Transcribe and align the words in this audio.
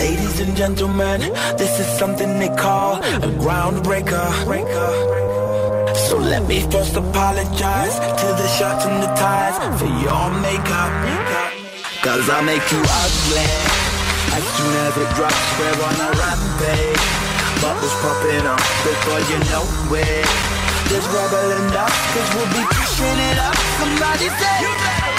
Ladies 0.00 0.40
and 0.40 0.56
gentlemen, 0.56 1.20
this 1.60 1.78
is 1.78 1.86
something 1.98 2.38
they 2.38 2.48
call 2.56 2.96
a 2.96 3.30
groundbreaker. 3.36 4.24
So 6.08 6.16
let 6.16 6.48
me 6.48 6.60
first 6.72 6.96
apologize 6.96 7.96
to 8.00 8.28
the 8.40 8.48
shirts 8.56 8.86
and 8.88 9.02
the 9.04 9.12
ties 9.20 9.56
for 9.78 9.92
your 10.00 10.26
makeup. 10.40 10.92
Cause 12.00 12.26
I 12.32 12.40
make 12.48 12.64
you 12.72 12.80
ugly. 12.80 13.50
As 14.32 14.44
soon 14.56 14.72
as 14.88 14.94
it 15.04 15.10
drops, 15.20 15.44
we're 15.60 15.80
on 15.84 15.96
a 16.00 16.10
rampage. 16.16 17.04
Bubbles 17.60 17.96
popping 18.00 18.46
up 18.48 18.64
before 18.88 19.20
you 19.28 19.38
know 19.52 19.64
it. 20.00 20.24
There's 20.88 21.06
rubble 21.12 21.48
and 21.60 21.72
dust, 21.76 22.00
cause 22.16 22.28
we'll 22.40 22.52
be 22.56 22.64
pushing 22.72 23.18
it 23.30 23.38
up. 23.38 23.56
Somebody 23.76 24.28
say, 24.40 25.09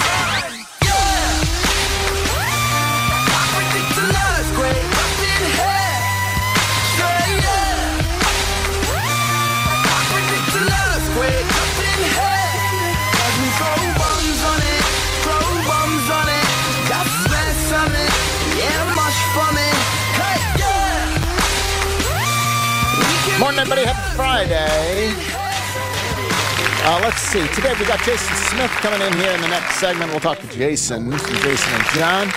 everybody. 23.62 23.86
Happy 23.86 24.16
Friday. 24.16 25.14
Uh, 26.84 27.00
let's 27.04 27.22
see. 27.22 27.48
Today 27.50 27.76
we 27.80 27.86
got 27.86 28.00
Jason 28.04 28.36
Smith 28.36 28.72
coming 28.82 29.00
in 29.02 29.14
here 29.14 29.30
in 29.30 29.40
the 29.40 29.50
next 29.50 29.76
segment. 29.76 30.10
We'll 30.10 30.20
talk 30.20 30.40
to 30.40 30.48
Jason, 30.48 31.12
Jason 31.12 31.74
and 31.74 31.86
John. 31.94 32.28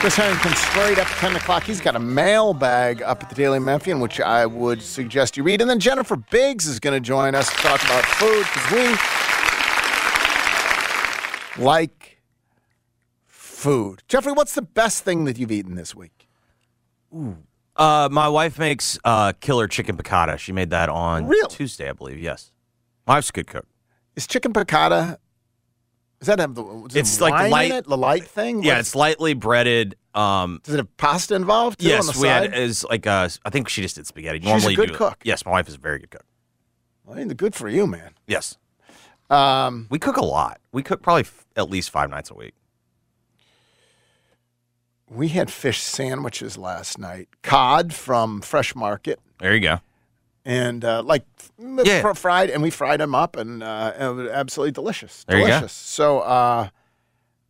Chris 0.00 0.14
Herrington 0.16 0.54
straight 0.54 0.98
up 0.98 1.10
at 1.10 1.16
10 1.16 1.36
o'clock. 1.36 1.62
He's 1.62 1.80
got 1.80 1.96
a 1.96 1.98
mailbag 1.98 3.00
up 3.00 3.22
at 3.22 3.30
the 3.30 3.34
Daily 3.34 3.58
Memphian, 3.58 4.00
which 4.00 4.20
I 4.20 4.44
would 4.44 4.82
suggest 4.82 5.38
you 5.38 5.44
read. 5.44 5.62
And 5.62 5.70
then 5.70 5.80
Jennifer 5.80 6.16
Biggs 6.16 6.66
is 6.66 6.78
going 6.78 6.94
to 6.94 7.00
join 7.00 7.34
us 7.34 7.48
to 7.48 7.56
talk 7.56 7.82
about 7.82 8.04
food 8.04 8.44
because 8.52 8.70
we 11.56 11.64
like 11.64 12.20
food. 13.28 14.02
Jeffrey, 14.08 14.32
what's 14.32 14.54
the 14.54 14.60
best 14.60 15.04
thing 15.04 15.24
that 15.24 15.38
you've 15.38 15.52
eaten 15.52 15.74
this 15.74 15.94
week? 15.94 16.28
Uh, 17.76 18.08
my 18.12 18.28
wife 18.28 18.58
makes 18.58 18.98
uh, 19.04 19.32
killer 19.40 19.66
chicken 19.66 19.96
piccata. 19.96 20.38
She 20.38 20.52
made 20.52 20.70
that 20.70 20.88
on 20.88 21.26
Really? 21.26 21.48
Tuesday, 21.48 21.88
I 21.88 21.92
believe. 21.92 22.18
Yes, 22.20 22.52
my 23.06 23.14
wife's 23.14 23.30
a 23.30 23.32
good 23.32 23.46
cook. 23.46 23.66
Is 24.16 24.26
chicken 24.26 24.52
piccata? 24.52 25.16
Is 26.20 26.26
that 26.26 26.38
have 26.38 26.54
the? 26.54 26.88
It's 26.94 27.16
it 27.16 27.20
like 27.22 27.50
light- 27.50 27.70
it? 27.72 27.86
The 27.88 27.96
light 27.96 28.24
thing. 28.24 28.62
Yeah, 28.62 28.78
it's 28.78 28.94
lightly 28.94 29.34
breaded. 29.34 29.96
Um, 30.14 30.60
Does 30.62 30.74
it 30.74 30.76
have 30.76 30.96
pasta 30.98 31.34
involved? 31.34 31.80
Too, 31.80 31.86
on 31.86 31.90
yes, 31.90 32.12
the 32.12 32.20
we 32.20 32.28
side? 32.28 32.52
had 32.52 32.54
is 32.60 32.84
like 32.84 33.06
uh, 33.06 33.28
I 33.44 33.50
think 33.50 33.68
she 33.70 33.80
just 33.82 33.96
did 33.96 34.06
spaghetti. 34.06 34.38
She's 34.40 34.46
a 34.46 34.50
Normally, 34.50 34.74
good 34.76 34.92
cook. 34.92 35.18
Yes, 35.24 35.44
my 35.46 35.50
wife 35.52 35.66
is 35.68 35.74
a 35.74 35.78
very 35.78 35.98
good 36.00 36.10
cook. 36.10 36.24
Well, 37.04 37.18
ain't 37.18 37.34
good 37.36 37.54
for 37.54 37.68
you, 37.68 37.86
man. 37.86 38.12
Yes, 38.28 38.58
Um, 39.30 39.86
we 39.90 39.98
cook 39.98 40.18
a 40.18 40.24
lot. 40.24 40.60
We 40.70 40.82
cook 40.82 41.02
probably 41.02 41.22
f- 41.22 41.46
at 41.56 41.68
least 41.70 41.90
five 41.90 42.10
nights 42.10 42.30
a 42.30 42.34
week. 42.34 42.54
We 45.14 45.28
had 45.28 45.50
fish 45.50 45.80
sandwiches 45.80 46.56
last 46.56 46.98
night. 46.98 47.28
Cod 47.42 47.92
from 47.94 48.40
Fresh 48.40 48.74
Market, 48.74 49.20
There 49.38 49.54
you 49.54 49.60
go. 49.60 49.80
and 50.44 50.84
uh, 50.84 51.02
like 51.02 51.24
Yeah. 51.58 52.12
fried, 52.14 52.50
and 52.50 52.62
we 52.62 52.70
fried 52.70 53.00
them 53.00 53.14
up, 53.14 53.36
and, 53.36 53.62
uh, 53.62 53.92
it 53.98 54.06
was 54.08 54.30
absolutely 54.30 54.72
delicious. 54.72 55.24
There 55.28 55.38
you 55.38 55.44
go. 55.44 55.48
delicious. 55.50 55.72
So, 55.72 56.20
uh, 56.20 56.68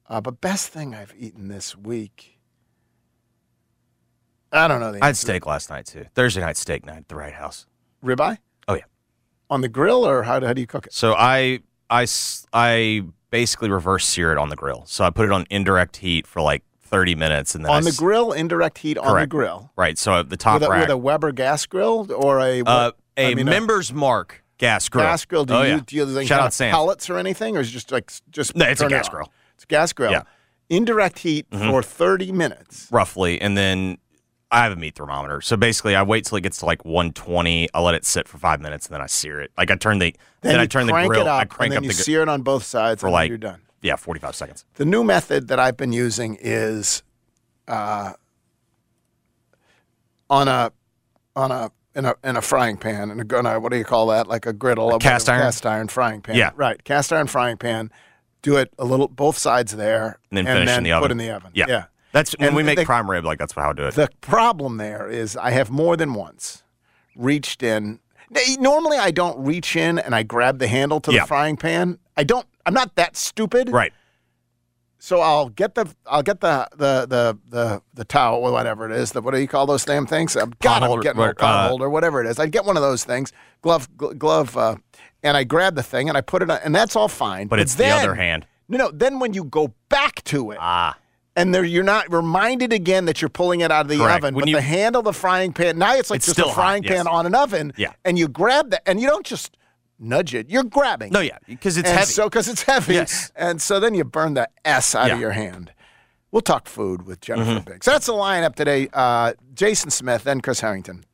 uh, 0.08 0.20
but 0.20 0.40
best 0.40 0.68
thing 0.68 0.94
I've 0.94 1.14
eaten 1.16 1.48
this 1.48 1.76
week. 1.76 2.38
I 4.52 4.68
don't 4.68 4.80
know. 4.80 4.98
I 5.00 5.06
had 5.06 5.16
steak 5.16 5.46
last 5.46 5.70
night 5.70 5.86
too. 5.86 6.04
Thursday 6.14 6.40
night 6.42 6.56
steak 6.58 6.84
night 6.84 6.98
at 6.98 7.08
the 7.08 7.16
Right 7.16 7.32
House. 7.32 7.66
ribeye 8.04 8.36
Oh 8.68 8.74
yeah. 8.74 8.82
on 9.48 9.62
the 9.62 9.68
grill, 9.68 10.06
or 10.06 10.24
how 10.24 10.40
do, 10.40 10.46
how 10.46 10.52
do 10.52 10.60
you 10.60 10.66
cook 10.66 10.86
it? 10.86 10.92
So 10.92 11.14
I 11.16 11.60
I 11.88 12.06
I 12.52 13.02
basically 13.30 13.70
reverse 13.70 14.06
sear 14.06 14.30
it 14.32 14.36
on 14.38 14.50
the 14.50 14.56
grill. 14.56 14.84
So 14.86 15.04
I 15.04 15.10
put 15.10 15.24
it 15.24 15.32
on 15.32 15.46
indirect 15.48 15.96
heat 15.98 16.26
for 16.26 16.42
like 16.42 16.62
thirty 16.92 17.14
minutes, 17.16 17.54
and 17.56 17.64
then 17.64 17.72
I 17.72 17.76
On 17.78 17.82
the 17.82 17.88
s- 17.88 17.96
grill, 17.98 18.30
indirect 18.32 18.78
heat 18.78 18.96
on 18.98 19.04
the 19.06 19.10
Correct. 19.12 19.30
grill. 19.30 19.72
Right. 19.76 19.98
So 19.98 20.14
at 20.20 20.28
the 20.30 20.36
top 20.36 20.60
With 20.60 20.68
a, 20.68 20.70
rack. 20.70 20.80
with 20.82 20.90
a 20.90 20.96
Weber 20.96 21.32
gas 21.32 21.66
grill 21.66 22.06
or 22.14 22.38
a 22.40 22.62
Uh, 22.62 22.92
a 23.16 23.30
I 23.30 23.34
mean, 23.34 23.46
member's 23.46 23.92
mark 23.92 24.44
gas 24.58 24.88
grill. 24.88 25.04
gas 25.04 25.24
grill. 25.24 25.44
Do 25.44 25.54
oh, 25.54 25.62
you 25.62 25.68
yeah. 25.68 25.80
do 25.84 25.96
you 25.96 26.04
use 26.06 26.16
any 26.16 26.26
Shout 26.26 26.36
kind 26.36 26.44
out 26.44 26.46
of 26.48 26.54
Sam. 26.54 26.70
pellets 26.72 27.10
or 27.10 27.18
anything, 27.18 27.56
or 27.56 27.60
is 27.60 27.68
it 27.68 27.72
just 27.72 27.90
like 27.90 28.04
s- 28.10 28.22
just 28.30 28.54
No, 28.54 28.66
it's 28.66 28.80
a 28.80 28.84
turn 28.84 28.92
it 28.92 28.96
gas 28.96 29.08
on? 29.08 29.14
grill. 29.14 29.32
It's 29.56 29.64
a 29.64 29.66
gas 29.66 29.92
grill. 29.92 30.10
Yeah. 30.12 30.18
Mm-hmm. 30.20 30.28
Indirect 30.76 31.18
heat 31.18 31.46
for 31.50 31.82
thirty 31.82 32.30
minutes. 32.32 32.88
roughly, 32.90 33.40
and 33.40 33.56
then 33.56 33.98
I 34.50 34.62
have 34.62 34.72
a 34.72 34.76
meat 34.76 34.94
thermometer. 34.96 35.40
So 35.40 35.56
basically, 35.56 35.94
I 35.96 36.02
wait 36.02 36.24
till 36.26 36.36
it 36.38 36.42
gets 36.42 36.58
to 36.58 36.66
like 36.66 36.84
120. 36.84 37.68
I 37.74 37.80
let 37.80 37.94
it 37.94 38.04
sit 38.06 38.28
for 38.28 38.36
five 38.38 38.60
minutes, 38.60 38.86
and 38.86 38.94
then 38.94 39.00
I 39.00 39.06
sear 39.06 39.40
it. 39.40 39.50
Like 39.58 39.70
I 39.70 39.76
turn 39.76 39.98
the 39.98 40.14
Then, 40.42 40.58
I 40.60 40.66
turn 40.66 40.86
the 40.86 40.92
crank 40.92 41.08
grill. 41.10 41.22
it 41.22 41.26
up, 41.26 41.40
I 41.40 41.44
crank 41.46 41.68
and 41.68 41.72
then 41.72 41.78
up 41.78 41.82
you 41.84 41.88
the 41.90 41.94
gr- 41.94 42.02
sear 42.02 42.22
it 42.22 42.28
on 42.28 42.42
both 42.42 42.64
sides, 42.64 43.00
for 43.00 43.06
and 43.08 43.14
then 43.14 43.20
like 43.20 43.28
you're 43.28 43.38
done. 43.38 43.60
Yeah, 43.82 43.96
45 43.96 44.34
seconds. 44.34 44.64
The 44.74 44.84
new 44.84 45.04
method 45.04 45.48
that 45.48 45.58
I've 45.60 45.76
been 45.76 45.92
using 45.92 46.38
is 46.40 47.02
uh, 47.68 48.12
on 50.30 50.48
a 50.48 50.72
on 51.36 51.50
a 51.50 51.70
in 51.94 52.04
a 52.06 52.14
in 52.24 52.36
a 52.36 52.42
frying 52.42 52.76
pan 52.76 53.10
and 53.10 53.20
a 53.20 53.24
gonna 53.24 53.60
what 53.60 53.72
do 53.72 53.78
you 53.78 53.84
call 53.84 54.06
that? 54.08 54.26
Like 54.28 54.46
a 54.46 54.52
griddle, 54.52 54.94
a 54.94 54.98
cast 54.98 55.28
iron? 55.28 55.42
cast 55.42 55.66
iron 55.66 55.88
frying 55.88 56.20
pan. 56.22 56.36
Yeah. 56.36 56.50
right. 56.56 56.82
Cast 56.84 57.12
iron 57.12 57.26
frying 57.26 57.56
pan. 57.56 57.90
Do 58.40 58.56
it 58.56 58.72
a 58.78 58.84
little 58.84 59.06
both 59.08 59.38
sides 59.38 59.76
there, 59.76 60.18
And 60.30 60.38
then 60.38 60.46
finish 60.46 60.76
in 60.76 60.82
the 60.82 60.92
oven. 60.92 61.02
put 61.04 61.10
in 61.12 61.18
the 61.18 61.30
oven. 61.30 61.52
Yeah. 61.54 61.66
yeah. 61.68 61.84
That's 62.10 62.36
when 62.38 62.48
And 62.48 62.56
we 62.56 62.62
make 62.64 62.78
the- 62.78 62.84
prime 62.84 63.08
rib. 63.10 63.24
Like 63.24 63.38
that's 63.38 63.52
how 63.52 63.70
I 63.70 63.72
do 63.72 63.86
it. 63.86 63.94
The 63.94 64.08
problem 64.20 64.78
there 64.78 65.08
is 65.08 65.36
I 65.36 65.50
have 65.50 65.70
more 65.70 65.96
than 65.96 66.14
once 66.14 66.62
reached 67.14 67.62
in. 67.62 68.00
Normally, 68.58 68.96
I 68.96 69.10
don't 69.10 69.44
reach 69.44 69.76
in 69.76 69.98
and 69.98 70.14
I 70.14 70.22
grab 70.22 70.58
the 70.58 70.66
handle 70.66 71.00
to 71.00 71.12
Yeah. 71.12 71.20
the 71.20 71.26
frying 71.26 71.56
pan. 71.58 71.98
I 72.16 72.24
don't. 72.24 72.46
I'm 72.66 72.74
not 72.74 72.94
that 72.96 73.16
stupid. 73.16 73.68
right. 73.70 73.92
So 74.98 75.20
I'll 75.20 75.48
get 75.48 75.74
the 75.74 75.92
I'll 76.06 76.22
get 76.22 76.40
the 76.40 76.68
the 76.76 77.06
the 77.08 77.38
the, 77.48 77.82
the 77.94 78.04
towel 78.04 78.44
or 78.44 78.52
whatever 78.52 78.88
it 78.88 78.92
is. 78.96 79.10
The, 79.10 79.20
what 79.20 79.34
do 79.34 79.40
you 79.40 79.48
call 79.48 79.66
those 79.66 79.84
damn 79.84 80.06
things? 80.06 80.36
Uh, 80.36 80.46
God, 80.60 80.84
I'm 80.84 81.00
getting 81.00 81.20
a 81.20 81.34
pot 81.34 81.68
holder, 81.68 81.90
whatever 81.90 82.20
it 82.22 82.28
is. 82.28 82.38
I'd 82.38 82.52
get 82.52 82.64
one 82.64 82.76
of 82.76 82.84
those 82.84 83.02
things, 83.02 83.32
glove 83.62 83.88
gl- 83.96 84.16
glove, 84.16 84.56
uh, 84.56 84.76
and 85.24 85.36
I 85.36 85.42
grab 85.42 85.74
the 85.74 85.82
thing 85.82 86.08
and 86.08 86.16
I 86.16 86.20
put 86.20 86.40
it 86.40 86.50
on, 86.50 86.60
and 86.62 86.72
that's 86.72 86.94
all 86.94 87.08
fine. 87.08 87.48
But 87.48 87.58
it's 87.58 87.74
the 87.74 87.88
other 87.88 88.14
hand. 88.14 88.46
No, 88.68 88.78
no. 88.78 88.90
Then 88.92 89.18
when 89.18 89.34
you 89.34 89.42
go 89.42 89.74
back 89.88 90.22
to 90.24 90.52
it, 90.52 90.58
Ah. 90.60 90.96
and 91.34 91.52
there 91.52 91.64
you're 91.64 91.82
not 91.82 92.12
reminded 92.12 92.72
again 92.72 93.06
that 93.06 93.20
you're 93.20 93.28
pulling 93.28 93.60
it 93.62 93.72
out 93.72 93.86
of 93.86 93.88
the 93.88 93.98
Correct. 93.98 94.18
oven, 94.22 94.36
When 94.36 94.42
but 94.44 94.50
you- 94.50 94.54
the 94.54 94.62
handle 94.62 95.00
of 95.00 95.04
the 95.06 95.12
frying 95.12 95.52
pan 95.52 95.78
now 95.78 95.96
it's 95.96 96.10
like 96.10 96.18
It's 96.18 96.26
just 96.26 96.38
a 96.38 96.44
hot, 96.44 96.54
frying 96.54 96.84
yes. 96.84 96.92
pan 96.92 97.08
on 97.08 97.26
an 97.26 97.34
oven. 97.34 97.72
Yeah. 97.76 97.92
and 98.04 98.16
you 98.20 98.28
grab 98.28 98.70
that, 98.70 98.82
and 98.88 99.00
you 99.00 99.08
don't 99.08 99.26
just 99.26 99.56
nudge 100.02 100.34
it; 100.34 100.50
you're 100.50 100.64
grabbing. 100.64 101.12
No, 101.12 101.20
yeah, 101.20 101.38
because 101.46 101.76
it's 101.76 101.88
and 101.88 101.98
heavy. 101.98 102.10
So 102.12 102.24
because 102.28 102.48
it's 102.48 102.62
heavy, 102.62 102.94
Yes. 102.94 103.30
and 103.36 103.62
so 103.62 103.80
then 103.80 103.94
you 103.94 104.04
burn 104.04 104.34
the 104.34 104.48
s 104.64 104.94
out 104.94 105.08
Yeah. 105.08 105.14
of 105.14 105.20
your 105.20 105.32
hand. 105.32 105.72
We'll 106.30 106.42
talk 106.42 106.66
food 106.66 107.06
with 107.06 107.20
Jennifer 107.20 107.50
Mm-hmm. 107.60 107.70
Biggs. 107.70 107.86
That's 107.86 108.06
the 108.06 108.12
lineup 108.14 108.54
today. 108.54 108.88
Uh, 108.92 109.34
Jason 109.54 109.90
Smith, 109.90 110.24
then 110.24 110.40
Chris 110.40 110.60
Herrington 110.60 111.04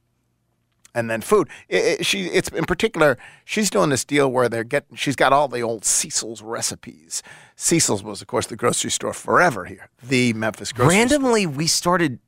and 0.95 1.11
then 1.11 1.21
food. 1.21 1.49
It, 1.69 1.85
it- 2.01 2.07
she, 2.07 2.27
it's 2.27 2.49
in 2.51 2.65
particular, 2.65 3.19
she's 3.45 3.69
doing 3.69 3.91
this 3.91 4.05
deal 4.05 4.31
where 4.31 4.49
they're 4.49 4.65
getting. 4.65 4.97
She's 4.97 5.17
got 5.17 5.33
all 5.33 5.49
the 5.49 5.61
old 5.61 5.85
Seessel's 5.85 6.41
recipes. 6.41 7.23
Seessel's 7.57 8.03
was, 8.03 8.21
of 8.23 8.29
course, 8.29 8.47
the 8.47 8.57
grocery 8.57 8.91
store 8.93 9.13
forever 9.13 9.65
here, 9.65 9.91
the 10.03 10.33
Memphis 10.35 10.73
grocery 10.73 10.95
store. 10.95 10.99
Randomly, 11.01 11.47
we 11.47 11.67
started. 11.67 12.21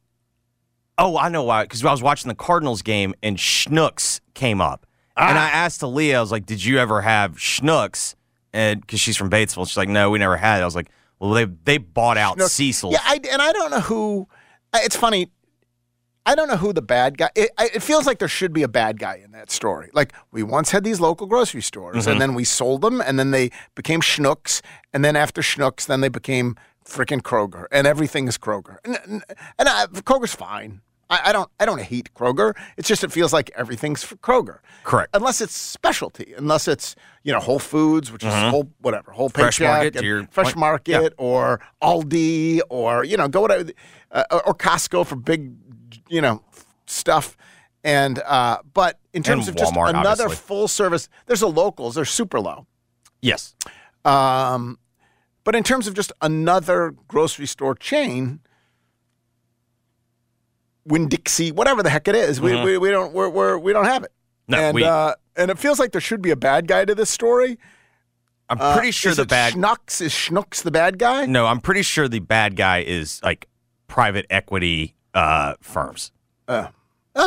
Oh, 0.98 1.16
I 1.16 1.28
know 1.30 1.44
why. 1.44 1.62
Because 1.62 1.84
I 1.84 1.90
was 1.92 2.02
watching 2.02 2.28
the 2.28 2.34
Cardinals 2.34 2.82
game 2.82 3.14
and 3.22 3.36
Schnucks 3.38 4.20
came 4.34 4.60
up, 4.60 4.84
and 5.28 5.38
Ah. 5.38 5.46
I 5.46 5.50
asked 5.50 5.80
Aaliyah, 5.82 6.16
I 6.16 6.20
was 6.20 6.32
like, 6.32 6.46
"Did 6.46 6.64
you 6.64 6.78
ever 6.78 7.02
have 7.02 7.36
Schnucks?" 7.36 8.14
And 8.52 8.80
because 8.80 9.00
she's 9.00 9.16
from 9.16 9.30
Batesville, 9.30 9.66
she's 9.68 9.76
like, 9.76 9.88
"No, 9.88 10.10
we 10.10 10.18
never 10.18 10.36
had." 10.36 10.58
it. 10.58 10.62
I 10.62 10.64
was 10.64 10.74
like, 10.74 10.90
"Well, 11.18 11.30
they 11.30 11.44
they 11.44 11.78
bought 11.78 12.16
out 12.18 12.40
Seessel." 12.42 12.92
Yeah, 12.92 12.98
I, 13.04 13.20
and 13.30 13.40
I 13.42 13.52
don't 13.52 13.70
know 13.70 13.80
who. 13.80 14.28
It's 14.74 14.96
funny. 14.96 15.30
I 16.26 16.34
don't 16.34 16.48
know 16.48 16.56
who 16.58 16.72
the 16.72 16.82
bad 16.82 17.16
guy. 17.16 17.30
It, 17.34 17.50
it 17.58 17.82
feels 17.82 18.06
like 18.06 18.18
there 18.18 18.28
should 18.28 18.52
be 18.52 18.62
a 18.62 18.68
bad 18.68 18.98
guy 18.98 19.20
in 19.24 19.32
that 19.32 19.50
story. 19.50 19.88
Like 19.94 20.12
we 20.32 20.42
once 20.42 20.70
had 20.70 20.84
these 20.84 21.00
local 21.00 21.26
grocery 21.26 21.62
stores, 21.62 22.02
Mm-hmm. 22.02 22.10
and 22.12 22.20
then 22.20 22.34
we 22.34 22.44
sold 22.44 22.82
them, 22.82 23.00
and 23.00 23.18
then 23.18 23.30
they 23.30 23.50
became 23.74 24.00
Schnucks, 24.00 24.60
and 24.92 25.04
then 25.04 25.16
after 25.16 25.40
Schnucks, 25.40 25.86
then 25.86 26.00
they 26.02 26.08
became 26.10 26.56
freaking 26.84 27.22
Kroger, 27.22 27.66
and 27.72 27.86
everything 27.86 28.28
is 28.28 28.36
Kroger. 28.36 28.76
And, 28.84 28.98
and, 29.04 29.24
and 29.58 29.68
I, 29.68 29.86
Kroger's 29.86 30.34
fine. 30.34 30.82
I, 31.10 31.20
I 31.30 31.32
don't. 31.32 31.50
I 31.58 31.66
don't 31.66 31.80
hate 31.82 32.14
Kroger. 32.14 32.54
It's 32.76 32.88
just 32.88 33.02
it 33.02 33.10
feels 33.12 33.32
like 33.32 33.50
everything's 33.56 34.02
for 34.04 34.14
Kroger. 34.16 34.58
Correct. 34.84 35.10
Unless 35.12 35.40
it's 35.40 35.54
specialty, 35.56 36.32
unless 36.36 36.68
it's 36.68 36.94
you 37.24 37.32
know 37.32 37.40
Whole 37.40 37.58
Foods, 37.58 38.12
which 38.12 38.22
is 38.24 38.32
whole 38.32 38.70
whatever 38.80 39.10
whole 39.12 39.28
Mm-hmm. 39.28 39.40
Fresh 39.40 39.58
paycheck 39.58 39.94
Market, 39.94 40.32
Fresh 40.32 40.46
point. 40.46 40.56
Market 40.56 40.90
Yeah. 41.02 41.08
or 41.18 41.60
Aldi 41.82 42.60
or 42.70 43.04
you 43.04 43.16
know 43.16 43.26
go 43.28 43.40
whatever 43.40 43.70
uh, 44.12 44.24
or- 44.46 44.54
Costco 44.54 45.04
for 45.06 45.16
big 45.16 45.52
you 46.08 46.20
know 46.20 46.42
stuff. 46.86 47.36
And 47.82 48.18
uh, 48.26 48.58
but 48.74 48.98
in 49.12 49.22
terms 49.22 49.48
And 49.48 49.56
of 49.56 49.62
just 49.62 49.74
another 49.76 50.24
obviously. 50.24 50.36
full 50.36 50.68
service, 50.68 51.08
there's 51.26 51.42
a 51.42 51.46
locals. 51.48 51.94
They're 51.96 52.04
super 52.04 52.38
low. 52.38 52.66
yes. 53.22 53.54
Um, 54.04 54.78
but 55.44 55.54
in 55.56 55.62
terms 55.64 55.86
of 55.86 55.94
just 55.94 56.12
another 56.22 56.94
grocery 57.08 57.46
store 57.46 57.74
chain, 57.74 58.40
Winn 60.86 61.08
Dixie, 61.08 61.52
whatever 61.52 61.82
the 61.82 61.90
heck 61.90 62.08
it 62.08 62.14
is, 62.14 62.40
we, 62.40 62.60
we, 62.62 62.78
we 62.78 62.90
don't 62.90 63.12
we're, 63.12 63.28
we're, 63.28 63.58
we 63.58 63.72
don't 63.72 63.84
have 63.84 64.02
it. 64.04 64.12
Mm-hmm. 64.50 64.52
No, 64.52 64.58
and 64.60 64.74
we- 64.74 64.84
uh, 64.84 65.14
and 65.36 65.50
it 65.50 65.58
feels 65.58 65.78
like 65.78 65.92
there 65.92 66.00
should 66.00 66.20
be 66.22 66.30
a 66.30 66.36
bad 66.36 66.66
guy 66.66 66.84
to 66.84 66.94
this 66.94 67.08
story. 67.10 67.58
I'm 68.48 68.60
Uh, 68.60 68.74
pretty 68.74 68.90
sure 68.90 69.12
is 69.12 69.16
the 69.16 69.24
bad. 69.26 69.54
Schnucks 69.54 70.00
is 70.00 70.12
Schnucks 70.12 70.62
the 70.62 70.70
bad 70.72 70.98
guy. 70.98 71.24
no, 71.26 71.46
I'm 71.46 71.60
pretty 71.60 71.82
sure 71.82 72.08
the 72.08 72.18
bad 72.18 72.56
guy 72.56 72.78
is 72.82 73.20
like 73.22 73.46
private 73.86 74.26
equity 74.28 74.96
uh, 75.14 75.54
firms. 75.60 76.10
Uh, 76.48 76.66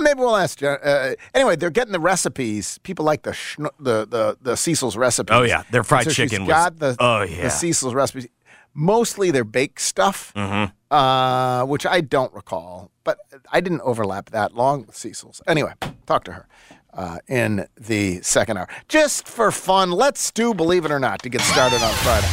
maybe 0.02 0.20
we'll 0.20 0.36
ask. 0.36 0.62
Uh, 0.62 1.16
anyway, 1.34 1.56
they're 1.56 1.70
getting 1.70 1.94
the 1.94 2.00
recipes. 2.00 2.78
People 2.84 3.06
like 3.06 3.22
the 3.24 3.32
schno- 3.32 3.72
the 3.80 4.06
the 4.06 4.38
the 4.42 4.58
Seessel's 4.58 4.98
recipes. 4.98 5.34
Oh, 5.34 5.44
yeah. 5.44 5.64
Their 5.72 5.84
fried 5.84 6.04
So 6.06 6.10
she's 6.12 6.30
chicken 6.30 6.46
was- 6.46 6.54
got 6.54 6.80
the 6.80 6.96
oh, 7.00 7.22
yeah. 7.22 7.44
the 7.44 7.50
Seessel's 7.50 7.94
recipes. 7.94 8.28
Mostly 8.74 9.32
they're 9.32 9.44
baked 9.46 9.80
stuff, 9.80 10.34
Mm-hmm. 10.36 10.74
Uh, 10.94 11.66
which 11.66 11.88
I 11.88 12.02
don't 12.02 12.32
recall, 12.36 12.92
but 13.04 13.18
I 13.52 13.62
didn't 13.62 13.82
overlap 13.82 14.30
that 14.30 14.54
long 14.54 14.86
with 14.86 14.96
Seessel's. 14.96 15.42
Anyway, 15.48 15.74
talk 16.06 16.24
to 16.26 16.34
her 16.34 16.48
uh, 16.94 17.18
in 17.28 17.66
the 17.76 18.22
second 18.22 18.58
hour. 18.58 18.68
Just 18.88 19.28
for 19.28 19.50
fun, 19.50 19.90
let's 19.90 20.30
do 20.30 20.54
Believe 20.54 20.86
It 20.86 20.92
or 20.92 21.00
Not 21.00 21.24
to 21.24 21.30
get 21.30 21.42
started 21.42 21.82
on 21.82 21.94
Friday. 22.06 22.28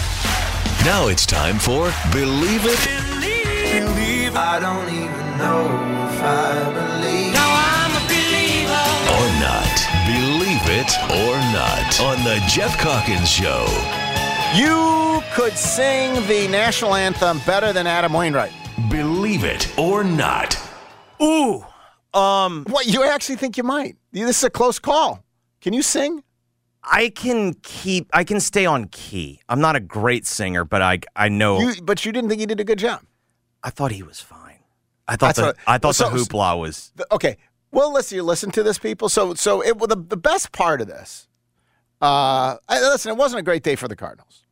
Now 0.84 1.08
it's 1.08 1.24
time 1.24 1.58
for 1.58 1.90
Believe 2.12 2.66
It 2.66 3.10
I 4.36 4.60
don't 4.60 4.88
even 4.88 5.38
know 5.38 5.64
if 6.06 6.22
I 6.22 6.64
believe. 6.76 7.34
or 9.16 9.28
Not. 9.40 9.76
Believe 10.06 10.66
It 10.68 10.92
or 11.16 11.36
Not 11.52 12.00
on 12.00 12.24
The 12.24 12.44
Geoff 12.46 12.76
Calkins 12.78 13.28
Show. 13.30 14.09
You 14.54 15.22
could 15.34 15.52
sing 15.56 16.14
the 16.26 16.48
national 16.50 16.94
anthem 16.96 17.38
better 17.46 17.72
than 17.72 17.86
Adam 17.86 18.12
Wainwright. 18.12 18.52
Believe 18.90 19.44
It 19.44 19.72
or 19.78 20.02
Not. 20.02 20.58
Ooh. 21.22 21.64
Um, 22.12 22.64
What 22.68 22.86
you 22.86 23.04
actually 23.04 23.36
think 23.36 23.56
you 23.56 23.62
might? 23.62 23.96
This 24.10 24.38
is 24.38 24.44
a 24.44 24.50
close 24.50 24.80
call. 24.80 25.22
Can 25.60 25.72
you 25.72 25.82
sing? 25.82 26.24
I 26.82 27.10
can 27.10 27.54
keep. 27.62 28.10
I 28.12 28.24
can 28.24 28.40
stay 28.40 28.66
on 28.66 28.86
key. 28.86 29.40
I'm 29.48 29.60
not 29.60 29.76
a 29.76 29.80
great 29.80 30.26
singer, 30.26 30.64
but 30.64 30.82
I 30.82 31.00
I 31.14 31.28
know. 31.28 31.60
You, 31.60 31.82
but 31.82 32.04
you 32.04 32.10
didn't 32.10 32.28
think 32.30 32.40
you 32.40 32.46
did 32.48 32.58
a 32.58 32.64
good 32.64 32.78
job. 32.78 33.02
I 33.62 33.70
thought 33.70 33.92
he 33.92 34.02
was 34.02 34.18
fine. 34.20 34.58
I 35.06 35.12
thought 35.16 35.36
That's 35.36 35.38
the 35.38 35.44
what- 35.44 35.56
I 35.66 35.78
thought 35.78 35.94
so- 35.94 36.10
the 36.10 36.16
hoopla 36.16 36.58
was. 36.58 36.90
The- 36.96 37.06
okay. 37.14 37.36
Well, 37.70 37.92
listen. 37.92 38.16
You 38.16 38.24
listen 38.24 38.50
to 38.52 38.62
this, 38.64 38.78
people. 38.78 39.08
So, 39.08 39.34
so 39.34 39.62
it. 39.62 39.76
Well, 39.76 39.86
the, 39.86 39.96
the 39.96 40.16
best 40.16 40.50
part 40.50 40.80
of 40.80 40.88
this. 40.88 41.28
Uh, 42.00 42.56
I, 42.68 42.80
listen. 42.80 43.10
It 43.10 43.16
wasn't 43.16 43.40
a 43.40 43.42
great 43.42 43.62
day 43.62 43.76
for 43.76 43.88
the 43.88 43.96
Cardinals. 43.96 44.42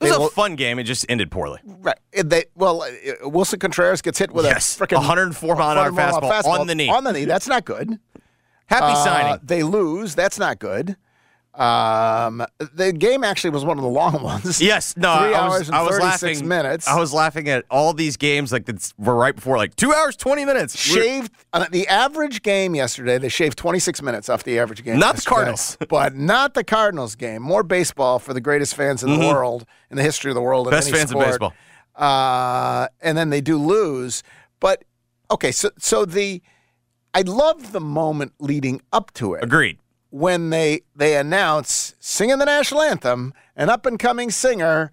It 0.00 0.08
was 0.08 0.18
They 0.18 0.24
a 0.24 0.28
fun 0.28 0.56
game. 0.56 0.78
It 0.78 0.84
just 0.84 1.06
ended 1.08 1.30
poorly. 1.30 1.60
Right. 1.64 1.98
They 2.12 2.44
well, 2.54 2.82
uh, 2.82 2.88
Willson 3.22 3.58
Contreras 3.58 4.02
gets 4.02 4.18
hit 4.18 4.30
with 4.32 4.44
Yes, 4.44 4.78
a 4.80 4.86
freaking 4.86 4.96
104 4.96 5.56
mile 5.56 5.70
an 5.72 5.78
hour 5.78 5.90
104 5.92 6.30
fastball 6.30 6.60
on 6.60 6.66
the 6.66 6.74
knee. 6.74 6.88
On 6.88 7.04
the 7.04 7.12
knee. 7.12 7.24
That's 7.24 7.48
not 7.48 7.64
good. 7.64 7.98
Happy 8.66 8.86
Uh, 8.86 9.04
signing. 9.04 9.40
They 9.42 9.62
lose. 9.62 10.14
That's 10.14 10.38
not 10.38 10.58
good. 10.58 10.96
Um, 11.54 12.44
the 12.74 12.92
game 12.92 13.22
actually 13.22 13.50
was 13.50 13.64
one 13.64 13.78
of 13.78 13.84
the 13.84 13.90
long 13.90 14.22
ones. 14.22 14.60
Yes, 14.60 14.96
no, 14.96 15.16
three 15.18 15.34
I 15.34 15.40
hours 15.40 15.58
was, 15.60 15.68
and 15.68 15.76
I 15.76 15.82
was 15.82 15.98
36 15.98 16.22
laughing. 16.22 16.48
minutes. 16.48 16.88
I 16.88 16.98
was 16.98 17.12
laughing 17.12 17.48
at 17.48 17.64
all 17.70 17.92
these 17.92 18.16
games 18.16 18.50
like 18.52 18.68
it's 18.68 18.92
were 18.98 19.14
right 19.14 19.34
before 19.34 19.56
like 19.56 19.76
two 19.76 19.92
hours 19.92 20.16
twenty 20.16 20.44
minutes. 20.44 20.76
Shaved 20.76 21.32
uh, 21.52 21.66
the 21.70 21.86
average 21.86 22.42
game 22.42 22.74
yesterday. 22.74 23.18
They 23.18 23.28
shaved 23.28 23.56
26 23.56 24.02
minutes 24.02 24.28
off 24.28 24.42
the 24.42 24.58
average 24.58 24.82
game. 24.82 24.98
Not 24.98 25.16
the. 25.16 25.22
Cardinals. 25.22 25.76
but 25.88 26.16
not 26.16 26.54
the 26.54 26.64
Cardinals 26.64 27.14
game. 27.14 27.42
More 27.42 27.62
baseball 27.62 28.18
for 28.18 28.34
the 28.34 28.40
greatest 28.40 28.74
fans 28.74 29.02
in 29.04 29.18
the 29.18 29.26
world 29.26 29.64
in 29.90 29.96
the 29.96 30.02
history 30.02 30.30
of 30.30 30.34
the 30.34 30.42
world. 30.42 30.66
Mm-hmm. 30.66 30.74
Best 30.76 30.88
any 30.88 30.98
fans 30.98 31.10
of 31.12 31.16
sport. 31.20 31.26
baseball. 31.26 31.52
Uh, 31.94 32.88
and 33.00 33.16
then 33.16 33.30
they 33.30 33.40
do 33.40 33.56
lose. 33.56 34.22
But 34.60 34.84
okay, 35.30 35.52
so 35.52 35.70
so 35.78 36.04
the 36.04 36.42
I 37.14 37.22
love 37.22 37.70
the 37.72 37.80
moment 37.80 38.32
leading 38.40 38.82
up 38.92 39.12
to 39.14 39.34
it 39.34 39.44
Agreed. 39.44 39.78
When 40.16 40.50
they 40.50 40.80
they 40.94 41.16
announce 41.16 41.96
singing 41.98 42.38
the 42.38 42.44
national 42.44 42.82
anthem, 42.82 43.34
an 43.56 43.68
up 43.68 43.84
and 43.84 43.98
coming 43.98 44.30
singer, 44.30 44.92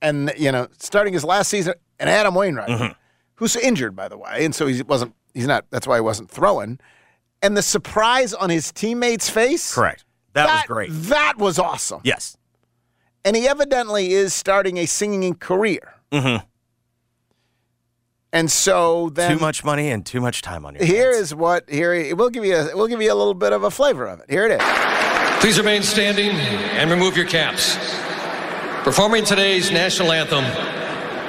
and 0.00 0.32
you 0.38 0.50
know 0.50 0.68
starting 0.78 1.12
his 1.12 1.22
last 1.22 1.48
season, 1.48 1.74
and 1.98 2.08
Adam 2.08 2.34
Wainwright, 2.34 2.68
Mm-hmm. 2.68 2.92
who's 3.34 3.56
injured 3.56 3.94
by 3.94 4.08
the 4.08 4.16
way, 4.16 4.44
and 4.46 4.54
so 4.54 4.66
he 4.66 4.80
wasn't 4.82 5.14
he's 5.34 5.46
not 5.46 5.66
that's 5.70 5.86
why 5.86 5.96
he 5.96 6.00
wasn't 6.00 6.30
throwing, 6.30 6.78
and 7.42 7.56
the 7.56 7.62
surprise 7.62 8.32
on 8.32 8.48
his 8.48 8.72
teammates' 8.72 9.28
face, 9.28 9.74
Correct. 9.74 10.04
That, 10.32 10.46
was 10.46 10.62
great. 10.66 10.88
That 10.90 11.34
was 11.36 11.58
awesome, 11.58 12.00
Yes. 12.04 12.36
and 13.24 13.36
he 13.36 13.46
evidently 13.46 14.12
is 14.14 14.32
starting 14.34 14.78
a 14.78 14.86
singing 14.86 15.34
career, 15.34 15.94
Mm-hmm. 16.10 16.44
And 18.34 18.50
so 18.50 19.08
then 19.10 19.38
Too 19.38 19.40
much 19.40 19.64
money 19.64 19.90
and 19.90 20.04
too 20.04 20.20
much 20.20 20.42
time 20.42 20.66
on 20.66 20.74
your 20.74 20.84
Here 20.84 21.12
hands. 21.12 21.28
is 21.28 21.34
what 21.34 21.70
here 21.70 22.14
we'll 22.14 22.28
give 22.30 22.44
you 22.44 22.56
a, 22.56 22.76
we'll 22.76 22.88
give 22.88 23.00
you 23.00 23.10
a 23.10 23.14
little 23.14 23.32
bit 23.32 23.52
of 23.54 23.62
a 23.62 23.70
flavor 23.70 24.06
of 24.06 24.20
it. 24.20 24.26
Here 24.28 24.44
it 24.44 24.60
is. 24.60 25.40
Please 25.40 25.56
remain 25.58 25.82
standing 25.82 26.30
and 26.30 26.90
remove 26.90 27.16
your 27.16 27.26
caps. 27.26 27.76
Performing 28.82 29.24
today's 29.24 29.70
national 29.70 30.12
anthem, 30.12 30.44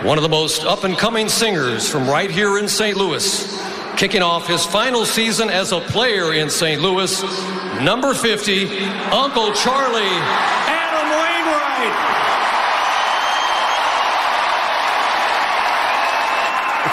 one 0.06 0.18
of 0.18 0.24
the 0.24 0.30
most 0.30 0.66
up 0.66 0.84
and 0.84 0.98
coming 0.98 1.30
singers 1.30 1.88
from 1.90 2.08
right 2.10 2.30
here 2.30 2.58
in 2.58 2.68
St. 2.68 2.98
Louis, 2.98 3.24
kicking 3.96 4.22
off 4.22 4.48
his 4.48 4.66
final 4.66 5.06
season 5.06 5.50
as 5.50 5.72
a 5.72 5.80
player 5.80 6.34
in 6.34 6.50
St. 6.50 6.82
Louis, 6.82 7.22
number 7.82 8.14
50, 8.14 8.68
Uncle 9.12 9.54
Charlie, 9.54 10.04
Adam 10.68 11.08
Wainwright. 11.22 12.25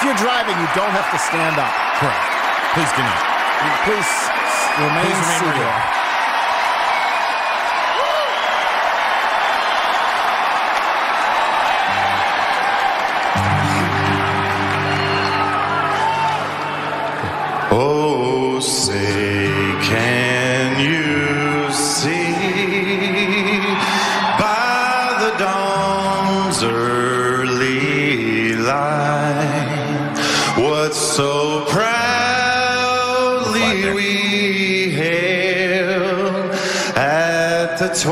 If 0.02 0.06
you're 0.06 0.26
driving, 0.26 0.58
you 0.58 0.66
don't 0.74 0.90
have 0.90 1.08
to 1.14 1.18
stand 1.30 1.62
up. 1.62 1.70
Correct. 2.02 2.26
Please 2.74 2.90
do 2.90 3.02
not. 3.06 3.22
Please 3.86 4.10
remain, 4.82 5.06
Please 5.06 5.14
remain 5.14 5.54
seated. 5.54 6.01
At 37.92 38.06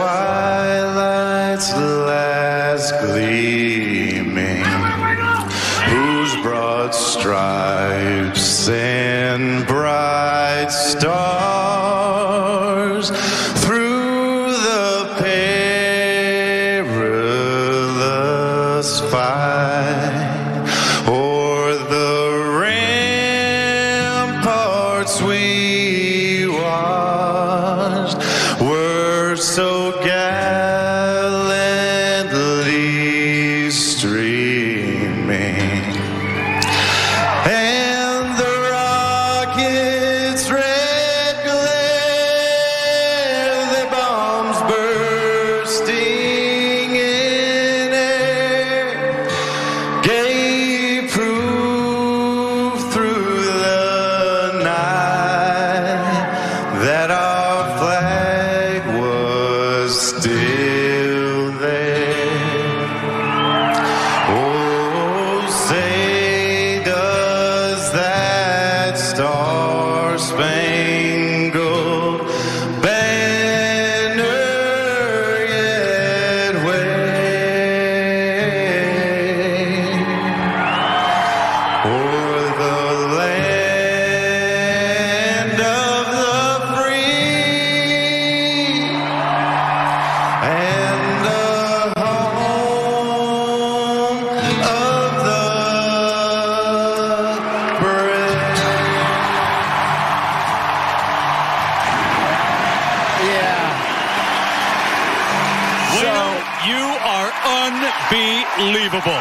unbelievable. 108.61 109.21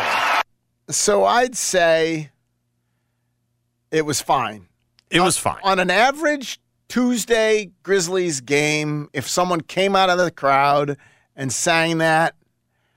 So 0.89 1.23
I'd 1.25 1.55
say 1.55 2.29
it 3.91 4.05
was 4.05 4.21
fine. 4.21 4.67
It 5.09 5.21
was 5.21 5.37
fine. 5.37 5.59
On 5.63 5.79
an 5.79 5.89
average 5.89 6.59
Tuesday 6.87 7.71
Grizzlies 7.83 8.41
game, 8.41 9.09
if 9.13 9.27
someone 9.27 9.61
came 9.61 9.95
out 9.95 10.09
of 10.09 10.17
the 10.17 10.31
crowd 10.31 10.97
and 11.35 11.51
sang 11.51 11.99
that, 11.99 12.35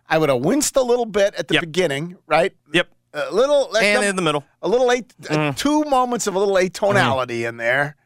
I 0.09 0.19
would 0.19 0.29
have 0.29 0.41
winced 0.41 0.77
a 0.77 0.83
little 0.83 1.07
bit 1.07 1.35
at 1.35 1.49
the 1.49 1.61
beginning, 1.61 2.17
right? 2.27 2.55
Yep. 2.73 2.89
A 3.15 3.31
little 3.33 3.69
like 3.73 3.83
And 3.83 4.05
in 4.05 4.17
the 4.17 4.23
middle. 4.23 4.45
A 4.63 4.69
little 4.69 4.87
late, 4.87 5.13
Mhm. 5.21 5.57
two 5.57 5.85
moments 5.85 6.27
of 6.27 6.35
a 6.35 6.39
little 6.39 6.55
atonality 6.55 7.47
in 7.47 7.59
there, 7.59 7.97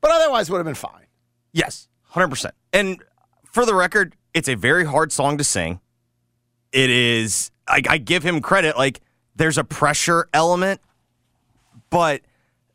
but 0.00 0.10
otherwise 0.10 0.50
would 0.50 0.58
have 0.58 0.66
been 0.66 0.74
fine. 0.74 1.06
Yes, 1.52 1.88
100%. 2.10 2.54
And 2.72 3.02
for 3.44 3.64
the 3.64 3.74
record, 3.74 4.16
it's 4.34 4.48
a 4.48 4.54
very 4.56 4.84
hard 4.84 5.12
song 5.12 5.38
to 5.38 5.44
sing. 5.44 5.80
It 6.72 6.90
is, 6.90 7.50
I, 7.66 7.82
I 7.88 7.98
give 7.98 8.22
him 8.22 8.40
credit. 8.40 8.76
Like, 8.76 9.00
there's 9.36 9.58
a 9.58 9.64
pressure 9.64 10.28
element, 10.34 10.80
but 11.90 12.22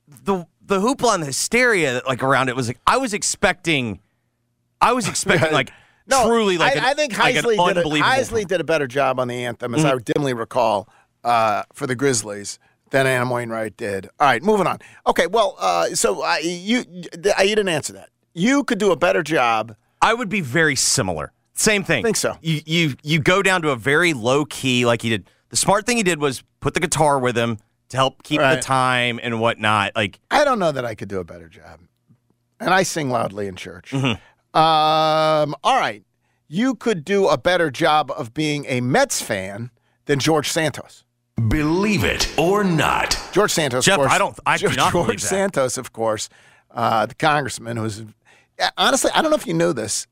the 0.07 0.45
the 0.65 0.79
hoopla 0.79 1.13
and 1.15 1.21
the 1.23 1.27
hysteria 1.27 2.01
like 2.07 2.23
around 2.23 2.47
it 2.49 2.55
was 2.55 2.67
like, 2.67 2.79
I 2.87 2.97
was 2.97 3.13
expecting, 3.13 3.99
I 4.79 4.93
was 4.93 5.07
expecting 5.09 5.51
like 5.51 5.71
truly 6.09 6.57
like 6.57 6.73
I, 6.75 6.77
an, 6.79 6.85
I 6.85 6.93
think 6.93 7.13
Heisley, 7.13 7.57
an 7.69 7.75
did, 7.75 7.85
a. 7.85 7.89
Heisley 7.89 8.47
did 8.47 8.61
a 8.61 8.63
better 8.63 8.87
job 8.87 9.19
on 9.19 9.27
the 9.27 9.45
anthem, 9.45 9.75
as 9.75 9.83
I 9.85 9.93
Mhm. 9.93 10.05
dimly 10.05 10.33
recall, 10.33 10.87
uh, 11.23 11.63
for 11.73 11.85
the 11.85 11.95
Grizzlies 11.95 12.59
than 12.91 13.07
Adam 13.07 13.29
Wainwright 13.29 13.75
did. 13.75 14.05
All 14.19 14.27
right, 14.27 14.41
moving 14.41 14.67
on. 14.67 14.79
Okay, 15.07 15.27
well, 15.27 15.55
uh, 15.59 15.87
so 15.95 16.21
I, 16.21 16.39
you 16.39 16.85
you 16.89 17.03
didn't 17.11 17.67
answer 17.69 17.93
that. 17.93 18.09
You 18.33 18.63
could 18.63 18.77
do 18.79 18.91
a 18.91 18.95
better 18.95 19.21
job. 19.23 19.75
I 20.01 20.13
would 20.13 20.29
be 20.29 20.41
very 20.41 20.75
similar. 20.75 21.31
Same 21.55 21.83
thing. 21.83 21.99
I 21.99 22.03
Think 22.03 22.17
so. 22.17 22.37
You 22.41 22.61
you 22.65 22.95
you 23.03 23.19
go 23.19 23.41
down 23.41 23.61
to 23.61 23.69
a 23.69 23.75
very 23.75 24.13
low 24.13 24.45
key 24.45 24.85
like 24.85 25.01
he 25.01 25.09
did. 25.09 25.29
The 25.49 25.55
smart 25.55 25.85
thing 25.85 25.97
he 25.97 26.03
did 26.03 26.19
was 26.19 26.43
put 26.61 26.73
the 26.73 26.79
guitar 26.79 27.19
with 27.19 27.37
him 27.37 27.59
to 27.89 27.97
help 27.97 28.23
keep 28.23 28.39
the 28.41 28.59
time 28.61 29.19
and 29.21 29.39
whatnot. 29.39 29.91
Like 29.95 30.19
I 30.31 30.43
don't 30.45 30.57
know 30.59 30.71
that 30.71 30.83
I 30.85 30.95
could 30.95 31.09
do 31.09 31.19
a 31.19 31.23
better 31.23 31.47
job, 31.47 31.79
and 32.59 32.73
I 32.73 32.83
sing 32.83 33.09
loudly 33.11 33.47
in 33.47 33.55
church. 33.55 33.91
Mm-hmm. 33.91 34.57
Um, 34.59 35.55
all 35.63 35.79
right, 35.79 36.03
you 36.47 36.75
could 36.75 37.03
do 37.05 37.27
a 37.27 37.37
better 37.37 37.69
job 37.71 38.11
of 38.15 38.33
being 38.33 38.65
a 38.67 38.81
Mets 38.81 39.21
fan 39.21 39.69
than 40.05 40.19
George 40.19 40.49
Santos. 40.49 41.05
Believe 41.47 42.03
it 42.03 42.31
or 42.37 42.63
not. 42.63 43.19
George 43.31 43.51
Santos, 43.51 43.85
Geoff, 43.85 43.95
of 43.95 43.99
course. 44.05 44.11
I 44.13 44.17
don't- 44.19 44.39
I 44.45 44.57
do 44.57 44.61
George, 44.67 44.77
not 44.77 44.91
George 44.91 45.05
believe 45.07 45.21
that. 45.21 45.27
Santos, 45.27 45.77
of 45.79 45.91
course, 45.91 46.29
uh, 46.71 47.05
the 47.07 47.15
congressman 47.15 47.77
who's 47.77 48.03
honestly, 48.77 49.09
I 49.15 49.21
don't 49.21 49.31
know 49.31 49.37
if 49.37 49.47
you 49.47 49.55
know 49.55 49.73
this, 49.73 50.05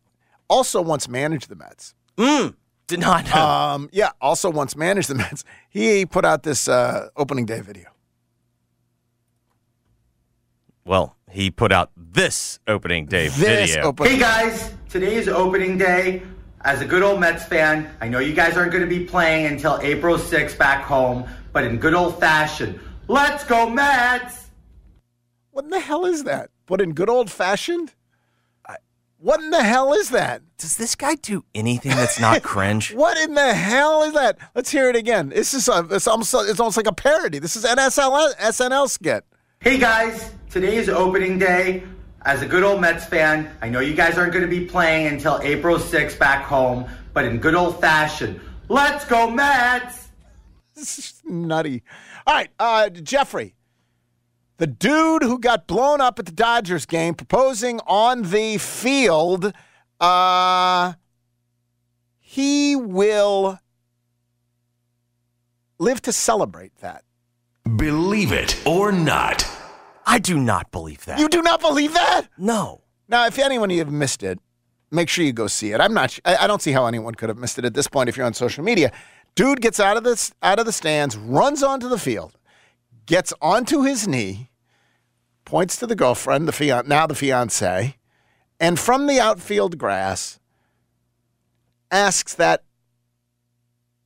also 0.51 0.81
once 0.81 1.08
managed 1.08 1.50
the 1.50 1.55
Mets. 1.55 1.96
Mm, 2.17 2.53
did 2.88 3.00
not 3.00 3.25
know. 3.34 3.41
Um, 3.41 3.89
yeah, 3.93 4.12
also 4.20 4.51
once 4.51 4.75
managed 4.75 5.08
the 5.10 5.15
Mets. 5.15 5.43
He 5.70 6.05
put 6.05 6.25
out 6.25 6.43
this 6.43 6.67
uh, 6.67 7.08
opening 7.15 7.46
day 7.46 7.62
video. 7.62 7.88
well, 10.86 11.15
he 11.29 11.50
put 11.50 11.72
out 11.72 11.91
this 11.96 12.60
opening 12.67 13.05
day 13.05 13.29
This 13.29 13.70
video. 13.72 13.84
opening- 13.84 14.13
Hey 14.13 14.20
guys, 14.20 14.74
today 14.89 15.15
is 15.15 15.27
opening 15.29 15.77
day. 15.77 16.22
As 16.63 16.81
a 16.81 16.86
good 16.86 17.01
old 17.01 17.20
Mets 17.20 17.43
fan, 17.46 17.89
I 18.01 18.08
know 18.10 18.20
you 18.20 18.34
guys 18.34 18.58
aren't 18.58 18.72
going 18.72 18.84
to 18.84 18.89
be 19.00 19.03
playing 19.05 19.46
until 19.48 19.79
April 19.81 20.17
6th 20.17 20.58
back 20.58 20.84
home, 20.84 21.24
but 21.53 21.63
in 21.63 21.77
good 21.77 21.93
old 21.96 22.20
fashion, 22.20 22.79
let's 23.08 23.43
go 23.46 23.70
Mets! 23.70 24.50
What 25.51 25.63
in 25.65 25.72
the 25.72 25.79
hell 25.79 26.05
is 26.05 26.24
that? 26.25 26.50
What 26.67 26.81
in 26.81 26.93
good 26.93 27.10
old 27.10 27.31
fashioned? 27.31 27.93
What 29.22 29.40
in 29.40 29.51
the 29.51 29.62
hell 29.62 29.94
is 29.94 30.10
that? 30.10 30.42
Does 30.58 30.78
this 30.78 30.96
guy 30.96 31.13
do 31.13 31.46
anything 31.54 31.92
that's 31.92 32.20
not 32.20 32.42
cringe? 32.44 32.92
What 32.92 33.20
in 33.20 33.36
the 33.36 33.54
hell 33.54 34.01
is 34.01 34.13
that? 34.13 34.40
Let's 34.56 34.72
hear 34.72 34.90
it 34.90 34.96
again. 34.96 35.30
This 35.30 35.54
is 35.54 35.68
a, 35.68 35.86
it's 35.92 36.08
almost 36.08 36.34
it's 36.34 36.60
almost 36.60 36.75
like 36.75 36.88
a 36.88 36.92
parody. 36.92 37.38
This 37.38 37.56
is 37.56 37.63
an 37.63 37.78
SNL 37.78 38.34
SNL 38.38 38.90
skit. 38.90 39.24
Hey 39.60 39.78
guys, 39.78 40.32
today 40.50 40.75
is 40.75 40.90
opening 40.90 41.38
day. 41.38 41.84
As 42.24 42.42
a 42.42 42.48
good 42.48 42.63
old 42.63 42.82
Mets 42.82 43.06
fan, 43.06 43.51
I 43.62 43.70
know 43.70 43.80
you 43.80 43.94
guys 43.94 44.18
aren't 44.18 44.34
going 44.34 44.44
to 44.44 44.50
be 44.50 44.66
playing 44.66 45.06
until 45.06 45.40
April 45.44 45.78
6th 45.78 46.18
back 46.18 46.44
home, 46.44 46.90
but 47.13 47.24
in 47.24 47.38
good 47.38 47.54
old 47.54 47.80
fashion, 47.80 48.42
let's 48.70 49.06
go 49.06 49.30
Mets! 49.30 50.10
This 50.75 50.98
is 50.98 51.22
nutty. 51.25 51.84
All 52.25 52.34
right, 52.34 52.50
uh, 52.60 52.90
Jeffrey, 52.90 53.54
the 54.62 54.68
dude 54.68 55.24
who 55.24 55.39
got 55.39 55.65
blown 55.65 56.01
up 56.01 56.20
at 56.20 56.27
the 56.27 56.32
Dodgers 56.32 56.86
game 56.86 57.15
proposing 57.15 57.80
on 57.88 58.22
the 58.30 58.60
field, 58.60 59.51
uh, 60.00 60.94
he 62.20 62.75
will 62.75 63.58
live 65.80 66.00
to 66.03 66.13
celebrate 66.13 66.75
that. 66.75 67.03
Believe 67.75 68.32
it 68.32 68.56
or 68.68 68.91
not. 68.91 69.50
I 70.06 70.20
do 70.20 70.38
not 70.38 70.70
believe 70.70 71.06
that. 71.06 71.18
You 71.18 71.27
do 71.27 71.41
not 71.41 71.60
believe 71.60 71.96
that? 71.96 72.27
No. 72.38 72.84
Now, 73.10 73.25
if 73.25 73.39
anyone 73.39 73.72
you 73.72 73.80
have 73.80 73.91
missed 73.91 74.22
it, 74.22 74.38
make 74.91 75.10
sure 75.10 75.25
you 75.25 75.34
go 75.34 75.48
see 75.48 75.72
it. 75.72 75.82
I'm 75.82 75.96
not. 75.96 76.20
I, 76.24 76.36
I 76.36 76.48
don't 76.48 76.62
see 76.62 76.72
how 76.72 76.86
anyone 76.86 77.15
could 77.15 77.30
have 77.30 77.38
missed 77.39 77.58
it 77.58 77.65
at 77.65 77.74
this 77.74 77.88
point 77.88 78.10
if 78.10 78.15
you're 78.15 78.27
on 78.27 78.36
social 78.36 78.63
media. 78.63 78.91
Dude 79.34 79.60
gets 79.60 79.80
out 79.80 79.98
of 79.98 80.03
this 80.03 80.32
out 80.44 80.60
of 80.60 80.68
the 80.68 80.72
stands, 80.72 81.18
runs 81.18 81.63
onto 81.63 81.89
the 81.89 81.98
field, 81.98 82.38
gets 83.08 83.34
onto 83.41 83.82
his 83.82 84.08
knee, 84.08 84.50
points 85.51 85.75
to 85.75 85.86
the 85.86 85.96
girlfriend, 85.98 86.48
the 86.48 86.53
fian- 86.53 86.88
now 86.88 87.05
the 87.05 87.13
fiance, 87.13 87.98
and 88.58 88.79
from 88.79 89.05
the 89.08 89.20
outfield 89.20 89.77
grass 89.77 90.39
asks 91.91 92.34
that 92.36 92.63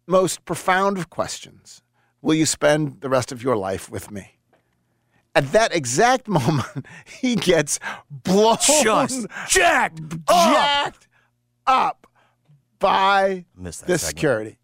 most 0.08 0.44
profound 0.44 0.98
of 0.98 1.12
questions 1.12 1.84
will 2.22 2.34
you 2.34 2.48
spend 2.48 3.00
the 3.02 3.10
rest 3.10 3.32
of 3.32 3.44
your 3.44 3.56
life 3.56 3.92
with 3.92 4.10
me? 4.10 4.40
At 5.36 5.52
that 5.52 5.76
exact 5.76 6.28
moment, 6.42 6.88
he 7.06 7.36
gets 7.36 7.80
blown, 8.10 8.58
Just 8.84 9.28
jacked 9.48 10.02
up. 10.28 10.54
jacked 10.54 11.08
up 11.68 12.08
by 12.80 13.46
the 13.56 13.72
segment. 13.72 14.02
security. 14.02 14.58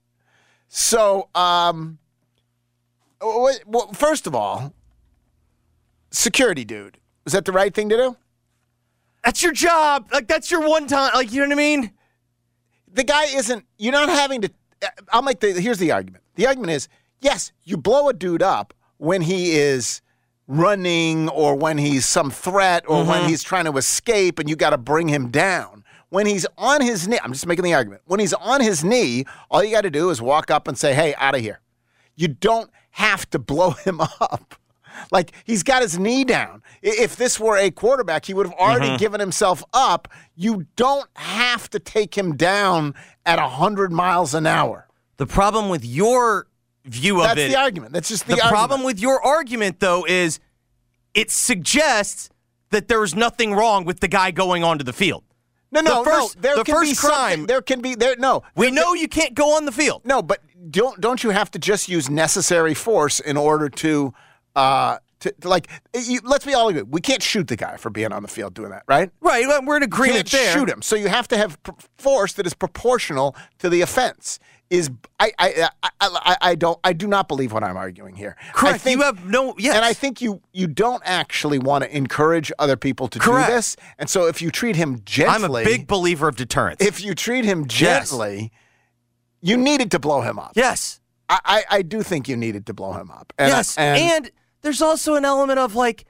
So, 0.68 1.30
um, 1.36 2.00
first 3.94 4.26
of 4.26 4.34
all, 4.34 4.74
security 6.12 6.66
dude, 6.66 7.00
was 7.24 7.34
that 7.34 7.46
the 7.46 7.52
right 7.52 7.74
thing 7.74 7.90
to 7.90 7.98
do? 7.98 8.18
That's 9.24 9.42
your 9.42 9.54
job. 9.54 10.10
Like 10.12 10.28
that's 10.28 10.52
your 10.52 10.68
one 10.68 10.88
time. 10.88 11.12
Like 11.14 11.32
you 11.32 11.42
know 11.42 11.48
what 11.48 11.54
I 11.54 11.56
mean? 11.56 11.92
the 12.94 13.04
guy 13.04 13.26
isn't 13.26 13.66
you're 13.78 13.92
not 13.92 14.10
having 14.10 14.42
to 14.42 14.52
uh, 14.84 14.88
i'll 15.12 15.22
make 15.22 15.40
the 15.40 15.54
here's 15.54 15.80
the 15.80 15.92
argument 15.92 16.24
the 16.36 16.46
argument 16.46 16.72
is 16.72 16.88
yes 17.20 17.52
you 17.64 17.78
blow 17.78 18.10
a 18.10 18.14
dude 18.14 18.42
up 18.42 18.74
when 18.98 19.22
he 19.22 19.58
is 19.58 20.02
running 20.48 21.30
or 21.30 21.56
when 21.56 21.78
he's 21.78 22.06
some 22.06 22.30
threat 22.30 22.84
or 22.88 23.06
when 23.06 23.20
mm-hmm. 23.20 23.30
he's 23.30 23.44
trying 23.44 23.66
to 23.66 23.78
escape 23.78 24.40
and 24.40 24.50
you 24.50 24.56
got 24.56 24.72
to 24.72 24.78
bring 24.78 25.08
him 25.08 25.30
down 25.30 25.84
when 26.10 26.26
he's 26.26 26.46
on 26.58 26.82
his 26.82 27.08
knee 27.08 27.20
i'm 27.24 27.32
just 27.32 27.48
making 27.48 27.64
the 27.64 27.74
argument 27.74 28.02
when 28.06 28.20
he's 28.20 28.34
on 28.34 28.62
his 28.62 28.84
knee 28.84 29.24
all 29.50 29.64
you 29.64 29.72
got 29.72 29.82
to 29.82 29.92
do 29.92 30.10
is 30.10 30.22
walk 30.22 30.52
up 30.52 30.68
and 30.68 30.78
say 30.78 30.94
hey 30.94 31.16
out 31.16 31.36
of 31.36 31.42
here 31.42 31.62
you 32.16 32.28
don't 32.28 32.70
have 32.92 33.30
to 33.30 33.40
blow 33.40 33.72
him 33.86 34.02
up 34.02 34.56
like 35.12 35.32
he's 35.46 35.64
got 35.64 35.82
his 35.82 35.98
knee 36.00 36.24
down. 36.24 36.62
If 36.82 37.16
this 37.16 37.40
were 37.40 37.58
a 37.58 37.72
quarterback, 37.72 38.26
he 38.26 38.34
would 38.34 38.48
have 38.48 38.56
already 38.58 38.90
Mhm. 38.90 38.98
given 39.00 39.20
himself 39.20 39.64
up. 39.74 40.08
You 40.36 40.66
don't 40.76 41.10
have 41.16 41.70
to 41.72 41.80
take 41.80 42.18
him 42.18 42.36
down 42.36 42.94
at 43.26 43.40
100 43.40 43.92
miles 43.92 44.34
an 44.34 44.46
hour. 44.48 44.88
The 45.18 45.28
problem 45.28 45.70
with 45.70 45.86
your 45.86 46.48
view 46.86 47.20
of 47.22 47.28
That's 47.28 47.40
it. 47.42 47.48
the 47.50 47.58
argument. 47.58 47.94
That's 47.94 48.10
just 48.10 48.28
the, 48.28 48.36
the 48.36 48.42
problem 48.50 48.84
with 48.84 49.00
your 49.00 49.24
argument, 49.24 49.80
though, 49.80 50.06
is 50.06 50.40
it 51.14 51.30
suggests 51.30 52.30
that 52.72 52.88
there's 52.88 53.14
nothing 53.14 53.54
wrong 53.54 53.84
with 53.86 54.00
the 54.00 54.08
guy 54.08 54.32
going 54.32 54.64
onto 54.64 54.84
the 54.84 54.94
field. 54.94 55.24
No, 55.74 55.82
no, 55.82 56.04
the 56.04 56.10
first, 56.10 56.36
no. 56.36 56.42
There 56.42 56.56
the 56.58 56.64
can 56.64 56.76
first 56.76 56.92
be 56.92 56.96
crime. 57.08 57.46
There 57.46 57.62
can 57.62 57.82
be 57.82 57.96
there. 57.96 58.16
No, 58.18 58.44
we 58.56 58.72
know 58.72 58.94
you 58.94 59.08
can't 59.08 59.34
go 59.34 59.56
on 59.56 59.66
the 59.66 59.72
field. 59.72 60.02
No, 60.06 60.22
but 60.22 60.40
don't 60.70 61.00
don't 61.00 61.24
you 61.24 61.30
have 61.30 61.50
to 61.52 61.60
just 61.60 61.88
use 61.88 62.10
necessary 62.10 62.74
force 62.74 63.20
in 63.22 63.38
order 63.38 63.70
to 63.70 64.14
uh 64.56 64.98
to, 65.22 65.32
to, 65.42 65.48
like 65.50 65.68
you, 65.96 66.20
let's 66.24 66.46
be 66.46 66.54
all 66.56 66.68
agree. 66.70 66.82
We 66.82 67.00
can't 67.00 67.22
shoot 67.22 67.48
the 67.48 67.56
guy 67.56 67.78
for 67.78 67.90
being 67.92 68.12
on 68.12 68.24
the 68.24 68.28
field 68.28 68.56
doing 68.56 68.72
that, 68.72 68.84
right? 68.88 69.12
Right. 69.22 69.46
We're 69.64 69.78
in 69.78 69.84
agreement 69.84 70.30
can't 70.30 70.44
there. 70.44 70.54
shoot 70.54 70.68
him. 70.68 70.82
So 70.82 70.96
you 70.96 71.10
have 71.10 71.28
to 71.28 71.38
have 71.38 71.62
pr- 71.62 71.72
force 72.00 72.34
that 72.34 72.48
is 72.48 72.56
proportional 72.56 73.36
to 73.60 73.70
the 73.70 73.82
offense. 73.82 74.40
Is 74.72 74.90
I 75.20 75.32
I, 75.38 75.68
I 75.84 75.90
I 76.02 76.38
I 76.42 76.56
don't 76.56 76.80
I 76.84 76.94
do 76.94 77.06
not 77.06 77.28
believe 77.28 77.52
what 77.54 77.62
I'm 77.64 77.76
arguing 77.78 78.16
here. 78.16 78.36
I 78.40 78.52
Correct. 78.54 78.82
think, 78.82 78.98
you 79.00 79.04
have 79.04 79.26
no. 79.26 79.54
Yes. 79.60 79.76
and 79.76 79.84
I 79.86 79.92
think 79.94 80.22
you 80.22 80.42
you 80.54 80.66
don't 80.66 81.04
actually 81.06 81.60
want 81.60 81.84
to 81.84 81.96
encourage 81.96 82.52
other 82.58 82.78
people 82.78 83.08
to 83.10 83.20
Correct. 83.20 83.50
do 83.50 83.54
this. 83.54 83.76
And 84.00 84.10
so 84.10 84.28
if 84.28 84.42
you 84.42 84.50
treat 84.50 84.76
him 84.78 85.02
gently, 85.06 85.36
I'm 85.36 85.44
a 85.44 85.64
big 85.66 85.88
believer 85.88 86.28
of 86.30 86.36
deterrence. 86.38 86.82
if 86.82 87.04
you 87.04 87.14
treat 87.14 87.44
him 87.46 87.64
Yes. 87.70 88.10
gently, 88.10 88.52
you 89.42 89.58
needed 89.58 89.92
to 89.92 90.00
blow 90.00 90.22
him 90.22 90.40
up. 90.40 90.54
yes. 90.56 91.00
I, 91.30 91.40
I, 91.46 91.64
I 91.78 91.82
do 91.82 92.02
think 92.02 92.28
you 92.28 92.36
needed 92.38 92.66
to 92.66 92.74
blow 92.74 92.94
him 92.94 93.12
up. 93.12 93.32
And 93.38 93.52
I- 93.54 93.58
yes. 93.58 93.78
and, 93.78 94.02
and 94.26 94.32
there's 94.62 94.82
also 94.82 95.16
an 95.16 95.26
element 95.26 95.60
of 95.60 95.76
like, 95.76 96.06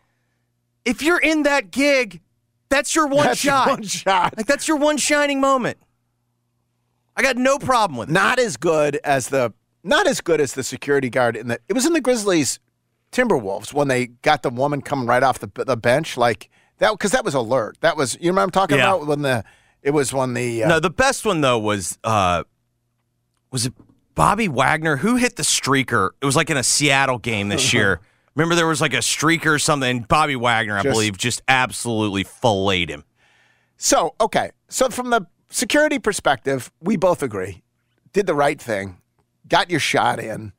if 0.86 1.02
you're 1.02 1.20
in 1.20 1.44
that 1.44 1.72
gig, 1.72 2.22
that's 2.70 2.96
your 2.96 3.08
one 3.08 3.26
that's 3.28 3.40
shot. 3.40 3.68
one 3.68 3.84
shot. 3.84 4.36
Like 4.38 4.46
that's 4.46 4.68
your 4.68 4.78
one 4.78 4.98
shining 4.98 5.40
moment. 5.42 5.78
I 7.16 7.22
got 7.22 7.38
no 7.38 7.60
problem 7.60 7.98
with 7.98 8.10
it. 8.10 8.14
not 8.14 8.40
as 8.40 8.58
good 8.58 9.00
as 9.04 9.28
the 9.30 9.54
not 9.84 10.08
as 10.08 10.22
good 10.22 10.40
as 10.40 10.54
the 10.54 10.64
security 10.64 11.10
guard 11.10 11.36
in 11.36 11.48
the 11.50 11.60
it 11.68 11.74
was 11.74 11.86
in 11.86 11.94
the 11.94 12.02
Grizzlies 12.02 12.60
Timberwolves 13.12 13.74
when 13.74 13.88
they 13.90 14.08
got 14.08 14.42
the 14.44 14.50
woman 14.50 14.82
coming 14.82 15.08
right 15.08 15.22
off 15.24 15.40
the 15.40 15.50
the 15.66 15.76
bench 15.76 16.16
like 16.18 16.50
that 16.78 16.92
because 16.94 17.12
that 17.12 17.26
was 17.26 17.34
alert. 17.34 17.78
That 17.82 17.98
was 17.98 18.16
you 18.16 18.28
remember 18.32 18.42
I'm 18.44 18.50
talking 18.52 18.78
Yeah. 18.78 18.94
about 18.96 19.08
when 19.08 19.22
the 19.22 19.44
it 19.84 19.92
was 19.92 20.14
when 20.14 20.34
the 20.34 20.64
uh, 20.64 20.68
No, 20.70 20.80
the 20.80 20.90
best 20.90 21.26
one 21.26 21.42
though 21.42 21.60
was 21.60 22.00
uh 22.04 22.44
was 23.52 23.66
it 23.66 23.74
Bobby 24.16 24.48
Wagner 24.48 24.98
who 24.98 25.18
hit 25.18 25.36
the 25.36 25.44
streaker? 25.44 26.12
It 26.22 26.26
was 26.26 26.36
like 26.38 26.50
in 26.50 26.58
a 26.58 26.64
Seattle 26.64 27.18
game 27.20 27.50
this 27.50 27.74
year. 27.74 28.00
Remember 28.36 28.56
there 28.56 28.68
was 28.68 28.82
like 28.82 28.94
a 28.94 28.98
streaker 28.98 29.48
or 29.56 29.60
something 29.60 30.02
Bobby 30.04 30.36
Wagner, 30.36 30.78
I 30.78 30.84
Just- 30.84 30.94
believe, 30.94 31.18
just 31.18 31.42
absolutely 31.48 32.24
filleted 32.24 32.90
him. 32.90 33.04
So, 33.78 34.14
okay. 34.22 34.52
So, 34.70 34.90
from 34.90 35.10
the 35.10 35.26
security 35.50 36.00
perspective, 36.00 36.72
we 36.80 36.96
both 36.98 37.24
agree. 37.24 37.64
Did 38.14 38.28
the 38.28 38.36
right 38.36 38.62
thing, 38.62 38.98
got 39.48 39.70
your 39.70 39.80
shot 39.80 40.20
in. 40.20 40.54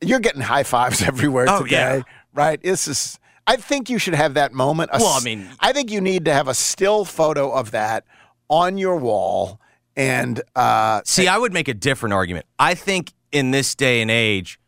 You're 0.00 0.20
getting 0.20 0.40
high 0.42 0.62
fives 0.62 1.02
everywhere 1.06 1.46
Oh, 1.48 1.62
today, 1.64 1.96
yeah. 1.98 2.02
right? 2.34 2.60
This 2.62 2.88
is, 2.88 3.18
I 3.46 3.56
think 3.56 3.88
you 3.90 3.98
should 3.98 4.14
have 4.14 4.34
that 4.34 4.52
moment. 4.52 4.90
A 4.92 4.98
Well, 4.98 5.08
I 5.08 5.20
mean- 5.22 5.48
I 5.60 5.72
think 5.72 5.90
you 5.90 6.00
need 6.00 6.24
to 6.24 6.32
have 6.32 6.48
a 6.48 6.54
still 6.54 7.04
photo 7.04 7.50
of 7.52 7.70
that 7.72 8.04
on 8.48 8.78
your 8.78 8.96
wall. 8.96 9.60
And, 9.96 10.40
uh, 10.54 11.00
See, 11.04 11.26
I 11.28 11.38
would 11.38 11.52
make 11.52 11.68
a 11.68 11.74
different 11.74 12.12
argument. 12.14 12.46
I 12.58 12.74
think 12.74 13.12
in 13.32 13.50
this 13.50 13.74
day 13.74 14.00
and 14.02 14.10
age, 14.10 14.58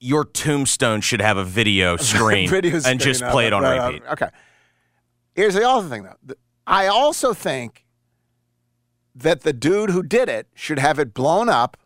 your 0.00 0.24
tombstone 0.24 1.00
should 1.00 1.20
have 1.20 1.36
a 1.36 1.44
video 1.44 1.96
screen 1.98 2.48
video 2.48 2.80
and 2.84 3.00
just 3.00 3.22
play 3.24 3.46
it 3.46 3.52
on 3.52 3.62
repeat. 3.62 4.02
Okay. 4.12 4.28
Here's 5.34 5.54
the 5.54 5.68
other 5.68 5.88
thing, 5.88 6.04
though. 6.04 6.34
I 6.66 6.86
also 6.86 7.32
think 7.32 7.84
that 9.14 9.42
the 9.42 9.52
dude 9.52 9.90
who 9.90 10.02
did 10.02 10.28
it 10.28 10.46
should 10.54 10.78
have 10.78 10.98
it 10.98 11.14
blown 11.14 11.48
up. 11.48 11.76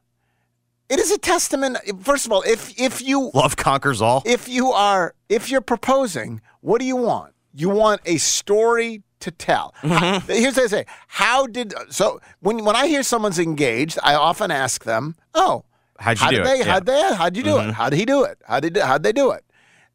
It 0.88 0.98
is 0.98 1.10
a 1.10 1.18
testament. 1.18 1.78
First 2.02 2.26
of 2.26 2.32
all, 2.32 2.42
if 2.42 2.78
if 2.78 3.00
you 3.00 3.30
Love 3.32 3.56
conquers 3.56 4.02
all. 4.02 4.22
if 4.26 4.48
you 4.48 4.72
are 4.72 5.14
if 5.28 5.50
you're 5.50 5.62
proposing, 5.62 6.40
what 6.60 6.80
do 6.80 6.84
you 6.86 6.96
want? 6.96 7.32
You 7.54 7.70
want 7.70 8.00
a 8.04 8.18
story 8.18 9.02
to 9.20 9.30
tell. 9.30 9.74
Mm-hmm. 9.82 10.30
Here's 10.30 10.56
what 10.56 10.64
I 10.64 10.66
say: 10.66 10.86
How 11.08 11.46
did 11.46 11.72
so? 11.88 12.20
When 12.40 12.64
when 12.64 12.76
I 12.76 12.88
hear 12.88 13.02
someone's 13.02 13.38
engaged, 13.38 13.98
I 14.02 14.14
often 14.14 14.50
ask 14.50 14.84
them, 14.84 15.16
"Oh, 15.32 15.64
How'd 15.98 16.18
you 16.18 16.24
how 16.24 16.30
do 16.30 16.36
did 16.36 16.40
it?" 16.40 16.44
they? 16.48 16.58
Yeah. 16.58 16.64
How'd 16.72 16.86
they? 16.86 17.14
How'd 17.14 17.36
you 17.36 17.42
do 17.42 17.50
Mhm. 17.56 17.68
it? 17.68 17.74
How 17.74 17.90
did 17.90 17.98
he 17.98 18.04
do 18.04 18.24
it? 18.24 18.38
How 18.46 18.60
did 18.60 18.76
how'd 18.76 19.02
they 19.02 19.12
do 19.12 19.30
it?" 19.32 19.44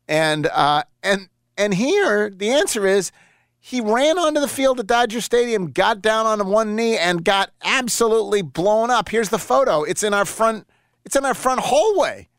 And 0.08 0.48
uh, 0.48 0.84
and 1.04 1.30
and 1.58 1.74
here 1.74 2.30
the 2.30 2.50
answer 2.52 2.86
is. 2.88 3.12
He 3.60 3.82
ran 3.82 4.18
onto 4.18 4.40
the 4.40 4.48
field 4.48 4.80
at 4.80 4.88
Dodger 4.88 5.20
Stadium, 5.20 5.72
got 5.72 6.02
down 6.02 6.26
on 6.26 6.48
one 6.48 6.74
knee, 6.78 6.98
and 6.98 7.26
got 7.26 7.52
absolutely 7.66 8.42
blown 8.42 8.90
up. 8.90 9.10
Here's 9.10 9.28
the 9.28 9.40
photo. 9.40 9.84
It's 9.84 10.04
in 10.04 10.14
our 10.14 10.24
front. 10.24 10.66
It's 11.04 11.18
in 11.18 11.26
our 11.26 11.34
front 11.34 11.60
hallway. 11.60 12.30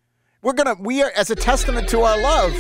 We're 0.41 0.55
gonna. 0.55 0.77
We 0.81 1.03
are 1.03 1.13
as 1.15 1.29
a 1.31 1.35
testament 1.35 1.87
to 1.91 2.01
our 2.01 2.19
love. 2.19 2.55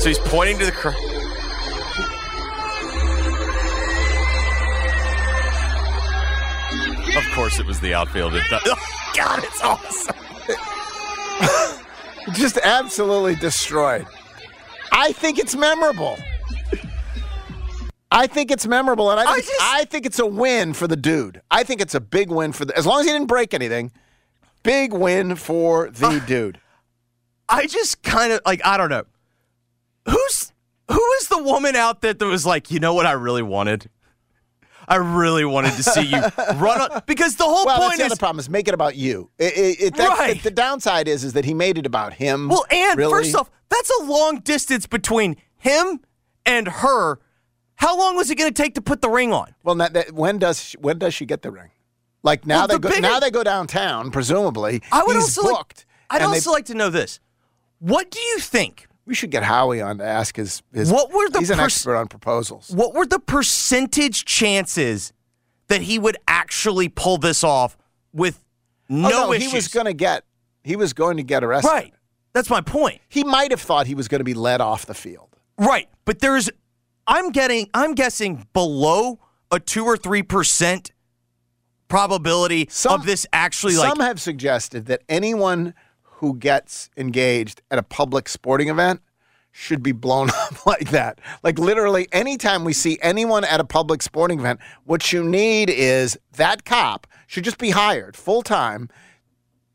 So 0.00 0.08
he's 0.08 0.18
pointing 0.18 0.58
to 0.58 0.64
the 0.64 0.72
crowd. 0.72 0.96
Of 7.16 7.24
course, 7.34 7.58
it 7.60 7.66
was 7.66 7.80
the 7.80 7.94
outfield. 7.94 8.34
It 8.34 8.42
does- 8.50 8.62
Oh, 8.66 9.12
God, 9.16 9.44
it's 9.44 9.60
awesome. 9.62 10.16
Just 12.34 12.56
absolutely 12.58 13.34
destroyed. 13.36 14.06
I 14.92 15.12
think 15.12 15.38
it's 15.38 15.54
memorable. 15.54 16.16
I 18.10 18.26
think 18.26 18.50
it's 18.50 18.66
memorable, 18.66 19.10
and 19.10 19.18
I 19.20 19.24
think, 19.24 19.38
it's, 19.48 19.58
I 19.60 19.84
think 19.86 20.06
it's 20.06 20.18
a 20.18 20.26
win 20.26 20.74
for 20.74 20.86
the 20.86 20.96
dude. 20.96 21.40
I 21.50 21.62
think 21.64 21.80
it's 21.80 21.94
a 21.94 22.00
big 22.00 22.30
win 22.30 22.52
for 22.52 22.64
the. 22.66 22.76
As 22.76 22.84
long 22.86 23.00
as 23.00 23.06
he 23.06 23.12
didn't 23.12 23.26
break 23.28 23.54
anything, 23.54 23.90
big 24.62 24.92
win 24.92 25.34
for 25.34 25.90
the 25.90 26.06
uh, 26.06 26.18
dude. 26.26 26.60
I 27.48 27.66
just 27.66 28.02
kind 28.02 28.32
of 28.32 28.40
like 28.44 28.60
I 28.66 28.76
don't 28.76 28.90
know. 28.90 29.04
Who's 30.08 30.52
who 30.90 31.12
is 31.20 31.28
the 31.28 31.42
woman 31.42 31.74
out 31.74 32.02
there 32.02 32.12
that 32.12 32.24
was 32.26 32.44
like, 32.44 32.70
you 32.70 32.80
know 32.80 32.92
what 32.92 33.06
I 33.06 33.12
really 33.12 33.42
wanted? 33.42 33.88
I 34.92 34.96
really 34.96 35.44
wanted 35.46 35.72
to 35.76 35.82
see 35.82 36.02
you 36.02 36.20
run 36.56 36.80
on 36.82 37.02
because 37.06 37.36
the 37.36 37.44
whole 37.44 37.64
Well, 37.64 37.78
point 37.80 37.98
the 37.98 38.04
is 38.04 38.12
other 38.12 38.18
problem 38.18 38.40
is 38.40 38.50
make 38.50 38.68
it 38.68 38.74
about 38.74 38.94
you. 38.94 39.30
It, 39.38 39.52
it, 39.56 39.80
it, 39.80 39.96
that's- 39.96 40.18
Right. 40.18 40.36
the, 40.36 40.50
the 40.50 40.50
downside 40.50 41.08
is 41.08 41.24
is 41.24 41.32
that 41.32 41.44
he 41.46 41.54
made 41.54 41.78
it 41.78 41.86
about 41.86 42.12
him. 42.12 42.48
well, 42.48 42.66
and 42.70 42.98
really. 42.98 43.10
first 43.10 43.34
off, 43.34 43.50
that's 43.70 43.90
a 44.00 44.04
long 44.04 44.40
distance 44.40 44.86
between 44.86 45.36
him 45.56 46.00
and 46.44 46.68
her. 46.68 47.18
How 47.76 47.96
long 47.98 48.16
was 48.16 48.30
it 48.30 48.34
going 48.36 48.52
to 48.52 48.62
take 48.62 48.74
to 48.74 48.82
put 48.82 49.00
the 49.00 49.08
ring 49.08 49.32
on? 49.32 49.54
Well, 49.64 49.74
not 49.76 49.94
that, 49.94 50.12
when 50.12 50.38
does 50.38 50.62
she, 50.62 50.76
when 50.78 50.98
does 50.98 51.14
she 51.14 51.24
get 51.24 51.40
the 51.40 51.50
ring? 51.50 51.70
Like 52.22 52.46
now 52.46 52.58
Well, 52.60 52.68
they 52.68 52.74
the 52.74 52.80
go 52.80 52.88
bigger- 52.90 53.00
now 53.00 53.18
they 53.18 53.30
go 53.30 53.42
downtown. 53.42 54.10
Presumably, 54.10 54.82
I 54.92 55.02
would 55.04 55.16
he's 55.16 55.38
also 55.38 55.54
like- 55.54 55.86
I'd 56.10 56.20
and 56.20 56.32
they- 56.32 56.36
also 56.36 56.52
like 56.52 56.66
to 56.66 56.74
know 56.74 56.90
this. 56.90 57.18
What 57.78 58.10
do 58.10 58.20
you 58.20 58.38
think? 58.40 58.86
We 59.12 59.16
should 59.16 59.30
get 59.30 59.42
Howie 59.42 59.82
on 59.82 59.98
to 59.98 60.04
ask 60.04 60.36
his. 60.36 60.62
his 60.72 60.90
What 60.90 61.12
were 61.12 61.28
the 61.28 61.40
He's 61.40 61.50
an 61.50 61.58
pers- 61.58 61.76
expert 61.76 61.96
on 61.96 62.08
proposals. 62.08 62.70
What 62.70 62.94
were 62.94 63.04
the 63.04 63.18
percentage 63.18 64.24
chances 64.24 65.12
that 65.68 65.82
he 65.82 65.98
would 65.98 66.16
actually 66.26 66.88
pull 66.88 67.18
this 67.18 67.44
off 67.44 67.76
with 68.14 68.42
no, 68.88 69.08
oh, 69.08 69.10
no, 69.10 69.32
issues? 69.34 69.50
he 69.50 69.54
was 69.54 69.68
going 69.68 69.84
to 69.84 69.92
get. 69.92 70.24
He 70.64 70.76
was 70.76 70.94
going 70.94 71.18
to 71.18 71.22
get 71.22 71.44
arrested. 71.44 71.68
Right. 71.68 71.92
That's 72.32 72.48
my 72.48 72.62
point. 72.62 73.02
He 73.10 73.22
might 73.22 73.50
have 73.50 73.60
thought 73.60 73.86
he 73.86 73.94
was 73.94 74.08
going 74.08 74.20
to 74.20 74.24
be 74.24 74.32
let 74.32 74.62
off 74.62 74.86
the 74.86 74.94
field. 74.94 75.36
Right. 75.58 75.90
But 76.06 76.20
there's 76.20 76.48
I'm 77.06 77.32
getting 77.32 77.68
I'm 77.74 77.92
guessing 77.94 78.46
below 78.54 79.18
a 79.50 79.60
2 79.60 79.84
or 79.84 79.98
3% 79.98 80.90
probability 81.88 82.70
of 82.88 83.04
this 83.04 83.26
actually 83.34 83.76
like 83.76 83.90
Some 83.90 84.00
have 84.00 84.18
suggested 84.18 84.86
that 84.86 85.02
anyone 85.10 85.74
who 86.22 86.36
gets 86.36 86.88
engaged 86.96 87.62
at 87.68 87.80
a 87.80 87.82
public 87.82 88.28
sporting 88.28 88.68
event 88.68 89.02
should 89.50 89.82
be 89.82 89.90
blown 89.90 90.30
up 90.34 90.64
like 90.64 90.90
that. 90.90 91.18
Like 91.42 91.58
literally, 91.58 92.06
anytime 92.12 92.62
we 92.64 92.72
see 92.72 92.96
anyone 93.02 93.44
at 93.44 93.58
a 93.58 93.64
public 93.64 94.02
sporting 94.02 94.38
event, 94.38 94.60
what 94.84 95.12
you 95.12 95.24
need 95.24 95.68
is 95.68 96.16
that 96.34 96.64
cop 96.64 97.08
should 97.26 97.42
just 97.42 97.58
be 97.58 97.70
hired 97.70 98.16
full 98.16 98.40
time 98.40 98.88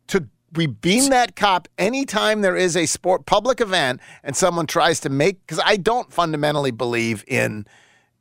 to 0.08 0.30
we 0.54 0.68
beam 0.68 1.10
that 1.10 1.36
cop 1.36 1.68
anytime 1.78 2.40
there 2.40 2.56
is 2.56 2.78
a 2.78 2.86
sport 2.86 3.26
public 3.26 3.60
event 3.60 4.00
and 4.24 4.34
someone 4.34 4.68
tries 4.68 5.02
to 5.02 5.10
make 5.10 5.46
because 5.46 5.62
I 5.66 5.76
don't 5.76 6.14
fundamentally 6.14 6.72
believe 6.72 7.26
in 7.28 7.66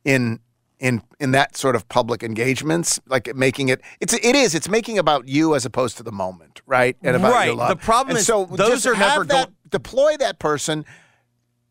in 0.03 0.41
in 0.79 1.01
in 1.19 1.31
that 1.31 1.57
sort 1.57 1.75
of 1.75 1.87
public 1.89 2.21
engagements 2.21 2.99
like 3.07 3.35
making 3.35 3.69
it 3.69 3.81
it's 3.99 4.13
it 4.13 4.35
is 4.35 4.53
it's 4.53 4.69
making 4.69 4.99
about 4.99 5.27
you 5.27 5.55
as 5.55 5.65
opposed 5.65 5.97
to 5.97 6.03
the 6.03 6.11
moment 6.11 6.61
right 6.67 6.95
and 7.01 7.15
about 7.15 7.31
Right. 7.33 7.45
your 7.47 7.55
love. 7.55 7.69
The 7.69 7.75
problem 7.77 8.11
And 8.11 8.19
is 8.19 8.27
so 8.27 8.45
those 8.45 8.85
are 8.85 8.95
never 8.95 9.23
that, 9.25 9.47
go- 9.47 9.53
deploy 9.69 10.17
that 10.17 10.37
person 10.39 10.85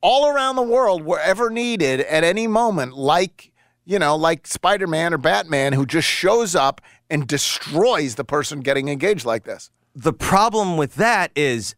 all 0.00 0.28
around 0.28 0.56
the 0.56 0.62
world 0.62 1.02
wherever 1.04 1.50
needed 1.50 2.00
at 2.00 2.24
any 2.24 2.46
moment 2.48 2.96
like 2.96 3.52
you 3.84 3.98
know 3.98 4.16
like 4.16 4.46
Spider-Man 4.46 5.14
or 5.14 5.18
Batman 5.18 5.72
who 5.72 5.86
just 5.86 6.08
shows 6.08 6.54
up 6.56 6.80
and 7.08 7.28
destroys 7.28 8.16
the 8.16 8.24
person 8.24 8.58
getting 8.60 8.88
engaged 8.88 9.24
like 9.24 9.44
this 9.44 9.70
the 9.94 10.12
problem 10.12 10.76
with 10.76 10.96
that 10.96 11.30
is 11.36 11.74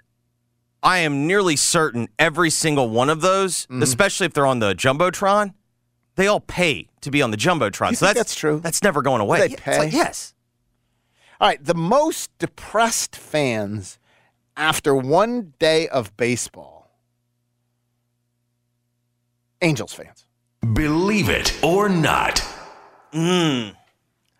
I 0.83 0.99
am 0.99 1.27
nearly 1.27 1.57
certain 1.57 2.09
every 2.21 2.51
single 2.51 2.89
one 2.89 3.11
of 3.11 3.21
those, 3.21 3.67
Mm-hmm. 3.67 3.83
especially 3.83 4.27
if 4.27 4.33
they're 4.33 4.47
on 4.47 4.61
the 4.61 4.75
Jumbotron, 4.75 5.55
they 6.19 6.27
all 6.27 6.41
pay 6.41 6.89
to 7.01 7.11
be 7.13 7.23
on 7.23 7.31
the 7.31 7.37
Jumbotron. 7.37 7.91
You 7.91 7.97
so 7.97 8.07
think 8.07 8.17
that's, 8.17 8.33
that's 8.33 8.35
true? 8.35 8.61
That's 8.61 8.83
never 8.83 9.03
going 9.03 9.21
away. 9.21 9.39
They 9.39 9.49
Yeah, 9.51 9.57
it's 9.65 9.79
like, 9.79 9.91
pay? 9.91 9.97
yes. 9.97 10.35
All 11.41 11.49
right, 11.49 11.65
the 11.65 11.77
most 11.77 12.37
depressed 12.39 13.15
fans 13.15 14.01
after 14.57 14.97
one 14.97 15.55
day 15.61 15.87
of 15.89 16.15
baseball. 16.17 16.91
Angels 19.63 19.93
fans. 19.93 20.27
Believe 20.73 21.29
it 21.29 21.57
or 21.65 21.89
not. 21.89 22.43
Mm. 23.13 23.77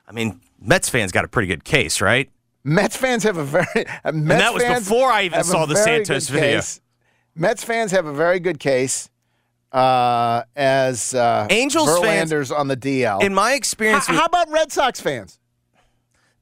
I 0.09 0.13
mean, 0.13 0.41
Mets 0.61 0.89
fans 0.89 1.13
got 1.13 1.25
a 1.25 1.29
pretty 1.29 1.47
good 1.47 1.63
case, 1.63 2.01
right? 2.01 2.29
Mets 2.65 2.97
fans 2.97 3.23
have 3.23 3.37
a 3.37 3.45
very 3.45 3.67
Mets 4.13 4.41
that 4.41 4.53
was 4.53 4.65
fans 4.65 4.89
before 4.89 5.13
I 5.13 5.23
even 5.23 5.45
saw 5.45 5.65
the 5.65 5.77
Santos 5.77 6.27
good 6.27 6.41
video. 6.41 6.57
case. 6.59 6.81
Mets 7.37 7.63
fans 7.63 7.93
have 7.93 8.07
a 8.07 8.13
very 8.13 8.41
good 8.41 8.59
case 8.59 9.11
uh, 9.73 10.43
as 10.57 11.15
uh, 11.15 11.47
Angels 11.51 12.01
fans- 12.01 12.51
on 12.51 12.69
the 12.69 12.77
DL. 12.77 13.23
In 13.23 13.35
my 13.35 13.53
experience, 13.55 14.07
how, 14.07 14.13
with- 14.13 14.21
how 14.21 14.27
about 14.27 14.51
Red 14.51 14.73
Sox 14.73 15.01
fans? 15.01 15.39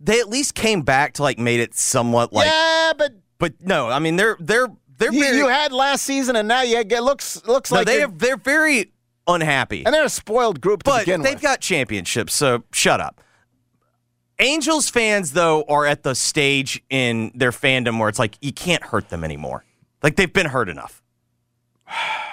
they 0.00 0.20
at 0.20 0.28
least 0.28 0.54
came 0.54 0.82
back 0.82 1.14
to 1.14 1.22
like 1.22 1.38
made 1.38 1.60
it 1.60 1.74
somewhat 1.74 2.32
like. 2.32 2.46
yeah, 2.46 2.92
but 2.96 3.12
But 3.38 3.54
no, 3.60 3.88
I 3.88 3.98
mean 3.98 4.16
they're 4.16 4.36
they're 4.38 4.68
they're 4.98 5.12
you, 5.12 5.20
very, 5.20 5.36
you 5.38 5.48
had 5.48 5.72
last 5.72 6.04
season, 6.04 6.36
and 6.36 6.46
now 6.48 6.62
you 6.62 6.82
get 6.84 7.02
looks 7.02 7.44
looks 7.46 7.70
no, 7.70 7.78
like 7.78 7.86
they 7.86 8.00
have, 8.00 8.18
they're 8.18 8.36
very 8.36 8.92
unhappy. 9.26 9.84
and 9.84 9.94
they're 9.94 10.04
a 10.04 10.08
spoiled 10.08 10.60
group 10.60 10.84
but 10.84 11.06
they've 11.06 11.18
with. 11.18 11.42
got 11.42 11.60
championships, 11.60 12.34
so 12.34 12.64
shut 12.72 13.00
up. 13.00 13.20
Angels 14.38 14.90
fans, 14.90 15.32
though, 15.32 15.64
are 15.66 15.86
at 15.86 16.02
the 16.02 16.14
stage 16.14 16.82
in 16.90 17.32
their 17.34 17.52
fandom 17.52 17.98
where 17.98 18.10
it's 18.10 18.18
like 18.18 18.36
you 18.42 18.52
can't 18.52 18.82
hurt 18.82 19.08
them 19.08 19.24
anymore. 19.24 19.64
Like 20.02 20.16
they've 20.16 20.32
been 20.32 20.46
hurt 20.46 20.68
enough. 20.68 21.02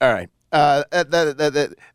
All 0.00 0.12
right. 0.12 0.28
Uh, 0.50 0.84
that, 0.90 1.10
that, 1.10 1.36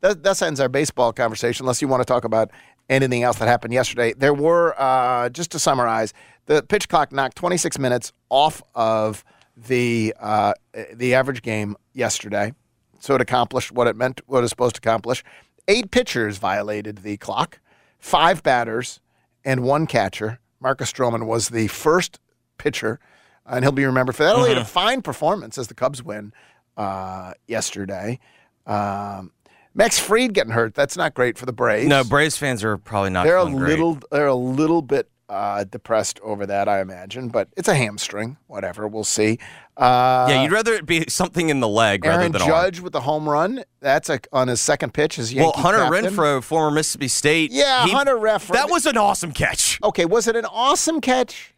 that, 0.02 0.24
that, 0.24 0.42
ends 0.42 0.60
our 0.60 0.70
baseball 0.70 1.12
conversation, 1.12 1.63
unless 1.63 1.82
you 1.82 1.88
want 1.88 2.02
to 2.02 2.06
talk 2.06 2.24
about 2.24 2.52
anything 2.89 3.24
else 3.24 3.39
that 3.39 3.48
happened 3.48 3.74
yesterday. 3.74 4.13
There 4.13 4.34
were, 4.34 4.80
uh, 4.80 5.30
just 5.30 5.52
to 5.52 5.60
summarize, 5.60 6.13
the 6.46 6.62
pitch 6.62 6.88
clock 6.88 7.12
knocked 7.12 7.36
26 7.38 7.80
minutes 7.80 8.13
off 8.30 8.62
of 8.76 9.24
the 9.56 10.13
uh, 10.20 10.54
the 10.94 11.13
average 11.13 11.42
game 11.42 11.76
yesterday. 11.94 12.54
So 13.00 13.16
it 13.16 13.22
accomplished 13.22 13.72
what 13.72 13.88
it 13.88 13.96
meant, 13.96 14.22
what 14.26 14.39
it 14.39 14.42
was 14.44 14.50
supposed 14.50 14.76
to 14.76 14.80
accomplish. 14.80 15.24
Eight 15.68 15.92
pitchers 15.92 16.38
violated 16.38 17.00
the 17.00 17.18
clock, 17.18 17.60
five 18.00 18.44
batters, 18.44 19.00
and 19.46 19.63
one 19.63 19.88
catcher. 19.88 20.39
Marcus 20.60 20.92
Stroman 20.92 21.26
was 21.26 21.50
the 21.50 21.68
first 21.68 22.20
pitcher, 22.58 23.00
and 23.46 23.63
he'll 23.63 23.72
be 23.72 23.86
remembered 23.86 24.16
for 24.16 24.24
that. 24.24 24.36
Only 24.36 24.50
had 24.50 24.58
a 24.58 24.66
fine 24.66 25.02
performance 25.02 25.58
as 25.58 25.68
the 25.68 25.74
Cubs 25.74 26.02
win 26.04 26.34
uh, 26.78 27.34
yesterday. 27.48 28.20
Um, 28.66 29.32
Max 29.76 30.00
Fried 30.00 30.34
getting 30.34 30.54
hurt. 30.54 30.76
That's 30.76 30.96
not 30.96 31.14
great 31.14 31.38
for 31.38 31.46
the 31.46 31.54
Braves. 31.54 31.88
No, 31.88 32.04
Braves 32.04 32.38
fans 32.38 32.64
are 32.64 32.78
probably 32.78 33.10
not. 33.10 33.26
they're 33.26 33.38
a 33.38 33.42
feeling 33.42 33.58
great. 33.58 33.70
little 33.70 34.00
they're 34.12 34.28
a 34.28 34.36
little 34.36 34.82
bit 34.84 35.10
uh, 35.30 35.64
depressed 35.64 36.20
over 36.22 36.46
that, 36.46 36.68
I 36.70 36.80
imagine. 36.82 37.30
But 37.30 37.48
it's 37.58 37.68
a 37.68 37.74
hamstring. 37.74 38.38
Whatever, 38.48 38.88
we'll 38.88 39.04
see. 39.04 39.40
Uh, 39.76 40.28
Yeah, 40.30 40.44
you'd 40.44 40.52
rather 40.52 40.74
it 40.74 40.86
be 40.86 41.06
something 41.10 41.50
in 41.50 41.60
the 41.60 41.68
leg 41.68 42.06
rather 42.06 42.20
Aaron 42.20 42.32
than 42.34 42.44
arm. 42.44 42.52
Judge 42.52 42.80
with 42.82 42.94
the 42.94 43.02
home 43.02 43.28
run. 43.28 43.64
That's 43.80 44.10
a, 44.12 44.20
on 44.32 44.48
his 44.48 44.62
second 44.62 44.94
pitch. 44.94 45.18
As 45.18 45.34
Well, 45.34 45.46
Yankee 45.46 45.62
Hunter 45.62 45.80
captain. 45.80 46.14
Renfroe, 46.14 46.44
former 46.44 46.70
Mississippi 46.70 47.08
State. 47.08 47.52
Yeah, 47.52 47.86
he- 47.86 47.92
Hunter 47.92 48.16
Renfroe. 48.16 48.54
That 48.54 48.70
was 48.70 48.86
an 48.86 48.98
awesome 48.98 49.32
catch. 49.32 49.80
Okay, 49.84 50.06
was 50.06 50.28
it 50.28 50.36
an 50.36 50.46
awesome 50.46 51.02
catch? 51.02 51.53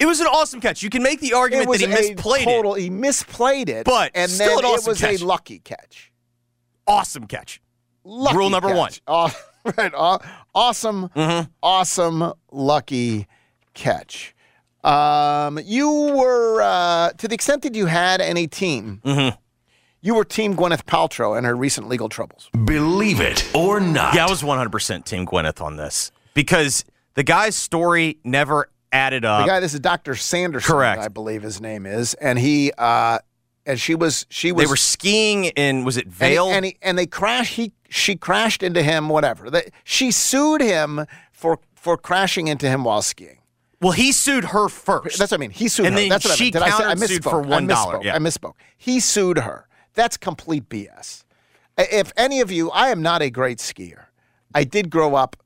It 0.00 0.06
was 0.06 0.20
an 0.20 0.26
awesome 0.26 0.60
catch. 0.60 0.82
You 0.82 0.88
can 0.90 1.02
make 1.02 1.20
the 1.20 1.34
argument 1.34 1.70
that 1.70 1.80
he 1.80 1.86
misplayed 1.86 2.44
total, 2.44 2.74
it. 2.74 2.80
He 2.82 2.90
misplayed 2.90 3.68
it, 3.68 3.84
But 3.84 4.12
and 4.14 4.30
still 4.30 4.56
then 4.56 4.58
an 4.60 4.64
awesome 4.64 4.88
it 4.88 4.92
was 4.92 5.00
catch. 5.00 5.20
a 5.20 5.26
lucky 5.26 5.58
catch. 5.58 6.10
Awesome 6.86 7.26
catch. 7.26 7.60
Lucky 8.02 8.36
Rule 8.36 8.48
number 8.50 8.70
catch. 8.72 9.02
Aw- 9.06 9.34
right, 9.76 9.92
aw- 9.94 10.18
awesome, 10.54 11.08
Mm-hmm. 11.10 11.50
awesome, 11.62 12.32
lucky 12.50 13.26
catch. 13.74 14.34
Um, 14.82 15.60
you 15.62 15.90
were 16.16 16.62
uh, 16.62 17.10
to 17.10 17.28
the 17.28 17.34
extent 17.34 17.62
that 17.62 17.74
you 17.74 17.84
had 17.86 18.22
any 18.22 18.46
team. 18.46 19.02
Mm-hmm. 19.04 19.36
You 20.00 20.14
were 20.14 20.24
Team 20.24 20.56
Gwyneth 20.56 20.84
Paltrow 20.84 21.36
and 21.36 21.44
her 21.44 21.54
recent 21.54 21.86
legal 21.86 22.08
troubles. 22.08 22.48
Believe 22.64 23.20
it 23.20 23.46
or 23.54 23.80
not. 23.80 24.14
Yeah, 24.14 24.24
I 24.26 24.30
was 24.30 24.42
100% 24.42 25.04
Team 25.04 25.26
Gwyneth 25.26 25.60
on 25.60 25.76
this 25.76 26.10
because 26.32 26.86
the 27.16 27.22
guy's 27.22 27.54
story 27.54 28.16
never 28.24 28.70
added 28.92 29.24
up. 29.24 29.44
The 29.44 29.46
guy, 29.52 29.60
this 29.60 29.74
is 29.74 29.80
Dr. 29.80 30.14
Sanderson, 30.14 30.72
Correct. 30.74 31.02
I 31.02 31.08
believe 31.08 31.42
his 31.42 31.60
name 31.60 31.86
is, 31.86 32.14
and 32.14 32.38
he 32.38 32.72
uh, 32.78 33.18
and 33.66 33.78
she 33.80 33.94
was 33.94 34.26
she 34.30 34.52
was 34.52 34.64
they 34.64 34.70
were 34.70 34.76
skiing 34.76 35.44
in 35.46 35.84
was 35.84 35.96
it 35.96 36.06
and, 36.06 36.14
Vail? 36.14 36.46
he, 36.48 36.52
and, 36.52 36.64
he, 36.64 36.76
and 36.82 36.98
they 36.98 37.06
crashed. 37.06 37.54
He 37.54 37.72
she 37.88 38.16
crashed 38.16 38.62
into 38.62 38.82
him. 38.82 39.08
Whatever. 39.08 39.50
They, 39.50 39.70
she 39.84 40.10
sued 40.10 40.60
him 40.60 41.06
for 41.32 41.58
for 41.74 41.96
crashing 41.96 42.48
into 42.48 42.68
him 42.68 42.84
while 42.84 43.02
skiing. 43.02 43.38
well, 43.80 43.92
he 43.92 44.12
sued 44.12 44.44
her 44.46 44.68
first. 44.68 45.18
That's 45.18 45.30
what 45.32 45.38
I 45.38 45.40
mean. 45.40 45.50
He 45.50 45.68
sued 45.68 45.86
And 45.86 45.94
her. 45.96 46.08
That's 46.08 46.24
what 46.26 46.36
she 46.38 46.44
I 46.44 46.46
meant. 46.46 46.52
Did 46.54 46.62
I 46.62 46.78
say 46.78 46.84
I 46.84 46.94
misspoke? 46.94 47.22
for 47.22 47.42
$1, 47.42 47.66
misspoke. 47.70 48.04
yeah. 48.04 48.14
I 48.14 48.18
misspoke. 48.18 48.54
He 48.76 49.00
sued 49.00 49.38
her. 49.38 49.66
That's 49.94 50.16
complete 50.18 50.68
BS. 50.68 51.24
If 51.78 52.12
any 52.18 52.40
of 52.42 52.50
you, 52.52 52.70
I 52.70 52.90
am 52.90 53.00
not 53.00 53.22
a 53.22 53.30
great 53.30 53.56
skier. 53.58 54.04
I 54.54 54.64
did 54.64 54.90
grow 54.90 55.14
up. 55.14 55.36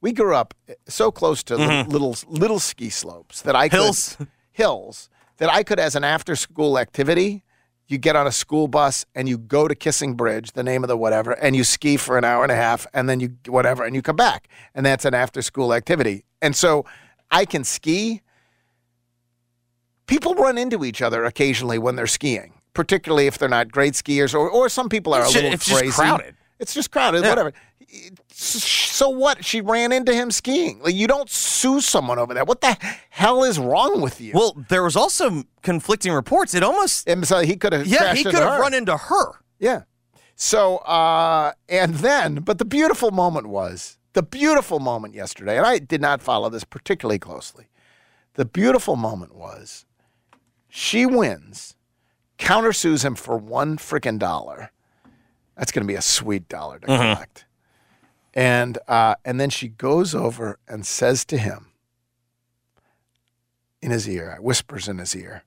We 0.00 0.12
grew 0.12 0.34
up 0.34 0.54
so 0.88 1.10
close 1.10 1.42
to 1.44 1.56
little, 1.56 1.84
little 1.84 2.16
little 2.28 2.58
ski 2.58 2.88
slopes 2.90 3.42
that 3.42 3.54
I 3.54 3.68
could 3.68 3.80
Mm-hmm. 3.80 3.84
Hills. 3.84 4.16
hills 4.52 5.08
that 5.38 5.50
I 5.50 5.62
could, 5.62 5.78
as 5.78 5.94
an 5.96 6.04
after 6.04 6.36
school 6.36 6.78
activity, 6.78 7.44
you 7.86 7.98
get 7.98 8.14
on 8.16 8.26
a 8.26 8.32
school 8.32 8.68
bus 8.68 9.04
and 9.14 9.28
you 9.28 9.36
go 9.38 9.66
to 9.68 9.74
Kissing 9.74 10.14
Bridge, 10.14 10.52
the 10.52 10.62
name 10.62 10.84
of 10.84 10.88
the 10.88 10.96
whatever, 10.96 11.32
and 11.32 11.56
you 11.56 11.64
ski 11.64 11.96
for 11.96 12.16
an 12.18 12.24
hour 12.24 12.42
and 12.42 12.52
a 12.52 12.56
half, 12.56 12.86
and 12.94 13.08
then 13.08 13.20
you 13.20 13.36
whatever, 13.46 13.84
and 13.84 13.94
you 13.96 14.02
come 14.02 14.16
back, 14.16 14.48
and 14.74 14.84
that's 14.86 15.04
an 15.04 15.14
after 15.14 15.42
school 15.42 15.72
activity. 15.74 16.24
And 16.42 16.54
so 16.56 16.84
I 17.30 17.44
can 17.44 17.64
ski. 17.64 18.22
People 20.06 20.34
run 20.34 20.58
into 20.58 20.84
each 20.84 21.02
other 21.02 21.24
occasionally 21.24 21.78
when 21.78 21.96
they're 21.96 22.06
skiing, 22.06 22.54
particularly 22.74 23.26
if 23.26 23.38
they're 23.38 23.48
not 23.48 23.70
great 23.70 23.94
skiers, 23.94 24.34
or 24.34 24.48
or 24.50 24.68
some 24.68 24.88
people 24.88 25.14
are 25.14 25.22
It's 25.22 25.32
a 25.32 25.34
little 25.38 25.52
it's 25.52 25.66
just 25.66 25.78
crazy. 25.80 25.92
crowded. 25.94 26.36
It's 26.58 26.74
just 26.74 26.90
crowded. 26.90 27.22
Yeah. 27.22 27.30
Whatever. 27.30 27.52
So 28.42 29.10
what? 29.10 29.44
She 29.44 29.60
ran 29.60 29.92
into 29.92 30.14
him 30.14 30.30
skiing. 30.30 30.80
Like 30.82 30.94
you 30.94 31.06
don't 31.06 31.28
sue 31.28 31.80
someone 31.80 32.18
over 32.18 32.32
that. 32.34 32.46
What 32.46 32.60
the 32.62 32.76
hell 33.10 33.44
is 33.44 33.58
wrong 33.58 34.00
with 34.00 34.20
you? 34.20 34.32
well, 34.34 34.56
there 34.68 34.82
was 34.82 34.96
also 34.96 35.44
conflicting 35.62 36.12
reports. 36.12 36.54
It 36.54 36.62
almost 36.62 37.06
And 37.08 37.26
so 37.26 37.40
he 37.40 37.56
could 37.56 37.72
have. 37.74 37.86
yeah, 37.86 38.14
he 38.14 38.24
could 38.24 38.34
have 38.34 38.54
her. 38.54 38.60
run 38.60 38.72
into 38.74 38.96
her. 38.96 39.32
Yeah. 39.58 39.82
So 40.36 40.78
uh, 40.78 41.52
and 41.68 41.96
then, 41.96 42.36
but 42.36 42.56
the 42.58 42.64
beautiful 42.64 43.10
moment 43.10 43.46
was 43.46 43.98
the 44.14 44.22
beautiful 44.22 44.80
moment 44.80 45.12
yesterday, 45.14 45.58
and 45.58 45.66
I 45.66 45.78
did 45.78 46.00
not 46.00 46.22
follow 46.22 46.48
this 46.48 46.64
particularly 46.64 47.18
closely. 47.18 47.68
The 48.34 48.46
beautiful 48.46 48.96
moment 48.96 49.34
was 49.34 49.84
she 50.70 51.04
wins, 51.04 51.76
countersues 52.38 53.04
him 53.04 53.16
for 53.16 53.36
one 53.36 53.76
freaking 53.76 54.18
dollar. 54.18 54.72
That's 55.58 55.72
going 55.72 55.82
to 55.86 55.88
be 55.92 55.96
a 55.96 56.00
sweet 56.02 56.48
dollar 56.48 56.78
to 56.78 56.86
Mm-hmm. 56.86 57.12
collect. 57.14 57.44
And 58.34 58.78
uh, 58.86 59.16
and 59.24 59.40
then 59.40 59.50
she 59.50 59.68
goes 59.68 60.14
over 60.14 60.58
and 60.68 60.86
says 60.86 61.24
to 61.26 61.36
him 61.38 61.66
in 63.82 63.90
his 63.90 64.08
ear, 64.08 64.36
whispers 64.40 64.88
in 64.88 64.98
his 64.98 65.16
ear, 65.16 65.42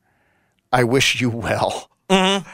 "I 0.72 0.84
wish 0.84 1.22
you 1.22 1.30
well." 1.30 1.89
Mm-hmm. 2.10 2.48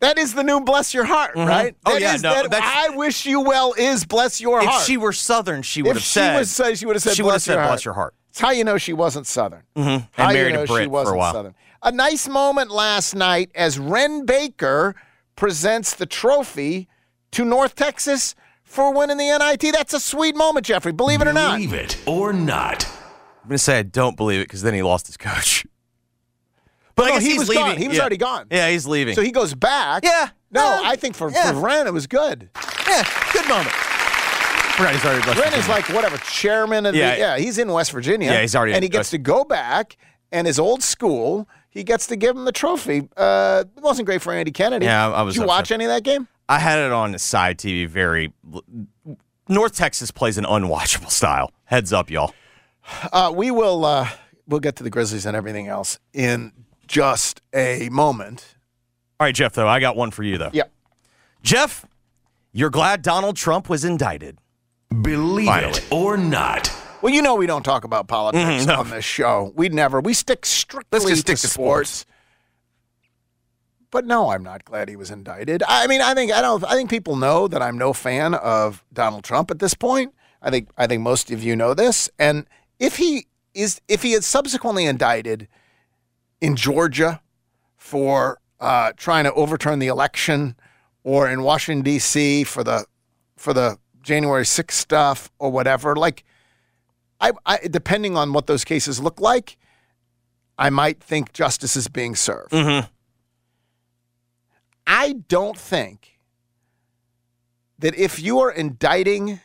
That 0.00 0.18
is 0.18 0.34
the 0.34 0.42
new 0.42 0.60
"Bless 0.60 0.92
Your 0.94 1.04
Heart," 1.04 1.36
right? 1.36 1.76
Oh, 1.86 1.96
yeah, 1.96 2.14
is- 2.16 2.22
no, 2.22 2.34
that- 2.34 2.50
that's- 2.50 2.72
I 2.74 2.96
wish 2.96 3.24
you 3.24 3.40
well 3.40 3.72
is 3.78 4.04
"Bless 4.04 4.40
Your 4.40 4.60
if 4.60 4.66
Heart." 4.66 4.80
If 4.80 4.86
she 4.86 4.96
were 4.96 5.12
Southern, 5.12 5.62
she 5.62 5.82
would 5.82 5.90
if 5.90 5.96
have 5.98 6.02
she 6.02 6.08
said. 6.10 6.36
was, 6.38 6.50
say- 6.50 6.74
she 6.74 6.86
would 6.86 6.96
have 6.96 7.02
said, 7.02 7.14
She 7.14 7.22
would 7.22 7.28
have 7.28 7.34
"Bless 7.34 7.44
said, 7.44 7.52
your 7.54 7.60
heart." 7.62 7.70
"Bless 7.70 7.84
your 7.84 7.94
heart." 7.94 8.14
It's 8.30 8.40
how 8.40 8.50
you 8.50 8.64
know 8.64 8.78
she 8.78 8.92
wasn't 8.94 9.26
Southern. 9.28 9.62
Mm-hmm. 9.76 9.88
And 9.88 10.06
How 10.12 10.28
you 10.30 10.34
married 10.34 10.54
know 10.54 10.62
a 10.62 10.66
Brit 10.66 10.84
she 10.84 10.88
wasn't 10.88 11.10
for 11.10 11.14
a 11.14 11.18
while. 11.18 11.32
Southern. 11.34 11.54
A 11.84 11.92
nice 11.92 12.26
moment 12.28 12.70
last 12.70 13.14
night 13.14 13.50
as 13.54 13.78
Wren 13.78 14.24
Baker 14.24 14.94
presents 15.36 15.94
the 15.94 16.06
trophy 16.06 16.88
to 17.32 17.44
North 17.44 17.76
Texas 17.76 18.34
for 18.72 18.92
winning 18.92 19.18
the 19.18 19.36
NIT. 19.38 19.72
That's 19.72 19.92
a 19.94 20.00
sweet 20.00 20.34
moment, 20.34 20.66
Jeffrey. 20.66 20.92
Believe 20.92 21.20
it 21.20 21.28
or 21.28 21.32
not. 21.32 21.56
Believe 21.56 21.72
it 21.72 21.98
or 22.06 22.32
not. 22.32 22.86
I'm 23.42 23.48
gonna 23.48 23.58
say 23.58 23.78
I 23.78 23.82
don't 23.82 24.16
believe 24.16 24.40
it 24.40 24.44
because 24.44 24.62
then 24.62 24.74
he 24.74 24.82
lost 24.82 25.06
his 25.06 25.16
coach. 25.16 25.66
But 26.94 27.04
I 27.04 27.08
No, 27.08 27.14
guess 27.14 27.22
he 27.24 27.30
he's 27.30 27.38
was 27.40 27.48
leaving. 27.48 27.64
gone. 27.64 27.76
He 27.78 27.88
was 27.88 27.96
Yeah. 27.96 28.02
already 28.02 28.16
gone. 28.18 28.46
Yeah, 28.50 28.68
he's 28.70 28.86
leaving. 28.86 29.14
So 29.14 29.22
he 29.22 29.30
goes 29.30 29.54
back. 29.54 30.04
Yeah. 30.04 30.28
No, 30.50 30.62
Yeah. 30.62 30.88
I 30.90 30.96
think 30.96 31.14
for, 31.16 31.30
Yeah. 31.30 31.52
for 31.52 31.58
Wren 31.60 31.86
it 31.86 31.92
was 31.92 32.06
good. 32.06 32.50
yeah, 32.88 33.02
good 33.32 33.48
moment. 33.48 33.70
Forgot 33.70 34.94
he's 34.94 35.04
already. 35.04 35.26
West 35.28 35.40
Wren 35.40 35.54
is 35.54 35.68
like 35.68 35.88
whatever 35.90 36.16
chairman 36.18 36.86
of 36.86 36.94
Yeah. 36.94 37.12
the 37.14 37.18
yeah. 37.18 37.38
He's 37.38 37.58
in 37.58 37.70
West 37.72 37.92
Virginia. 37.92 38.30
Yeah, 38.30 38.40
he's 38.42 38.54
already 38.56 38.74
and 38.74 38.82
he 38.82 38.88
gets 38.88 38.98
West- 39.06 39.10
to 39.12 39.18
go 39.18 39.44
back 39.44 39.96
and 40.30 40.46
his 40.46 40.58
old 40.58 40.82
school. 40.82 41.48
He 41.68 41.82
gets 41.84 42.06
to 42.08 42.16
give 42.16 42.36
him 42.36 42.44
the 42.44 42.52
trophy. 42.52 43.08
Uh, 43.16 43.64
it 43.76 43.82
wasn't 43.82 44.04
great 44.06 44.20
for 44.20 44.32
Andy 44.34 44.50
Kennedy. 44.52 44.84
Yeah, 44.86 45.08
I 45.10 45.22
was 45.22 45.34
Did 45.34 45.40
you 45.40 45.44
upset. 45.44 45.56
watch 45.56 45.72
any 45.72 45.84
of 45.86 45.90
that 45.90 46.02
game? 46.02 46.28
I 46.48 46.58
had 46.58 46.78
it 46.80 46.92
on 46.92 47.12
the 47.12 47.18
side 47.18 47.58
TV. 47.58 47.86
Very 47.88 48.32
North 49.48 49.74
Texas 49.76 50.10
plays 50.10 50.38
an 50.38 50.44
unwatchable 50.44 51.10
style. 51.10 51.50
Heads 51.64 51.92
up, 51.92 52.10
y'all. 52.10 52.34
Uh, 53.12 53.32
we 53.34 53.50
will. 53.50 53.84
Uh, 53.84 54.08
we'll 54.46 54.60
get 54.60 54.76
to 54.76 54.82
the 54.82 54.90
Grizzlies 54.90 55.26
and 55.26 55.36
everything 55.36 55.68
else 55.68 55.98
in 56.12 56.52
just 56.86 57.40
a 57.54 57.88
moment. 57.90 58.56
All 59.20 59.26
right, 59.26 59.34
Geoff. 59.34 59.52
Though 59.54 59.68
I 59.68 59.80
got 59.80 59.96
one 59.96 60.10
for 60.10 60.22
you 60.22 60.36
though. 60.38 60.50
Yep. 60.52 60.72
Geoff, 61.42 61.86
you're 62.52 62.70
glad 62.70 63.02
Donald 63.02 63.36
Trump 63.36 63.68
was 63.68 63.84
indicted. 63.84 64.38
Believe 65.00 65.46
Finally. 65.46 65.72
it 65.78 65.92
or 65.92 66.16
not. 66.16 66.70
Well, 67.00 67.12
you 67.12 67.22
know 67.22 67.34
we 67.34 67.46
don't 67.46 67.62
talk 67.64 67.84
about 67.84 68.06
politics 68.08 68.64
Mhm, 68.64 68.66
no. 68.66 68.74
on 68.80 68.90
this 68.90 69.04
show. 69.04 69.52
We 69.56 69.68
never. 69.70 70.00
We 70.00 70.12
stick 70.14 70.44
strictly 70.46 70.98
Let's 71.00 71.08
just 71.10 71.22
stick 71.22 71.36
to 71.36 71.42
to 71.42 71.48
sports. 71.48 71.90
sports. 71.90 72.11
But 73.92 74.06
no, 74.06 74.30
I'm 74.30 74.42
not 74.42 74.64
glad 74.64 74.88
he 74.88 74.96
was 74.96 75.10
indicted. 75.10 75.62
I 75.68 75.86
mean, 75.86 76.00
I 76.00 76.14
think 76.14 76.32
I 76.32 76.40
don't. 76.40 76.64
I 76.64 76.72
think 76.72 76.88
people 76.88 77.14
know 77.14 77.46
that 77.46 77.60
I'm 77.60 77.76
no 77.76 77.92
fan 77.92 78.34
of 78.34 78.82
Donald 78.92 79.22
Trump 79.22 79.50
at 79.50 79.58
this 79.58 79.74
point. 79.74 80.14
I 80.40 80.50
think 80.50 80.70
I 80.78 80.86
think 80.86 81.02
most 81.02 81.30
of 81.30 81.44
you 81.44 81.54
know 81.54 81.74
this. 81.74 82.10
And 82.18 82.46
if 82.80 82.96
he 82.96 83.26
is, 83.54 83.82
if 83.88 84.02
he 84.02 84.14
is 84.14 84.26
subsequently 84.26 84.86
indicted 84.86 85.46
in 86.40 86.56
Georgia 86.56 87.20
for 87.76 88.40
uh, 88.60 88.92
trying 88.96 89.24
to 89.24 89.34
overturn 89.34 89.78
the 89.78 89.88
election, 89.88 90.56
or 91.04 91.28
in 91.28 91.42
Washington 91.42 91.82
D.C. 91.82 92.44
for 92.44 92.64
the 92.64 92.86
for 93.36 93.52
the 93.52 93.76
January 94.00 94.44
6th 94.44 94.70
stuff 94.70 95.30
or 95.38 95.50
whatever, 95.50 95.96
like 95.96 96.24
I, 97.20 97.32
I 97.44 97.58
depending 97.70 98.16
on 98.16 98.32
what 98.32 98.46
those 98.46 98.64
cases 98.64 99.00
look 99.00 99.20
like, 99.20 99.58
I 100.56 100.70
might 100.70 101.02
think 101.02 101.34
justice 101.34 101.76
is 101.76 101.88
being 101.88 102.14
served. 102.14 102.52
Mm-hmm. 102.52 102.86
I 104.86 105.14
don't 105.28 105.58
think 105.58 106.18
that 107.78 107.94
if 107.94 108.20
you 108.20 108.40
are 108.40 108.50
indicting 108.50 109.40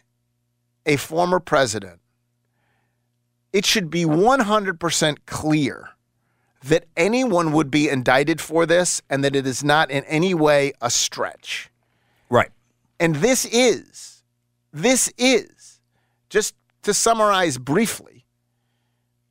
a 0.86 0.96
former 0.96 1.40
president, 1.40 2.00
it 3.52 3.66
should 3.66 3.90
be 3.90 4.04
100% 4.04 5.18
clear 5.26 5.90
that 6.64 6.86
anyone 6.96 7.52
would 7.52 7.72
be 7.72 7.90
indicted 7.90 8.42
for 8.42 8.66
this 8.66 9.02
and 9.10 9.24
that 9.24 9.36
it 9.36 9.48
is 9.48 9.64
not 9.64 9.90
in 9.90 10.04
any 10.06 10.34
way 10.34 10.74
a 10.82 10.90
stretch. 10.90 11.70
Right. 12.30 12.50
And 13.00 13.18
this 13.18 13.46
is, 13.46 14.24
this 14.74 15.12
is, 15.18 15.80
just 16.30 16.56
to 16.84 16.94
summarize 16.94 17.58
briefly, 17.58 18.26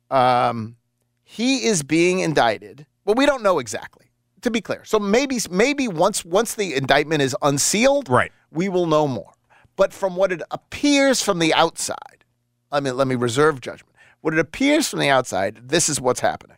um, 0.09 0.77
he 1.23 1.65
is 1.65 1.83
being 1.83 2.19
indicted. 2.19 2.85
Well, 3.05 3.15
we 3.15 3.25
don't 3.25 3.43
know 3.43 3.59
exactly, 3.59 4.06
to 4.47 4.51
be 4.51 4.61
clear. 4.61 4.83
So 4.85 4.99
maybe, 4.99 5.39
maybe 5.49 5.87
once 5.87 6.25
once 6.25 6.55
the 6.55 6.73
indictment 6.75 7.21
is 7.21 7.35
unsealed, 7.41 8.09
Right. 8.09 8.31
we 8.51 8.69
will 8.69 8.85
know 8.87 9.07
more. 9.07 9.33
But 9.75 9.93
from 9.93 10.15
what 10.15 10.31
it 10.31 10.41
appears 10.51 11.21
from 11.21 11.39
the 11.39 11.53
outside, 11.53 12.25
I 12.71 12.79
mean, 12.79 12.97
let 12.97 13.07
me 13.07 13.15
reserve 13.15 13.61
judgment. 13.61 13.95
What 14.21 14.33
it 14.33 14.39
appears 14.39 14.89
from 14.89 14.99
the 14.99 15.09
outside, 15.09 15.69
this 15.69 15.87
is 15.89 16.01
what's 16.01 16.19
happening. 16.19 16.57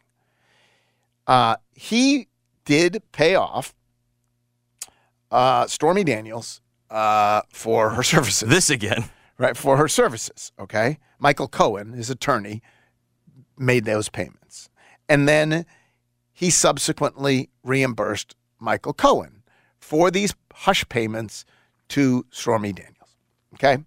Uh, 1.28 1.58
he 1.73 2.28
did 2.65 3.04
pay 3.12 3.36
off 3.36 3.73
uh, 5.32 5.67
Stormy 5.67 6.04
Daniels 6.04 6.62
uh, 6.89 7.41
for 7.52 7.91
her 7.91 8.04
services. 8.04 8.47
This 8.49 8.69
again. 8.69 9.06
Right, 9.38 9.56
for 9.56 9.78
her 9.78 9.88
services, 9.88 10.52
okay? 10.60 10.97
Michael 11.17 11.47
Cohen, 11.47 11.93
his 11.93 12.10
attorney, 12.10 12.62
made 13.58 13.86
those 13.86 14.10
payments. 14.10 14.69
And 15.08 15.30
then 15.30 15.65
he 16.39 16.49
subsequently 16.49 17.49
reimbursed 17.65 18.34
Michael 18.60 18.93
Cohen 18.93 19.43
for 19.78 20.10
these 20.10 20.34
hush 20.54 20.88
payments 20.88 21.43
to 21.89 22.25
Stormy 22.32 22.71
Daniels, 22.71 23.17
okay? 23.56 23.80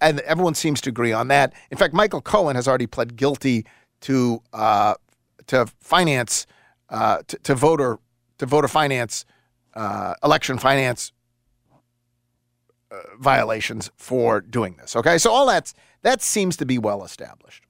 And 0.00 0.20
everyone 0.20 0.54
seems 0.54 0.80
to 0.80 0.88
agree 0.88 1.12
on 1.12 1.28
that. 1.28 1.52
In 1.70 1.76
fact, 1.76 1.92
Michael 1.92 2.22
Cohen 2.22 2.56
has 2.56 2.66
already 2.66 2.86
pled 2.86 3.16
guilty 3.16 3.66
to 4.00 4.40
uh, 4.54 4.94
to 5.48 5.66
finance 5.78 6.46
uh, 6.88 7.18
to, 7.26 7.38
to 7.40 7.54
voter 7.54 7.98
to 8.38 8.46
voter 8.46 8.68
finance 8.68 9.26
uh, 9.74 10.14
election 10.24 10.56
finance 10.56 11.12
uh, 12.90 12.96
violations 13.20 13.90
for 13.96 14.40
doing 14.40 14.76
this. 14.78 14.96
Okay, 14.96 15.18
so 15.18 15.30
all 15.30 15.44
that's 15.44 15.74
that 16.00 16.22
seems 16.22 16.56
to 16.56 16.64
be 16.64 16.78
well 16.78 17.04
established. 17.04 17.62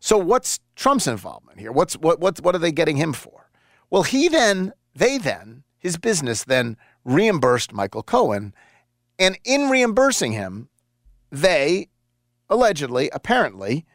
So 0.00 0.18
what's 0.18 0.58
Trump's 0.82 1.06
involvement 1.06 1.60
here? 1.60 1.70
What's 1.70 1.94
what 1.94 2.18
what 2.18 2.40
what 2.40 2.56
are 2.56 2.58
they 2.58 2.72
getting 2.72 2.96
him 2.96 3.12
for? 3.12 3.48
Well, 3.88 4.02
he 4.02 4.26
then 4.26 4.72
they 4.96 5.16
then 5.16 5.62
his 5.78 5.96
business 5.96 6.42
then 6.42 6.76
reimbursed 7.04 7.72
Michael 7.72 8.02
Cohen, 8.02 8.52
and 9.16 9.38
in 9.44 9.70
reimbursing 9.70 10.32
him, 10.32 10.70
they 11.30 11.88
allegedly, 12.50 13.10
apparently, 13.12 13.86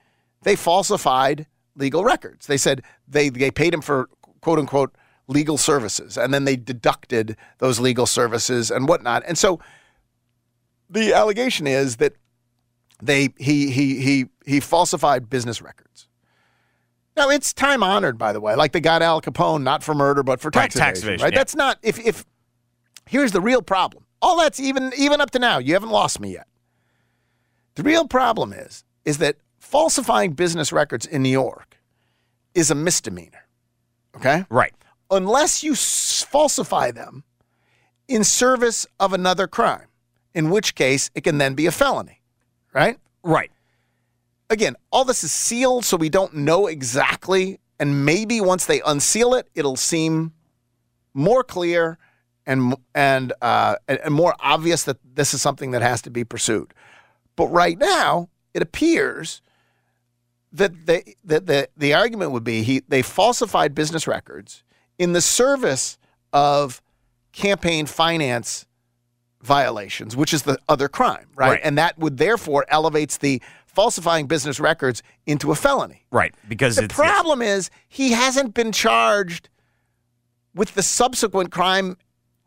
they 0.44 0.56
falsified 0.56 1.48
legal 1.76 2.06
records. 2.06 2.48
They 2.48 2.56
said 2.56 2.84
they 3.06 3.28
they 3.28 3.52
paid 3.52 3.74
him 3.74 3.82
for 3.82 4.10
quote 4.40 4.58
unquote 4.58 4.96
legal 5.28 5.58
services, 5.58 6.18
and 6.18 6.34
then 6.34 6.46
they 6.46 6.56
deducted 6.56 7.36
those 7.58 7.82
legal 7.82 8.06
services 8.06 8.72
and 8.72 8.88
whatnot. 8.88 9.24
And 9.28 9.38
so 9.38 9.60
the 10.90 11.14
allegation 11.14 11.68
is 11.68 11.98
that 11.98 12.14
they 13.04 13.28
he 13.38 13.72
he 13.72 14.00
he 14.00 14.26
he 14.46 14.62
falsified 14.62 15.30
business 15.30 15.62
records. 15.62 16.07
Now 17.18 17.30
it's 17.30 17.52
time 17.54 17.82
honored, 17.84 18.18
by 18.18 18.32
the 18.32 18.40
way. 18.40 18.56
Like 18.56 18.72
they 18.72 18.80
got 18.80 19.02
Al 19.02 19.22
Capone 19.22 19.64
not 19.64 19.84
for 19.84 19.94
murder 19.96 20.24
but 20.24 20.40
for 20.40 20.48
Right, 20.50 20.64
tax, 20.72 20.76
tax 20.76 21.00
evasion, 21.00 21.10
evasion, 21.16 21.24
Right? 21.26 21.34
yeah. 21.34 21.40
That's 21.40 21.56
not 21.56 21.80
if 21.82 22.00
if 22.00 22.24
here's 23.08 23.32
the 23.32 23.42
real 23.42 23.62
problem. 23.62 24.06
All 24.22 24.38
that's 24.38 24.60
even 24.60 24.92
even 24.98 25.20
up 25.20 25.32
to 25.32 25.40
now. 25.40 25.58
You 25.58 25.74
haven't 25.74 25.90
lost 25.90 26.20
me 26.20 26.34
yet. 26.34 26.48
The 27.76 27.84
real 27.84 28.08
problem 28.08 28.54
is 28.54 28.84
is 29.04 29.18
that 29.18 29.38
falsifying 29.60 30.34
business 30.34 30.72
records 30.72 31.06
in 31.06 31.24
New 31.24 31.30
York 31.30 31.78
is 32.54 32.70
a 32.72 32.76
misdemeanor. 32.76 33.48
Okay? 34.16 34.46
Right. 34.50 34.74
Unless 35.12 35.64
you 35.64 35.74
s- 35.74 36.26
falsify 36.30 36.92
them 36.92 37.24
in 38.08 38.24
service 38.24 38.86
of 39.00 39.14
another 39.14 39.48
crime, 39.48 39.88
in 40.34 40.50
which 40.50 40.76
case 40.76 41.10
it 41.16 41.24
can 41.24 41.38
then 41.38 41.54
be 41.56 41.66
a 41.68 41.72
felony. 41.72 42.22
Right? 42.74 42.98
Right. 43.24 43.52
Again, 44.50 44.76
all 44.92 45.04
this 45.04 45.24
is 45.24 45.32
sealed 45.32 45.86
so 45.86 45.98
we 45.98 46.10
don't 46.10 46.34
know 46.34 46.68
exactly 46.68 47.60
and 47.80 48.06
maybe 48.06 48.42
once 48.42 48.66
they 48.66 48.82
unseal 48.82 49.34
it, 49.34 49.50
it'll 49.56 49.76
seem 49.76 50.34
more 51.14 51.44
clear 51.44 51.98
and 52.46 52.76
and 52.96 53.34
uh, 53.42 53.76
and 53.88 54.14
more 54.14 54.36
obvious 54.40 54.84
that 54.84 54.98
this 55.04 55.34
is 55.34 55.42
something 55.42 55.72
that 55.72 55.82
has 55.82 56.02
to 56.04 56.10
be 56.10 56.24
pursued. 56.24 56.74
But 57.36 57.48
right 57.48 57.78
now, 57.78 58.30
it 58.54 58.62
appears 58.62 59.42
that 60.54 60.86
they 60.86 61.16
that 61.26 61.46
the 61.46 61.68
the 61.76 61.94
argument 61.94 62.32
would 62.32 62.44
be 62.44 62.64
he 62.64 62.82
they 62.88 63.02
falsified 63.02 63.76
business 63.76 64.08
records 64.08 64.64
in 64.98 65.14
the 65.14 65.22
service 65.22 65.98
of 66.34 66.82
campaign 67.34 67.86
finance 67.86 68.66
violations, 69.42 70.16
which 70.16 70.34
is 70.34 70.44
the 70.44 70.58
other 70.68 70.88
crime, 70.88 71.28
right? 71.36 71.52
Right. 71.52 71.60
And 71.64 71.78
that 71.78 72.00
would 72.00 72.18
therefore 72.18 72.66
elevates 72.70 73.18
the 73.18 73.42
falsifying 73.78 74.26
business 74.26 74.60
records 74.60 75.04
into 75.28 75.52
a 75.52 75.56
felony. 75.56 76.04
Right. 76.10 76.34
Because 76.48 76.78
The 76.78 76.88
problem 76.88 77.44
is 77.44 77.70
he 77.88 78.12
hasn't 78.12 78.56
been 78.56 78.72
charged 78.72 79.50
with 80.56 80.74
the 80.74 80.82
subsequent 80.82 81.52
crime 81.52 81.96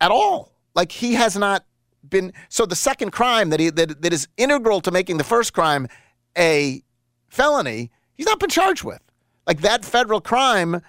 at 0.00 0.10
all. 0.10 0.50
Like 0.74 0.90
he 0.90 1.14
has 1.14 1.36
not 1.36 1.64
been 2.08 2.32
so 2.48 2.66
the 2.66 2.74
second 2.74 3.12
crime 3.12 3.50
that 3.50 3.60
he 3.60 3.70
that, 3.70 4.02
that 4.02 4.12
is 4.12 4.26
integral 4.38 4.80
to 4.80 4.90
making 4.90 5.18
the 5.18 5.24
first 5.24 5.52
crime 5.52 5.86
a 6.36 6.82
felony, 7.28 7.92
he's 8.14 8.26
not 8.26 8.40
been 8.40 8.50
charged 8.50 8.82
with. 8.82 9.00
Like 9.46 9.60
that 9.60 9.84
federal 9.84 10.20
crime 10.20 10.82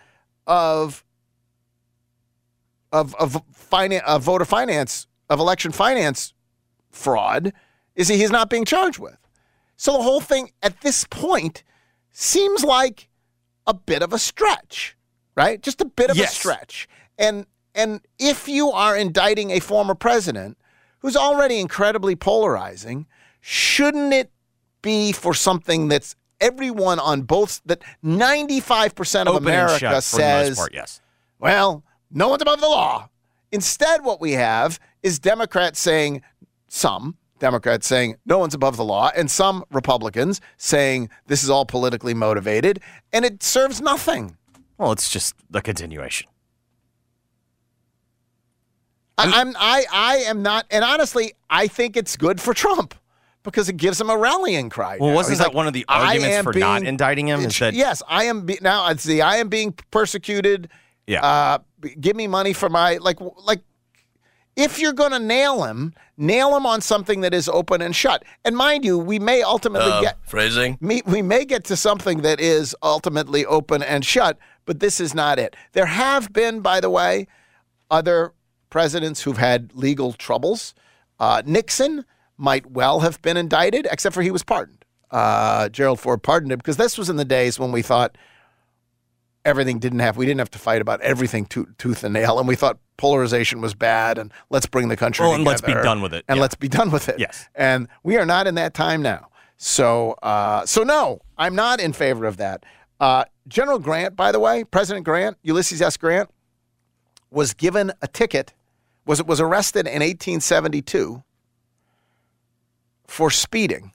of 0.47 1.05
of 2.91 3.13
of 3.19 3.43
finance 3.53 4.03
of 4.07 4.23
voter 4.23 4.45
finance 4.45 5.05
of 5.29 5.39
election 5.39 5.71
finance 5.71 6.33
fraud 6.89 7.53
is 7.95 8.07
he 8.07 8.17
he's 8.17 8.31
not 8.31 8.49
being 8.49 8.65
charged 8.65 8.97
with. 8.97 9.20
So 9.81 9.93
the 9.93 10.03
whole 10.03 10.21
thing 10.21 10.51
at 10.61 10.81
this 10.81 11.05
point 11.05 11.63
seems 12.11 12.63
like 12.63 13.09
a 13.65 13.73
bit 13.73 14.03
of 14.03 14.13
a 14.13 14.19
stretch, 14.19 14.95
right? 15.35 15.59
Just 15.59 15.81
a 15.81 15.85
bit 15.85 16.11
of 16.11 16.17
Yes. 16.17 16.33
a 16.33 16.35
stretch. 16.35 16.87
And 17.17 17.47
and 17.73 18.01
if 18.19 18.47
you 18.47 18.69
are 18.69 18.95
indicting 18.95 19.49
a 19.49 19.59
former 19.59 19.95
president 19.95 20.59
who's 20.99 21.17
already 21.17 21.59
incredibly 21.59 22.15
polarizing, 22.15 23.07
shouldn't 23.39 24.13
it 24.13 24.29
be 24.83 25.11
for 25.13 25.33
something 25.33 25.87
that's 25.87 26.15
everyone 26.39 26.99
on 26.99 27.23
both 27.23 27.59
that 27.65 27.81
95% 28.03 29.21
of 29.21 29.29
Open 29.29 29.47
America 29.47 29.79
shut 29.79 29.89
for 29.89 29.95
the 29.95 30.01
says 30.01 30.57
part, 30.57 30.73
yes. 30.75 31.01
well, 31.39 31.83
no 32.11 32.27
one's 32.27 32.43
above 32.43 32.61
the 32.61 32.67
law. 32.69 33.09
Instead, 33.51 34.03
what 34.03 34.21
we 34.21 34.33
have 34.33 34.79
is 35.01 35.17
Democrats 35.17 35.79
saying, 35.79 36.21
some 36.67 37.17
Democrats 37.41 37.85
saying 37.85 38.15
no 38.25 38.37
one's 38.37 38.53
above 38.53 38.77
the 38.77 38.85
law, 38.85 39.11
and 39.15 39.29
some 39.29 39.65
Republicans 39.71 40.39
saying 40.55 41.09
this 41.27 41.43
is 41.43 41.49
all 41.49 41.65
politically 41.65 42.13
motivated, 42.13 42.79
and 43.11 43.25
it 43.25 43.43
serves 43.43 43.81
nothing. 43.81 44.37
Well, 44.77 44.93
it's 44.93 45.09
just 45.09 45.35
the 45.49 45.61
continuation. 45.61 46.29
I, 49.17 49.41
I'm 49.41 49.55
I 49.57 49.85
I 49.91 50.15
am 50.17 50.41
not, 50.41 50.65
and 50.71 50.85
honestly, 50.85 51.33
I 51.49 51.67
think 51.67 51.97
it's 51.97 52.15
good 52.15 52.39
for 52.39 52.53
Trump 52.53 52.95
because 53.43 53.69
it 53.69 53.77
gives 53.77 53.99
him 53.99 54.09
a 54.09 54.17
rallying 54.17 54.69
cry. 54.69 54.97
Well, 54.99 55.09
now. 55.09 55.15
wasn't 55.15 55.33
He's 55.33 55.39
that 55.39 55.47
like, 55.47 55.55
one 55.55 55.67
of 55.67 55.73
the 55.73 55.85
arguments 55.87 56.37
am 56.37 56.43
for 56.43 56.53
not 56.53 56.83
indicting 56.83 57.27
him? 57.27 57.41
Is 57.41 57.57
that 57.59 57.73
yes, 57.73 58.01
I 58.07 58.25
am 58.25 58.45
be, 58.45 58.57
now. 58.61 58.87
It's 58.89 59.03
the 59.03 59.21
I 59.23 59.37
am 59.37 59.49
being 59.49 59.73
persecuted. 59.91 60.69
Yeah. 61.07 61.25
Uh, 61.25 61.57
give 61.99 62.15
me 62.15 62.27
money 62.27 62.53
for 62.53 62.69
my 62.69 62.97
like 62.97 63.19
like. 63.19 63.61
If 64.55 64.79
you're 64.79 64.93
going 64.93 65.11
to 65.11 65.19
nail 65.19 65.63
him, 65.63 65.93
nail 66.17 66.55
him 66.55 66.65
on 66.65 66.81
something 66.81 67.21
that 67.21 67.33
is 67.33 67.47
open 67.47 67.81
and 67.81 67.95
shut. 67.95 68.23
And 68.43 68.55
mind 68.55 68.83
you, 68.83 68.97
we 68.97 69.17
may 69.17 69.41
ultimately 69.41 69.91
Uh, 69.91 70.01
get 70.01 70.17
phrasing. 70.23 70.77
me, 70.81 71.01
we 71.05 71.21
may 71.21 71.45
get 71.45 71.63
to 71.65 71.77
something 71.77 72.21
that 72.21 72.39
is 72.39 72.75
ultimately 72.83 73.45
open 73.45 73.81
and 73.81 74.05
shut, 74.05 74.37
but 74.65 74.79
this 74.79 74.99
is 74.99 75.15
not 75.15 75.39
it. 75.39 75.55
There 75.71 75.85
have 75.85 76.33
been, 76.33 76.59
by 76.59 76.79
the 76.81 76.89
way, 76.89 77.27
other 77.89 78.33
presidents 78.69 79.21
who've 79.23 79.37
had 79.37 79.71
legal 79.73 80.13
troubles. 80.13 80.73
Uh, 81.19 81.41
Nixon 81.45 82.05
might 82.37 82.69
well 82.71 83.01
have 83.01 83.21
been 83.21 83.37
indicted, 83.37 83.87
except 83.91 84.13
for 84.13 84.21
he 84.21 84.31
was 84.31 84.43
pardoned. 84.43 84.83
Uh, 85.11 85.69
Gerald 85.69 85.99
Ford 85.99 86.23
pardoned 86.23 86.51
him 86.51 86.57
because 86.57 86.77
this 86.77 86.97
was 86.97 87.09
in 87.09 87.15
the 87.17 87.25
days 87.25 87.59
when 87.59 87.71
we 87.71 87.81
thought 87.81 88.17
everything 89.43 89.79
didn't 89.79 89.99
have, 89.99 90.17
we 90.17 90.25
didn't 90.25 90.39
have 90.39 90.51
to 90.51 90.59
fight 90.59 90.81
about 90.81 91.01
everything 91.01 91.45
to, 91.47 91.67
tooth 91.77 92.03
and 92.03 92.13
nail, 92.13 92.37
and 92.39 92.47
we 92.47 92.55
thought 92.55 92.77
polarization 93.01 93.61
was 93.61 93.73
bad, 93.73 94.19
and 94.19 94.31
let's 94.51 94.67
bring 94.67 94.87
the 94.87 94.95
country 94.95 95.25
Well, 95.25 95.33
and 95.33 95.43
let's 95.43 95.59
be 95.61 95.73
done 95.73 96.01
with 96.03 96.13
it. 96.13 96.23
and 96.27 96.37
Yeah. 96.37 96.41
let's 96.43 96.53
be 96.55 96.67
done 96.69 96.91
with 96.91 97.09
it. 97.09 97.17
Yes. 97.19 97.49
and 97.55 97.87
we 98.03 98.15
are 98.17 98.25
not 98.27 98.45
in 98.45 98.53
that 98.55 98.75
time 98.75 99.01
now. 99.01 99.29
So, 99.57 100.11
uh, 100.23 100.65
so 100.67 100.83
no, 100.83 101.19
I'm 101.37 101.55
not 101.55 101.79
in 101.79 101.93
favor 101.93 102.25
of 102.25 102.37
that. 102.37 102.63
Uh, 102.99 103.25
General 103.47 103.79
Grant, 103.79 104.15
by 104.15 104.31
the 104.31 104.39
way, 104.39 104.63
President 104.63 105.03
Grant, 105.03 105.35
Ulysses 105.41 105.81
S. 105.81 105.97
Grant, 105.97 106.29
was 107.31 107.53
given 107.55 107.91
a 108.03 108.07
ticket. 108.07 108.53
Was 109.07 109.23
was 109.23 109.41
arrested 109.41 109.87
in 109.87 110.01
1872 110.03 111.23
for 113.07 113.31
speeding 113.31 113.91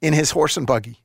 in 0.00 0.14
his 0.14 0.30
horse 0.30 0.56
and 0.56 0.66
buggy. 0.66 1.00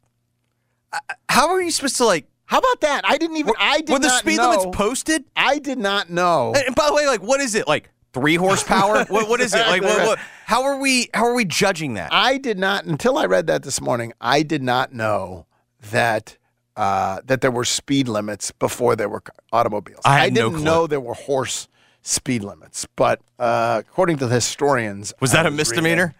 How 1.27 1.49
are 1.49 1.61
you 1.61 1.71
supposed 1.71 1.97
to 1.97 2.05
like? 2.05 2.25
How 2.45 2.59
about 2.59 2.81
that? 2.81 3.01
I 3.05 3.17
didn't 3.17 3.37
even. 3.37 3.53
I 3.59 3.81
did 3.81 3.93
Were 3.93 3.99
the 3.99 4.09
speed 4.09 4.37
know. 4.37 4.49
limits 4.51 4.75
posted? 4.77 5.23
I 5.35 5.59
did 5.59 5.77
not 5.79 6.09
know. 6.09 6.53
And 6.55 6.75
by 6.75 6.87
the 6.87 6.93
way, 6.93 7.07
like, 7.07 7.21
what 7.23 7.39
is 7.41 7.55
it? 7.55 7.67
Like 7.67 7.89
three 8.13 8.35
horsepower? 8.35 9.05
what, 9.09 9.29
what 9.29 9.39
is 9.41 9.53
it? 9.53 9.65
Like, 9.67 9.81
what, 9.81 10.05
what, 10.05 10.19
how 10.45 10.63
are 10.63 10.77
we? 10.77 11.09
How 11.13 11.25
are 11.25 11.33
we 11.33 11.45
judging 11.45 11.93
that? 11.95 12.09
I 12.13 12.37
did 12.37 12.59
not 12.59 12.85
until 12.85 13.17
I 13.17 13.25
read 13.25 13.47
that 13.47 13.63
this 13.63 13.79
morning. 13.81 14.13
I 14.21 14.43
did 14.43 14.61
not 14.61 14.93
know 14.93 15.45
that 15.91 16.37
uh, 16.75 17.21
that 17.25 17.41
there 17.41 17.51
were 17.51 17.65
speed 17.65 18.07
limits 18.07 18.51
before 18.51 18.95
there 18.95 19.09
were 19.09 19.23
automobiles. 19.51 20.01
I 20.05 20.29
no 20.29 20.35
didn't 20.49 20.53
clue. 20.55 20.63
know 20.65 20.87
there 20.87 20.99
were 21.01 21.13
horse 21.13 21.67
speed 22.01 22.43
limits, 22.43 22.85
but 22.97 23.21
uh, 23.39 23.81
according 23.87 24.17
to 24.17 24.27
the 24.27 24.35
historians, 24.35 25.13
Was 25.21 25.31
that 25.31 25.45
I 25.45 25.49
a 25.49 25.51
misdemeanor? 25.51 26.07
reading, 26.07 26.15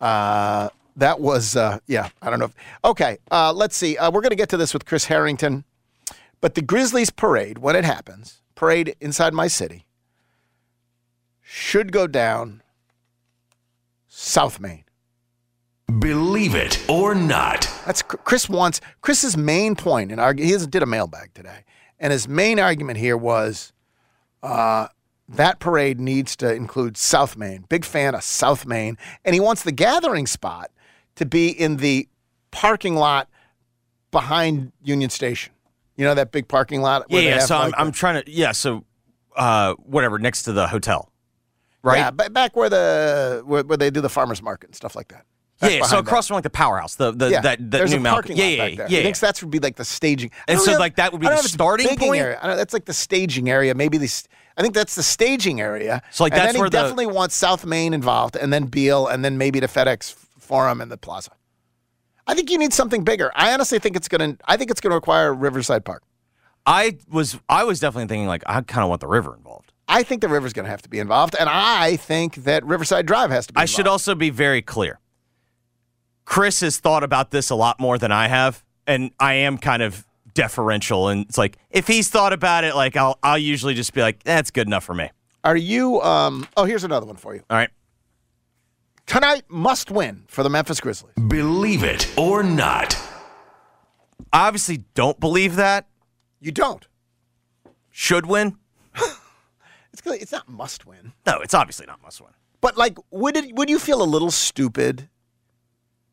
Uh, 0.00 0.68
that 0.96 1.20
was 1.20 1.56
uh, 1.56 1.78
yeah. 1.86 2.08
I 2.20 2.30
don't 2.30 2.38
know. 2.38 2.46
If, 2.46 2.54
okay, 2.84 3.18
uh, 3.30 3.52
let's 3.52 3.76
see. 3.76 3.96
Uh, 3.96 4.10
we're 4.10 4.22
going 4.22 4.30
to 4.30 4.36
get 4.36 4.48
to 4.50 4.56
this 4.56 4.72
with 4.74 4.84
Chris 4.84 5.06
Herrington, 5.06 5.64
but 6.40 6.54
the 6.54 6.62
Grizzlies 6.62 7.10
parade 7.10 7.58
when 7.58 7.76
it 7.76 7.84
happens, 7.84 8.40
parade 8.54 8.96
inside 9.00 9.34
my 9.34 9.46
city, 9.46 9.86
should 11.42 11.92
go 11.92 12.06
down 12.06 12.62
South 14.08 14.58
Main. 14.58 14.84
Believe 16.00 16.54
it 16.56 16.84
or 16.88 17.14
not. 17.14 17.70
That's 17.84 18.02
Chris 18.02 18.48
wants 18.48 18.80
Chris's 19.00 19.36
main 19.36 19.76
point, 19.76 20.10
and 20.10 20.38
he 20.40 20.56
did 20.66 20.82
a 20.82 20.86
mailbag 20.86 21.32
today, 21.32 21.64
and 22.00 22.12
his 22.12 22.26
main 22.26 22.58
argument 22.58 22.98
here 22.98 23.16
was 23.16 23.72
uh, 24.42 24.88
that 25.28 25.60
parade 25.60 26.00
needs 26.00 26.34
to 26.36 26.52
include 26.52 26.96
South 26.96 27.36
Main. 27.36 27.66
Big 27.68 27.84
fan 27.84 28.16
of 28.16 28.24
South 28.24 28.66
Main, 28.66 28.98
and 29.24 29.34
he 29.34 29.40
wants 29.40 29.62
the 29.62 29.70
gathering 29.70 30.26
spot 30.26 30.70
to 31.16 31.26
be 31.26 31.48
in 31.48 31.76
the 31.76 32.08
parking 32.50 32.94
lot 32.96 33.28
behind 34.10 34.72
Union 34.82 35.10
Station. 35.10 35.52
You 35.96 36.04
know 36.04 36.14
that 36.14 36.30
big 36.30 36.46
parking 36.48 36.82
lot. 36.82 37.06
Yeah, 37.08 37.20
they 37.20 37.26
yeah. 37.26 37.38
So 37.40 37.56
I'm, 37.56 37.70
like, 37.70 37.80
I'm 37.80 37.92
trying 37.92 38.22
to. 38.22 38.30
Yeah. 38.30 38.52
So, 38.52 38.84
uh, 39.34 39.74
whatever. 39.74 40.18
Next 40.18 40.42
to 40.42 40.52
the 40.52 40.66
hotel, 40.68 41.10
right? 41.82 41.96
Yeah, 41.98 42.10
ba- 42.10 42.30
back 42.30 42.54
where 42.54 42.68
the 42.68 43.42
where, 43.46 43.64
where 43.64 43.78
they 43.78 43.90
do 43.90 44.00
the 44.02 44.10
farmers 44.10 44.42
market 44.42 44.68
and 44.68 44.76
stuff 44.76 44.94
like 44.94 45.08
that. 45.08 45.24
Back 45.58 45.70
Yeah, 45.70 45.76
yeah, 45.78 45.82
so 45.84 45.88
behind 45.88 46.06
that. 46.06 46.10
across 46.10 46.26
from 46.28 46.34
like 46.34 46.42
the 46.44 46.50
powerhouse, 46.50 46.96
the 46.96 47.12
the 47.12 47.30
yeah, 47.30 47.40
that, 47.40 47.70
that 47.70 47.88
new 47.88 48.02
parking 48.02 48.36
yeah, 48.36 48.44
lot 48.44 48.50
yeah, 48.50 48.64
yeah, 48.66 48.76
there. 48.76 48.86
yeah. 48.90 48.96
He 48.98 49.02
thinks 49.04 49.20
that's 49.20 49.40
would 49.42 49.50
be 49.50 49.58
like 49.58 49.76
the 49.76 49.86
staging. 49.86 50.30
I 50.46 50.52
And 50.52 50.60
so, 50.60 50.78
like, 50.78 50.96
that 50.96 51.12
would 51.12 51.20
be 51.22 51.28
I 51.28 51.30
the 51.30 51.34
know 51.36 51.38
if 51.40 51.44
it's 51.46 51.54
starting 51.54 51.96
point? 51.96 52.20
Area. 52.20 52.38
I 52.42 52.48
know, 52.48 52.56
that's 52.56 52.74
like 52.74 52.84
the 52.84 52.92
staging 52.92 53.48
area. 53.48 53.74
Maybe 53.74 53.96
this. 53.96 54.28
I 54.58 54.62
think 54.62 54.74
that's 54.74 54.94
the 54.96 55.02
staging 55.02 55.62
area. 55.62 56.02
So, 56.10 56.24
like, 56.24 56.34
and 56.34 56.40
that's 56.42 56.52
then 56.52 56.60
where 56.60 56.66
he 56.66 56.70
the- 56.70 56.76
definitely 56.82 57.06
wants 57.06 57.34
South 57.34 57.64
Main 57.64 57.94
involved, 57.94 58.36
and 58.36 58.52
then 58.52 58.66
Beale, 58.66 59.06
and 59.06 59.24
then 59.24 59.38
maybe 59.38 59.60
the 59.60 59.66
FedEx 59.66 60.14
Forum 60.46 60.80
and 60.80 60.90
the 60.90 60.96
Plaza. 60.96 61.32
I 62.26 62.34
think 62.34 62.50
you 62.50 62.58
need 62.58 62.72
something 62.72 63.04
bigger. 63.04 63.30
I 63.34 63.52
honestly 63.52 63.78
think 63.78 63.96
it's 63.96 64.08
gonna. 64.08 64.36
I 64.46 64.56
think 64.56 64.70
it's 64.70 64.80
gonna 64.80 64.94
require 64.94 65.32
Riverside 65.32 65.84
Park. 65.84 66.02
I 66.64 66.98
was 67.08 67.38
I 67.48 67.64
was 67.64 67.78
definitely 67.80 68.08
thinking 68.08 68.26
like 68.26 68.42
I 68.46 68.60
kind 68.62 68.82
of 68.82 68.88
want 68.88 69.00
the 69.00 69.06
river 69.06 69.34
involved. 69.36 69.72
I 69.88 70.02
think 70.02 70.20
the 70.20 70.28
river's 70.28 70.52
gonna 70.52 70.68
have 70.68 70.82
to 70.82 70.88
be 70.88 70.98
involved, 70.98 71.36
and 71.38 71.48
I 71.48 71.96
think 71.96 72.36
that 72.36 72.64
Riverside 72.64 73.06
Drive 73.06 73.30
has 73.30 73.46
to 73.46 73.52
be. 73.52 73.60
I 73.60 73.66
should 73.66 73.86
also 73.86 74.14
be 74.14 74.30
very 74.30 74.62
clear. 74.62 74.98
Chris 76.24 76.60
has 76.60 76.78
thought 76.78 77.04
about 77.04 77.30
this 77.30 77.50
a 77.50 77.54
lot 77.54 77.78
more 77.78 77.98
than 77.98 78.10
I 78.10 78.26
have, 78.26 78.64
and 78.86 79.12
I 79.20 79.34
am 79.34 79.58
kind 79.58 79.82
of 79.82 80.04
deferential. 80.34 81.08
And 81.08 81.26
it's 81.26 81.38
like 81.38 81.56
if 81.70 81.86
he's 81.86 82.08
thought 82.08 82.32
about 82.32 82.64
it, 82.64 82.74
like 82.74 82.96
I'll 82.96 83.18
I'll 83.22 83.38
usually 83.38 83.74
just 83.74 83.94
be 83.94 84.00
like, 84.00 84.24
that's 84.24 84.50
good 84.50 84.66
enough 84.66 84.82
for 84.82 84.94
me. 84.94 85.10
Are 85.44 85.56
you? 85.56 86.00
Um, 86.02 86.48
oh, 86.56 86.64
here's 86.64 86.82
another 86.82 87.06
one 87.06 87.14
for 87.14 87.34
you. 87.34 87.42
All 87.48 87.56
right. 87.56 87.70
Tonight 89.06 89.44
must 89.48 89.90
win 89.90 90.24
for 90.26 90.42
the 90.42 90.50
Memphis 90.50 90.80
Grizzlies. 90.80 91.14
Believe 91.14 91.84
it 91.84 92.12
or 92.18 92.42
not. 92.42 92.96
I 94.32 94.48
obviously 94.48 94.84
don't 94.94 95.18
believe 95.20 95.56
that. 95.56 95.86
You 96.40 96.52
don't. 96.52 96.86
Should 97.90 98.26
win? 98.26 98.58
It's 99.92 100.22
it's 100.22 100.32
not 100.32 100.46
must 100.46 100.84
win. 100.84 101.14
No, 101.26 101.40
it's 101.40 101.54
obviously 101.54 101.86
not 101.86 102.02
must 102.02 102.20
win. 102.20 102.30
But 102.60 102.76
like, 102.76 102.98
would 103.10 103.34
it? 103.34 103.54
Would 103.54 103.70
you 103.70 103.78
feel 103.78 104.02
a 104.02 104.04
little 104.04 104.30
stupid 104.30 105.08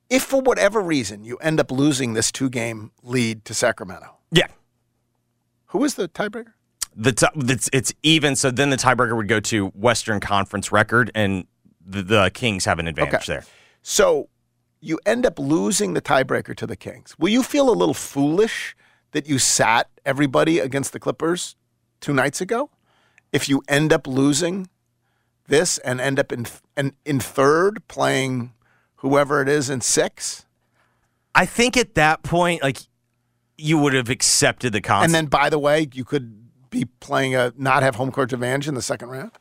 if, 0.09 0.23
for 0.23 0.39
whatever 0.41 0.79
reason, 0.79 1.25
you 1.25 1.35
end 1.37 1.59
up 1.59 1.69
losing 1.69 2.13
this 2.13 2.31
two-game 2.31 2.91
lead 3.01 3.43
to 3.45 3.53
Sacramento? 3.53 4.17
Yeah. 4.31 4.47
Who 5.67 5.83
is 5.83 5.95
the 5.95 6.07
tiebreaker? 6.07 6.53
The 6.95 7.11
t- 7.11 7.27
it's, 7.35 7.69
it's 7.73 7.93
even, 8.03 8.35
so 8.35 8.51
then 8.51 8.69
the 8.69 8.77
tiebreaker 8.77 9.15
would 9.15 9.27
go 9.27 9.39
to 9.39 9.67
Western 9.69 10.19
Conference 10.19 10.71
record, 10.71 11.11
and 11.15 11.45
the, 11.85 12.01
the 12.03 12.31
Kings 12.33 12.65
have 12.65 12.79
an 12.79 12.87
advantage 12.87 13.13
Okay. 13.15 13.23
there. 13.27 13.45
So 13.81 14.29
you 14.79 14.99
end 15.05 15.25
up 15.25 15.39
losing 15.39 15.93
the 15.93 16.01
tiebreaker 16.01 16.55
to 16.55 16.67
the 16.67 16.75
Kings. 16.75 17.15
Will 17.17 17.29
you 17.29 17.43
feel 17.43 17.69
a 17.69 17.73
little 17.75 17.93
foolish 17.93 18.75
that 19.11 19.27
you 19.27 19.39
sat 19.39 19.89
everybody 20.05 20.59
against 20.59 20.93
the 20.93 20.99
Clippers 20.99 21.55
two 22.01 22.13
nights 22.13 22.41
ago? 22.41 22.69
If 23.31 23.49
you 23.49 23.63
end 23.67 23.91
up 23.93 24.07
losing 24.07 24.69
this 25.47 25.77
and 25.79 25.99
end 25.99 26.19
up 26.19 26.31
in 26.31 26.45
in, 26.77 26.93
in 27.05 27.19
third 27.19 27.87
playing 27.87 28.53
whoever 28.97 29.41
it 29.41 29.49
is 29.49 29.69
in 29.69 29.81
six, 29.81 30.45
I 31.35 31.45
think 31.45 31.75
at 31.75 31.95
that 31.95 32.23
point, 32.23 32.61
like 32.63 32.77
you 33.57 33.77
would 33.77 33.93
have 33.93 34.09
accepted 34.09 34.73
the 34.73 34.81
concept. 34.81 35.05
and 35.05 35.13
then 35.13 35.25
by 35.27 35.49
the 35.49 35.59
way, 35.59 35.87
you 35.93 36.03
could 36.05 36.39
be 36.69 36.85
playing 36.99 37.35
a 37.35 37.53
not 37.57 37.83
have 37.83 37.95
home 37.95 38.11
court 38.11 38.31
advantage 38.33 38.67
in 38.67 38.73
the 38.75 38.81
second 38.81 39.09
round. 39.09 39.31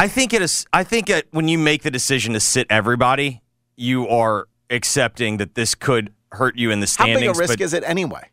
I 0.00 0.08
think 0.08 0.32
it 0.32 0.40
is. 0.40 0.64
I 0.72 0.82
think 0.82 1.10
it, 1.10 1.28
when 1.30 1.46
you 1.46 1.58
make 1.58 1.82
the 1.82 1.90
decision 1.90 2.32
to 2.32 2.40
sit 2.40 2.66
everybody, 2.70 3.42
you 3.76 4.08
are 4.08 4.48
accepting 4.70 5.36
that 5.36 5.54
this 5.54 5.74
could 5.74 6.14
hurt 6.32 6.56
you 6.56 6.70
in 6.70 6.80
the 6.80 6.86
standings. 6.86 7.20
How 7.20 7.32
big 7.32 7.36
a 7.36 7.38
risk 7.38 7.58
but 7.58 7.60
is 7.60 7.74
it 7.74 7.84
anyway? 7.86 8.30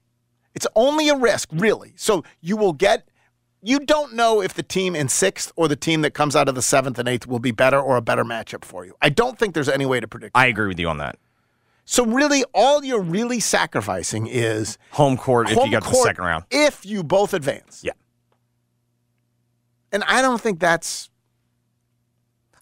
It's 0.55 0.65
only 0.75 1.09
a 1.09 1.15
risk, 1.17 1.49
really. 1.51 1.91
So 1.97 2.23
you 2.39 2.55
will 2.55 2.71
get 2.71 3.09
you 3.61 3.79
don't 3.79 4.13
know 4.13 4.41
if 4.41 4.53
the 4.53 4.63
team 4.63 4.95
in 4.95 5.09
sixth 5.09 5.51
or 5.57 5.67
the 5.67 5.75
team 5.75 6.03
that 6.03 6.11
comes 6.11 6.37
out 6.37 6.47
of 6.47 6.55
the 6.55 6.61
seventh 6.61 6.99
and 6.99 7.09
eighth 7.09 7.27
will 7.27 7.39
be 7.39 7.51
better 7.51 7.81
or 7.81 7.97
a 7.97 8.01
better 8.01 8.23
matchup 8.23 8.63
for 8.63 8.85
you. 8.85 8.95
I 9.01 9.09
don't 9.09 9.37
think 9.37 9.53
there's 9.53 9.67
any 9.67 9.85
way 9.85 9.99
to 9.99 10.07
predict. 10.07 10.37
I 10.37 10.45
agree 10.45 10.67
with 10.67 10.79
you 10.79 10.87
on 10.87 10.99
that. 10.99 11.17
So 11.83 12.05
really, 12.05 12.45
all 12.53 12.81
you're 12.81 13.01
really 13.01 13.41
sacrificing 13.41 14.27
is 14.27 14.77
Home 14.91 15.17
court 15.17 15.49
if 15.49 15.57
you 15.57 15.69
got 15.69 15.83
to 15.83 15.89
the 15.89 15.95
second 15.95 16.23
round. 16.23 16.45
If 16.49 16.85
you 16.85 17.03
both 17.03 17.33
advance, 17.33 17.81
Yeah. 17.83 17.93
and 19.91 20.03
I 20.05 20.21
don't 20.21 20.39
think 20.39 20.61
that's 20.61 21.09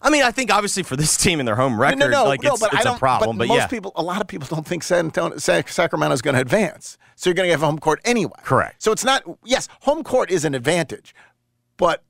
I 0.02 0.10
mean, 0.10 0.22
I 0.22 0.30
think 0.30 0.52
obviously 0.52 0.82
for 0.82 0.94
this 0.96 1.16
team 1.16 1.40
and 1.40 1.48
their 1.48 1.56
home 1.56 1.80
record, 1.80 1.98
no, 1.98 2.08
no, 2.08 2.24
like 2.24 2.42
no, 2.42 2.52
it's, 2.52 2.60
but 2.60 2.72
it's 2.74 2.82
a 2.82 2.84
don't, 2.84 2.98
problem. 2.98 3.38
But, 3.38 3.48
most 3.48 3.56
yeah, 3.56 3.66
people, 3.66 3.92
a 3.96 4.02
lot 4.02 4.20
of 4.20 4.26
people 4.28 4.46
don't 4.50 4.66
think 4.66 4.82
San 4.82 5.06
Antonio, 5.06 5.38
Sacramento's 5.38 6.22
going 6.22 6.34
to 6.34 6.40
advance. 6.40 6.98
So 7.16 7.30
you're 7.30 7.34
going 7.34 7.46
to 7.46 7.52
have 7.52 7.60
home 7.60 7.78
court 7.78 8.00
anyway. 8.04 8.38
Correct. 8.44 8.82
So 8.82 8.92
it's 8.92 9.04
not. 9.04 9.22
Yes, 9.44 9.68
home 9.80 10.04
court 10.04 10.30
is 10.30 10.44
an 10.44 10.54
advantage, 10.54 11.14
but. 11.76 12.02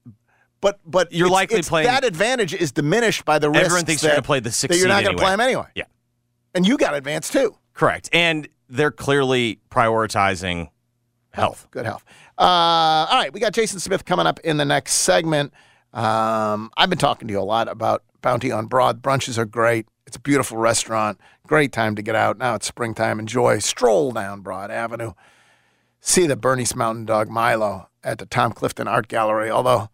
But 0.63 0.81
but 0.87 1.13
You're 1.13 1.27
it's- 1.27 1.33
likely 1.35 1.57
it's- 1.59 1.69
playing- 1.69 1.87
that 1.87 2.03
advantage 2.03 2.55
is 2.55 2.73
diminished 2.73 3.27
by 3.27 3.39
the 3.39 3.51
risk. 3.51 3.63
everyone 3.67 3.85
thinks 3.85 4.01
that, 4.01 4.09
you're 4.09 4.15
going 4.15 4.23
to 4.23 4.27
play 4.27 4.41
the 4.41 4.51
sixth 4.51 4.75
that 4.75 4.79
you're 4.79 4.89
not 4.89 4.99
seed 5.01 5.05
going 5.07 5.17
to 5.19 5.23
play 5.23 5.31
them 5.31 5.41
anyway. 5.41 5.67
Yeah, 5.75 5.85
And 6.55 6.67
you 6.67 6.79
got 6.79 6.91
to 6.91 6.97
advance 6.97 7.29
too. 7.29 7.57
correct. 7.75 8.09
And 8.11 8.49
they're 8.69 8.91
clearly 8.91 9.61
prioritizing 9.71 10.71
health. 11.31 11.69
Good 11.71 11.85
health. 11.85 12.03
Uh, 12.39 12.43
all 12.43 13.19
right, 13.19 13.33
we 13.33 13.39
got 13.39 13.53
Jason 13.53 13.81
Smith 13.81 14.07
coming 14.07 14.27
up 14.27 14.41
in 14.41 14.57
the 14.57 14.65
next 14.65 14.95
segment. 14.95 15.53
Um, 15.97 16.71
I've 16.77 16.91
been 16.91 16.99
talking 16.99 17.27
to 17.27 17.33
you 17.33 17.41
a 17.41 17.43
lot 17.43 17.69
about 17.69 18.05
Bounty 18.21 18.53
on 18.53 18.67
Broad. 18.67 19.01
Brunches 19.01 19.39
are 19.39 19.47
great. 19.47 19.87
It's 20.07 20.17
a 20.17 20.21
beautiful 20.21 20.59
restaurant. 20.59 21.19
Great 21.47 21.73
time 21.73 21.97
to 21.97 22.03
get 22.03 22.15
out. 22.15 22.37
Now 22.37 22.55
it's 22.55 22.67
springtime. 22.67 23.19
Enjoy. 23.19 23.59
Stroll 23.61 24.13
down 24.13 24.43
Broad 24.43 24.71
Avenue. 24.71 25.13
See 26.01 26.27
the 26.27 26.37
Bernese 26.37 26.77
Mountain 26.77 27.07
Dog 27.07 27.31
Milo 27.31 27.89
at 28.05 28.19
the 28.19 28.27
Tom 28.27 28.53
Clifton 28.53 28.87
Art 28.87 29.09
Gallery, 29.09 29.51
although 29.51 29.89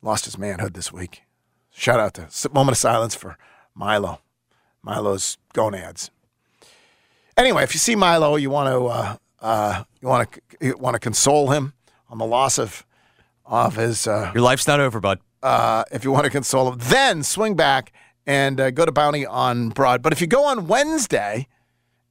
lost 0.00 0.26
his 0.26 0.38
manhood 0.38 0.74
this 0.74 0.92
week. 0.92 1.22
Shout 1.72 1.98
out 1.98 2.14
to 2.14 2.28
moment 2.50 2.76
of 2.76 2.78
silence 2.78 3.16
for 3.16 3.36
Milo. 3.74 4.20
Milo's 4.80 5.38
gonads. 5.52 6.12
Anyway, 7.36 7.64
if 7.64 7.74
you 7.74 7.80
see 7.80 7.96
Milo, 7.96 8.36
you 8.36 8.48
want 8.48 8.72
to 8.72 8.86
uh, 8.86 9.16
uh, 9.40 9.84
you 10.00 10.06
want 10.06 10.30
to 10.30 10.40
you 10.60 10.76
want 10.78 10.94
to 10.94 11.00
console 11.00 11.50
him 11.50 11.72
on 12.08 12.18
the 12.18 12.24
loss 12.24 12.60
of 12.60 12.85
of 13.46 13.76
his. 13.76 14.06
Uh, 14.06 14.30
Your 14.34 14.42
life's 14.42 14.66
not 14.66 14.80
over, 14.80 15.00
bud. 15.00 15.18
uh, 15.42 15.84
if 15.92 16.04
you 16.04 16.10
want 16.12 16.24
to 16.24 16.30
console 16.30 16.72
him, 16.72 16.78
then 16.80 17.22
swing 17.22 17.54
back 17.54 17.92
and 18.26 18.60
uh, 18.60 18.70
go 18.70 18.84
to 18.84 18.92
Bounty 18.92 19.24
on 19.24 19.68
Broad. 19.70 20.02
But 20.02 20.12
if 20.12 20.20
you 20.20 20.26
go 20.26 20.44
on 20.44 20.66
Wednesday, 20.66 21.46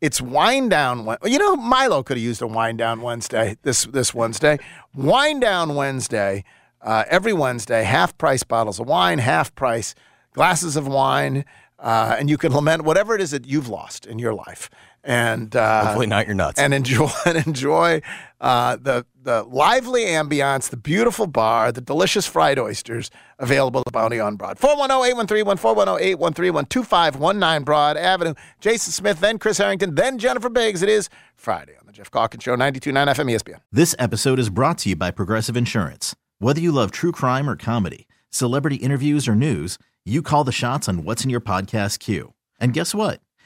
it's 0.01 0.21
wind 0.21 0.69
down. 0.69 1.17
You 1.25 1.39
know, 1.39 1.55
Milo 1.55 2.03
could 2.03 2.17
have 2.17 2.23
used 2.23 2.41
a 2.41 2.47
wind 2.47 2.77
down 2.77 3.01
Wednesday 3.01 3.57
this 3.63 3.85
this 3.85 4.13
Wednesday. 4.13 4.57
Wind 4.93 5.41
down 5.41 5.75
Wednesday. 5.75 6.43
Uh, 6.81 7.03
every 7.09 7.33
Wednesday, 7.33 7.83
half 7.83 8.15
price 8.17 8.43
bottles 8.43 8.79
of 8.79 8.87
wine, 8.87 9.17
half 9.17 9.55
price 9.55 9.95
glasses 10.33 10.75
of 10.75 10.87
wine, 10.87 11.43
uh, 11.79 12.15
and 12.19 12.29
you 12.29 12.37
can 12.37 12.53
lament 12.53 12.83
whatever 12.83 13.15
it 13.15 13.21
is 13.21 13.31
that 13.31 13.47
you've 13.47 13.67
lost 13.67 14.05
in 14.05 14.19
your 14.19 14.35
life, 14.35 14.69
and 15.05 15.55
uh, 15.55 15.85
Hopefully 15.85 16.07
not 16.07 16.25
your 16.25 16.35
nuts. 16.35 16.59
and 16.59 16.73
enjoy 16.73 17.09
and 17.25 17.37
enjoy 17.45 18.01
uh, 18.41 18.75
the 18.75 19.05
the 19.21 19.43
lively 19.43 20.05
ambiance, 20.05 20.69
the 20.69 20.77
beautiful 20.77 21.27
bar, 21.27 21.71
the 21.71 21.81
delicious 21.81 22.27
fried 22.27 22.59
oysters 22.59 23.09
available 23.39 23.83
at 23.85 23.93
Bounty 23.93 24.19
on 24.19 24.35
Broad. 24.35 24.59
410-813-1, 24.59 25.59
410-813-12519 25.59 27.65
Broad 27.65 27.97
Avenue. 27.97 28.33
Jason 28.59 28.91
Smith, 28.91 29.19
then 29.19 29.39
Chris 29.39 29.57
Herrington, 29.57 29.95
then 29.95 30.17
Jennifer 30.17 30.49
Biggs. 30.49 30.81
It 30.83 30.89
is 30.89 31.09
Friday 31.35 31.73
on 31.79 31.87
the 31.87 31.91
Geoff 31.91 32.11
Calkins 32.11 32.43
Show, 32.43 32.55
92.9 32.55 32.93
FM 33.15 33.31
ESPN. 33.35 33.59
This 33.71 33.95
episode 33.97 34.39
is 34.39 34.49
brought 34.49 34.77
to 34.79 34.89
you 34.89 34.95
by 34.95 35.11
Progressive 35.11 35.57
Insurance. 35.57 36.15
Whether 36.39 36.61
you 36.61 36.71
love 36.71 36.91
true 36.91 37.11
crime 37.11 37.49
or 37.49 37.55
comedy, 37.55 38.07
celebrity 38.29 38.75
interviews 38.77 39.27
or 39.27 39.35
news, 39.35 39.77
you 40.03 40.21
call 40.21 40.43
the 40.43 40.51
shots 40.51 40.87
on 40.87 41.03
what's 41.03 41.23
in 41.23 41.29
your 41.29 41.41
podcast 41.41 41.99
queue. 41.99 42.33
And 42.59 42.73
guess 42.73 42.93
what? 42.93 43.21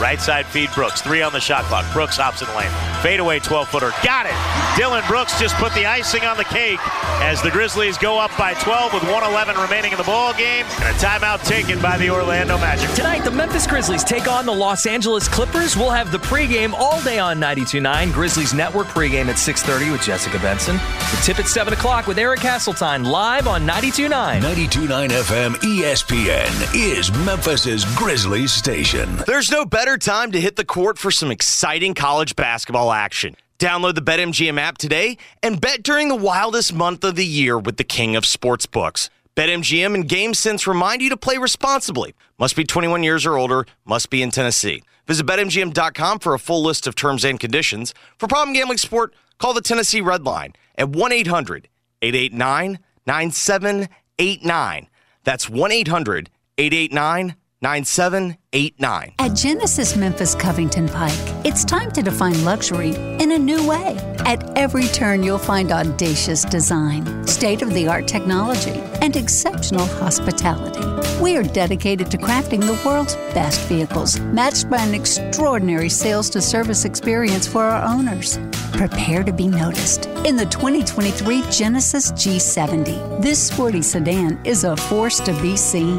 Right 0.00 0.20
side 0.20 0.46
feed 0.46 0.70
Brooks. 0.74 1.02
Three 1.02 1.22
on 1.22 1.32
the 1.32 1.40
shot 1.40 1.64
clock. 1.64 1.84
Brooks 1.92 2.16
hops 2.16 2.40
in 2.40 2.46
the 2.48 2.54
lane. 2.54 2.70
Fadeaway 3.02 3.40
12 3.40 3.68
footer. 3.68 3.90
Got 4.04 4.26
it. 4.26 4.32
Dillon 4.78 5.02
Brooks 5.08 5.38
just 5.40 5.56
put 5.56 5.74
the 5.74 5.86
icing 5.86 6.22
on 6.22 6.36
the 6.36 6.44
cake 6.44 6.78
as 7.20 7.42
the 7.42 7.50
Grizzlies 7.50 7.98
go 7.98 8.16
up 8.16 8.30
by 8.38 8.54
12 8.54 8.94
with 8.94 9.02
111 9.02 9.60
remaining 9.60 9.90
in 9.90 9.98
the 9.98 10.04
ball 10.04 10.32
game. 10.34 10.64
And 10.80 10.94
a 10.94 10.98
timeout 11.00 11.44
taken 11.44 11.80
by 11.82 11.98
the 11.98 12.10
Orlando 12.10 12.56
Magic. 12.58 12.88
Tonight, 12.94 13.24
the 13.24 13.32
Memphis 13.32 13.66
Grizzlies 13.66 14.04
take 14.04 14.28
on 14.30 14.46
the 14.46 14.52
Los 14.54 14.86
Angeles 14.86 15.26
Clippers. 15.26 15.76
We'll 15.76 15.90
have 15.90 16.12
the 16.12 16.18
pregame 16.18 16.74
all 16.74 17.02
day 17.02 17.18
on 17.18 17.40
92.9. 17.40 18.12
Grizzlies 18.12 18.54
Network 18.54 18.86
pregame 18.88 19.26
at 19.26 19.34
6.30 19.36 19.90
with 19.90 20.02
Jessica 20.02 20.38
Benson. 20.38 20.76
The 20.76 21.20
tip 21.24 21.38
at 21.40 21.48
7 21.48 21.72
o'clock 21.72 22.06
with 22.06 22.18
Eric 22.18 22.38
Hasseltine 22.40 23.04
live 23.04 23.48
on 23.48 23.66
92.9. 23.66 24.40
92.9 24.42 25.08
FM 25.08 25.54
ESPN 25.56 26.74
is 26.76 27.10
Memphis's 27.26 27.84
Grizzlies 27.96 28.52
station. 28.52 29.16
There's 29.26 29.50
no 29.50 29.64
better 29.78 29.96
time 29.96 30.32
to 30.32 30.40
hit 30.40 30.56
the 30.56 30.64
court 30.64 30.98
for 30.98 31.08
some 31.08 31.30
exciting 31.30 31.94
college 31.94 32.34
basketball 32.34 32.90
action. 32.90 33.36
Download 33.60 33.94
the 33.94 34.02
BetMGM 34.02 34.58
app 34.58 34.76
today 34.76 35.16
and 35.40 35.60
bet 35.60 35.84
during 35.84 36.08
the 36.08 36.16
wildest 36.16 36.74
month 36.74 37.04
of 37.04 37.14
the 37.14 37.24
year 37.24 37.56
with 37.56 37.76
the 37.76 37.84
king 37.84 38.16
of 38.16 38.24
sportsbooks. 38.24 39.08
BetMGM 39.36 39.94
and 39.94 40.08
GameSense 40.08 40.66
remind 40.66 41.00
you 41.00 41.08
to 41.10 41.16
play 41.16 41.38
responsibly. 41.38 42.12
Must 42.40 42.56
be 42.56 42.64
21 42.64 43.04
years 43.04 43.24
or 43.24 43.38
older, 43.38 43.66
must 43.84 44.10
be 44.10 44.20
in 44.20 44.32
Tennessee. 44.32 44.82
Visit 45.06 45.26
BetMGM.com 45.26 46.18
for 46.18 46.34
a 46.34 46.40
full 46.40 46.64
list 46.64 46.88
of 46.88 46.96
terms 46.96 47.24
and 47.24 47.38
conditions. 47.38 47.94
For 48.18 48.26
problem 48.26 48.54
gambling 48.54 48.78
support, 48.78 49.14
call 49.38 49.54
the 49.54 49.60
Tennessee 49.60 50.00
Red 50.00 50.24
Line 50.24 50.54
at 50.74 50.88
1 50.88 51.12
800 51.12 51.68
889 52.02 52.80
9789. 53.06 54.88
That's 55.22 55.48
1 55.48 55.70
800 55.70 56.30
889 56.58 57.36
9789. 57.60 59.14
At 59.18 59.34
Genesis 59.34 59.96
Memphis 59.96 60.34
Covington 60.34 60.88
Pike, 60.88 61.12
it's 61.44 61.64
time 61.64 61.90
to 61.92 62.02
define 62.02 62.44
luxury 62.44 62.94
in 62.94 63.32
a 63.32 63.38
new 63.38 63.66
way. 63.68 63.96
At 64.20 64.56
every 64.56 64.86
turn, 64.88 65.22
you'll 65.24 65.38
find 65.38 65.72
audacious 65.72 66.44
design, 66.44 67.26
state 67.26 67.62
of 67.62 67.74
the 67.74 67.88
art 67.88 68.06
technology, 68.06 68.80
and 69.02 69.16
exceptional 69.16 69.86
hospitality. 69.86 70.84
We 71.20 71.36
are 71.36 71.42
dedicated 71.42 72.10
to 72.12 72.18
crafting 72.18 72.60
the 72.60 72.80
world's 72.86 73.16
best 73.34 73.60
vehicles, 73.62 74.20
matched 74.20 74.70
by 74.70 74.78
an 74.78 74.94
extraordinary 74.94 75.88
sales 75.88 76.30
to 76.30 76.40
service 76.40 76.84
experience 76.84 77.48
for 77.48 77.64
our 77.64 77.82
owners. 77.82 78.38
Prepare 78.72 79.24
to 79.24 79.32
be 79.32 79.48
noticed 79.48 80.06
in 80.24 80.36
the 80.36 80.46
2023 80.46 81.42
Genesis 81.50 82.12
G70. 82.12 83.20
This 83.20 83.48
sporty 83.48 83.82
sedan 83.82 84.38
is 84.44 84.62
a 84.62 84.76
force 84.76 85.18
to 85.20 85.32
be 85.42 85.56
seen. 85.56 85.98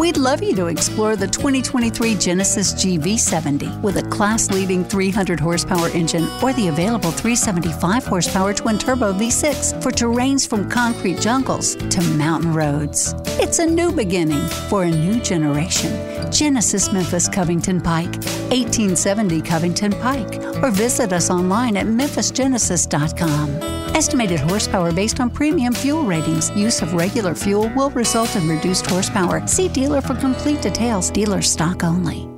We'd 0.00 0.16
love 0.16 0.42
you 0.42 0.56
to 0.56 0.68
explore 0.68 1.14
the 1.14 1.26
2023 1.26 2.14
Genesis 2.14 2.72
GV70 2.72 3.82
with 3.82 3.98
a 3.98 4.02
class 4.04 4.50
leading 4.50 4.82
300 4.82 5.38
horsepower 5.38 5.88
engine 5.88 6.26
or 6.42 6.54
the 6.54 6.68
available 6.68 7.10
375 7.10 8.06
horsepower 8.06 8.54
twin 8.54 8.78
turbo 8.78 9.12
V6 9.12 9.82
for 9.82 9.90
terrains 9.90 10.48
from 10.48 10.70
concrete 10.70 11.20
jungles 11.20 11.74
to 11.74 12.00
mountain 12.16 12.54
roads. 12.54 13.14
It's 13.38 13.58
a 13.58 13.66
new 13.66 13.92
beginning 13.92 14.40
for 14.70 14.84
a 14.84 14.90
new 14.90 15.20
generation. 15.20 15.92
Genesis 16.32 16.90
Memphis 16.94 17.28
Covington 17.28 17.82
Pike, 17.82 18.14
1870 18.48 19.42
Covington 19.42 19.92
Pike, 19.92 20.42
or 20.62 20.70
visit 20.70 21.12
us 21.12 21.28
online 21.28 21.76
at 21.76 21.84
memphisgenesis.com. 21.84 23.79
Estimated 23.94 24.40
horsepower 24.40 24.92
based 24.92 25.20
on 25.20 25.30
premium 25.30 25.74
fuel 25.74 26.04
ratings. 26.04 26.50
Use 26.52 26.80
of 26.82 26.94
regular 26.94 27.34
fuel 27.34 27.70
will 27.74 27.90
result 27.90 28.34
in 28.36 28.48
reduced 28.48 28.86
horsepower. 28.86 29.46
See 29.46 29.68
dealer 29.68 30.00
for 30.00 30.14
complete 30.14 30.62
details. 30.62 31.10
Dealer 31.10 31.42
stock 31.42 31.84
only. 31.84 32.28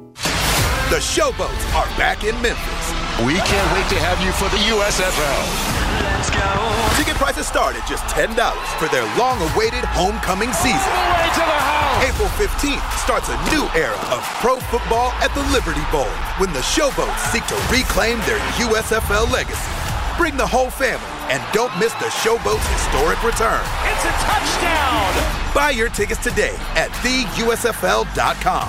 The 0.88 1.00
Showboats 1.00 1.64
are 1.74 1.88
back 1.96 2.24
in 2.24 2.34
Memphis. 2.42 2.84
We 3.24 3.36
can't 3.36 3.68
wait 3.72 3.88
to 3.92 3.98
have 4.00 4.20
you 4.20 4.32
for 4.32 4.48
the 4.52 4.60
USFL. 4.76 5.44
Let's 6.04 6.28
go. 6.28 6.48
Ticket 6.96 7.16
prices 7.16 7.46
start 7.46 7.76
at 7.76 7.88
just 7.88 8.04
$10 8.12 8.28
for 8.76 8.88
their 8.88 9.04
long-awaited 9.16 9.84
homecoming 9.96 10.52
season. 10.52 10.92
Way 10.92 11.28
to 11.32 11.44
the 11.44 11.60
house. 11.64 12.04
April 12.04 12.28
15th 12.36 12.84
starts 12.98 13.28
a 13.28 13.36
new 13.52 13.64
era 13.72 13.96
of 14.12 14.20
pro 14.40 14.56
football 14.68 15.12
at 15.24 15.32
the 15.34 15.44
Liberty 15.52 15.84
Bowl 15.92 16.10
when 16.36 16.52
the 16.52 16.60
Showboats 16.60 17.32
seek 17.32 17.44
to 17.48 17.56
reclaim 17.72 18.18
their 18.28 18.40
USFL 18.60 19.30
legacy. 19.32 19.81
Bring 20.16 20.36
the 20.36 20.46
whole 20.46 20.70
family 20.70 21.04
and 21.32 21.42
don't 21.52 21.76
miss 21.78 21.92
the 21.94 22.06
Showboats' 22.06 22.64
historic 22.72 23.22
return. 23.24 23.60
It's 23.84 24.04
a 24.04 24.12
touchdown. 24.22 25.12
Buy 25.54 25.70
your 25.74 25.88
tickets 25.88 26.22
today 26.22 26.54
at 26.76 26.90
theusfl.com. 27.02 28.68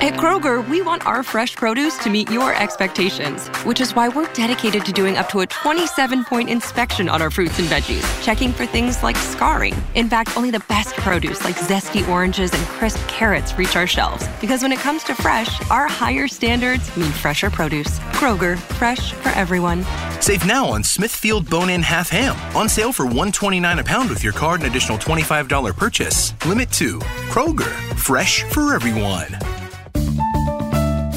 At 0.00 0.14
Kroger, 0.14 0.66
we 0.68 0.80
want 0.80 1.04
our 1.06 1.24
fresh 1.24 1.56
produce 1.56 1.98
to 1.98 2.08
meet 2.08 2.30
your 2.30 2.54
expectations, 2.54 3.48
which 3.66 3.80
is 3.80 3.96
why 3.96 4.08
we're 4.08 4.32
dedicated 4.32 4.86
to 4.86 4.92
doing 4.92 5.16
up 5.16 5.28
to 5.30 5.40
a 5.40 5.46
27 5.48 6.24
point 6.24 6.48
inspection 6.48 7.08
on 7.08 7.20
our 7.20 7.32
fruits 7.32 7.58
and 7.58 7.66
veggies, 7.66 8.06
checking 8.24 8.52
for 8.52 8.64
things 8.64 9.02
like 9.02 9.16
scarring. 9.16 9.74
In 9.96 10.08
fact, 10.08 10.36
only 10.36 10.52
the 10.52 10.62
best 10.68 10.94
produce 10.94 11.42
like 11.42 11.56
zesty 11.56 12.08
oranges 12.08 12.54
and 12.54 12.62
crisp 12.66 13.00
carrots 13.08 13.58
reach 13.58 13.74
our 13.74 13.88
shelves. 13.88 14.24
Because 14.40 14.62
when 14.62 14.70
it 14.70 14.78
comes 14.78 15.02
to 15.02 15.16
fresh, 15.16 15.60
our 15.68 15.88
higher 15.88 16.28
standards 16.28 16.96
mean 16.96 17.10
fresher 17.10 17.50
produce. 17.50 17.98
Kroger, 18.12 18.56
fresh 18.78 19.14
for 19.14 19.30
everyone. 19.30 19.84
Save 20.20 20.46
now 20.46 20.64
on 20.64 20.84
Smithfield 20.84 21.50
Bone-In 21.50 21.82
Half 21.82 22.10
Ham. 22.10 22.36
On 22.54 22.68
sale 22.68 22.92
for 22.92 23.04
129 23.04 23.80
a 23.80 23.82
pound 23.82 24.10
with 24.10 24.22
your 24.22 24.32
card 24.32 24.60
and 24.60 24.70
additional 24.70 24.96
$25 24.96 25.76
purchase. 25.76 26.34
Limit 26.46 26.70
2. 26.70 27.00
Kroger, 27.30 27.74
fresh 27.96 28.44
for 28.44 28.76
everyone. 28.76 29.36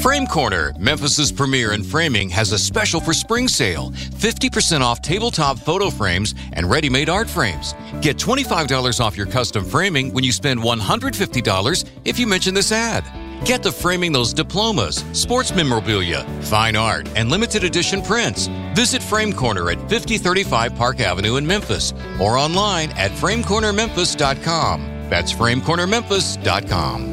Frame 0.02 0.26
Corner, 0.26 0.72
Memphis's 0.80 1.30
premier 1.30 1.74
in 1.74 1.84
framing, 1.84 2.28
has 2.28 2.50
a 2.50 2.58
special 2.58 3.00
for 3.00 3.12
spring 3.14 3.46
sale 3.46 3.92
50% 3.92 4.80
off 4.80 5.00
tabletop 5.00 5.60
photo 5.60 5.90
frames 5.90 6.34
and 6.54 6.68
ready 6.68 6.90
made 6.90 7.08
art 7.08 7.30
frames. 7.30 7.72
Get 8.00 8.16
$25 8.16 8.98
off 8.98 9.16
your 9.16 9.26
custom 9.26 9.64
framing 9.64 10.12
when 10.12 10.24
you 10.24 10.32
spend 10.32 10.58
$150 10.58 11.90
if 12.04 12.18
you 12.18 12.26
mention 12.26 12.52
this 12.52 12.72
ad. 12.72 13.04
Get 13.46 13.62
to 13.62 13.70
framing 13.70 14.10
those 14.10 14.34
diplomas, 14.34 15.04
sports 15.12 15.54
memorabilia, 15.54 16.24
fine 16.42 16.74
art, 16.74 17.08
and 17.14 17.30
limited 17.30 17.62
edition 17.62 18.02
prints. 18.02 18.48
Visit 18.74 19.04
Frame 19.04 19.32
Corner 19.32 19.70
at 19.70 19.78
5035 19.88 20.74
Park 20.74 20.98
Avenue 20.98 21.36
in 21.36 21.46
Memphis 21.46 21.94
or 22.20 22.36
online 22.36 22.90
at 22.92 23.12
framecornermemphis.com. 23.12 25.08
That's 25.08 25.32
framecornermemphis.com. 25.32 27.12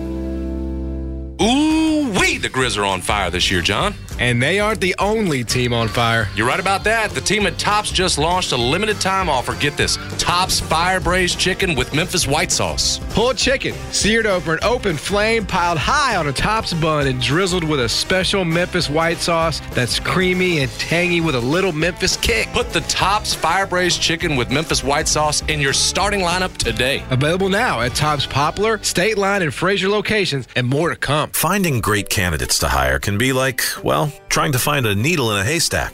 Ooh, 1.41 1.78
the 2.37 2.49
Grizz 2.49 2.77
are 2.77 2.85
on 2.85 3.01
fire 3.01 3.29
this 3.29 3.49
year, 3.49 3.61
John. 3.61 3.93
And 4.19 4.41
they 4.41 4.59
aren't 4.59 4.81
the 4.81 4.95
only 4.99 5.43
team 5.43 5.73
on 5.73 5.87
fire. 5.87 6.27
You're 6.35 6.47
right 6.47 6.59
about 6.59 6.83
that. 6.83 7.11
The 7.11 7.21
team 7.21 7.47
at 7.47 7.57
Tops 7.57 7.91
just 7.91 8.17
launched 8.17 8.51
a 8.51 8.57
limited 8.57 8.99
time 9.01 9.29
offer. 9.29 9.55
Get 9.55 9.77
this 9.77 9.97
Tops 10.29 10.59
Fire 10.59 10.99
Braised 10.99 11.39
Chicken 11.39 11.73
with 11.73 11.91
Memphis 11.91 12.27
White 12.27 12.51
Sauce. 12.51 12.99
Pulled 13.15 13.35
chicken, 13.35 13.73
seared 13.91 14.27
over 14.27 14.53
an 14.53 14.59
open 14.61 14.95
flame, 14.95 15.43
piled 15.43 15.79
high 15.79 16.17
on 16.17 16.27
a 16.27 16.31
Tops 16.31 16.71
bun, 16.71 17.07
and 17.07 17.19
drizzled 17.19 17.63
with 17.63 17.79
a 17.79 17.89
special 17.89 18.45
Memphis 18.45 18.91
white 18.91 19.17
sauce 19.17 19.59
that's 19.71 19.99
creamy 19.99 20.59
and 20.59 20.71
tangy 20.73 21.19
with 21.19 21.33
a 21.33 21.39
little 21.39 21.71
Memphis 21.71 22.15
kick. 22.15 22.47
Put 22.53 22.69
the 22.69 22.81
Tops 22.81 23.33
Fire 23.33 23.65
Braised 23.65 24.03
Chicken 24.03 24.35
with 24.35 24.51
Memphis 24.51 24.83
White 24.83 25.07
Sauce 25.07 25.41
in 25.47 25.59
your 25.59 25.73
starting 25.73 26.19
lineup 26.19 26.55
today. 26.57 27.03
Available 27.09 27.49
now 27.49 27.81
at 27.81 27.95
Tops 27.95 28.27
Poplar, 28.27 28.83
State 28.83 29.17
Line, 29.17 29.41
and 29.41 29.51
Frayser 29.51 29.89
locations, 29.89 30.47
and 30.55 30.67
more 30.67 30.89
to 30.89 30.95
come. 30.95 31.31
Finding 31.31 31.81
great 31.81 32.07
candidates 32.07 32.59
to 32.59 32.67
hire 32.67 32.99
can 32.99 33.17
be 33.17 33.33
like, 33.33 33.63
well, 33.83 34.13
trying 34.29 34.51
to 34.51 34.59
find 34.59 34.85
a 34.85 34.93
needle 34.93 35.31
in 35.31 35.37
a 35.37 35.43
haystack, 35.43 35.93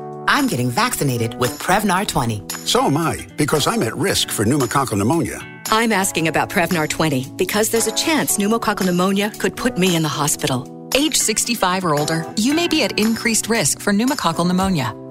I'm 0.27 0.47
getting 0.47 0.69
vaccinated 0.69 1.35
with 1.35 1.57
Prevnar 1.59 2.07
20. 2.07 2.43
So 2.65 2.83
am 2.83 2.97
I, 2.97 3.27
because 3.37 3.67
I'm 3.67 3.83
at 3.83 3.95
risk 3.95 4.29
for 4.29 4.45
pneumococcal 4.45 4.97
pneumonia. 4.97 5.39
I'm 5.71 5.91
asking 5.91 6.27
about 6.27 6.49
Prevnar 6.49 6.89
20 6.89 7.31
because 7.35 7.69
there's 7.69 7.87
a 7.87 7.91
chance 7.93 8.37
pneumococcal 8.37 8.85
pneumonia 8.85 9.31
could 9.31 9.55
put 9.55 9.77
me 9.77 9.95
in 9.95 10.03
the 10.03 10.09
hospital. 10.09 10.67
Age 10.95 11.15
65 11.15 11.85
or 11.85 11.97
older, 11.97 12.25
you 12.37 12.53
may 12.53 12.67
be 12.67 12.83
at 12.83 12.99
increased 12.99 13.49
risk 13.49 13.79
for 13.79 13.93
pneumococcal 13.93 14.45
pneumonia. 14.45 14.93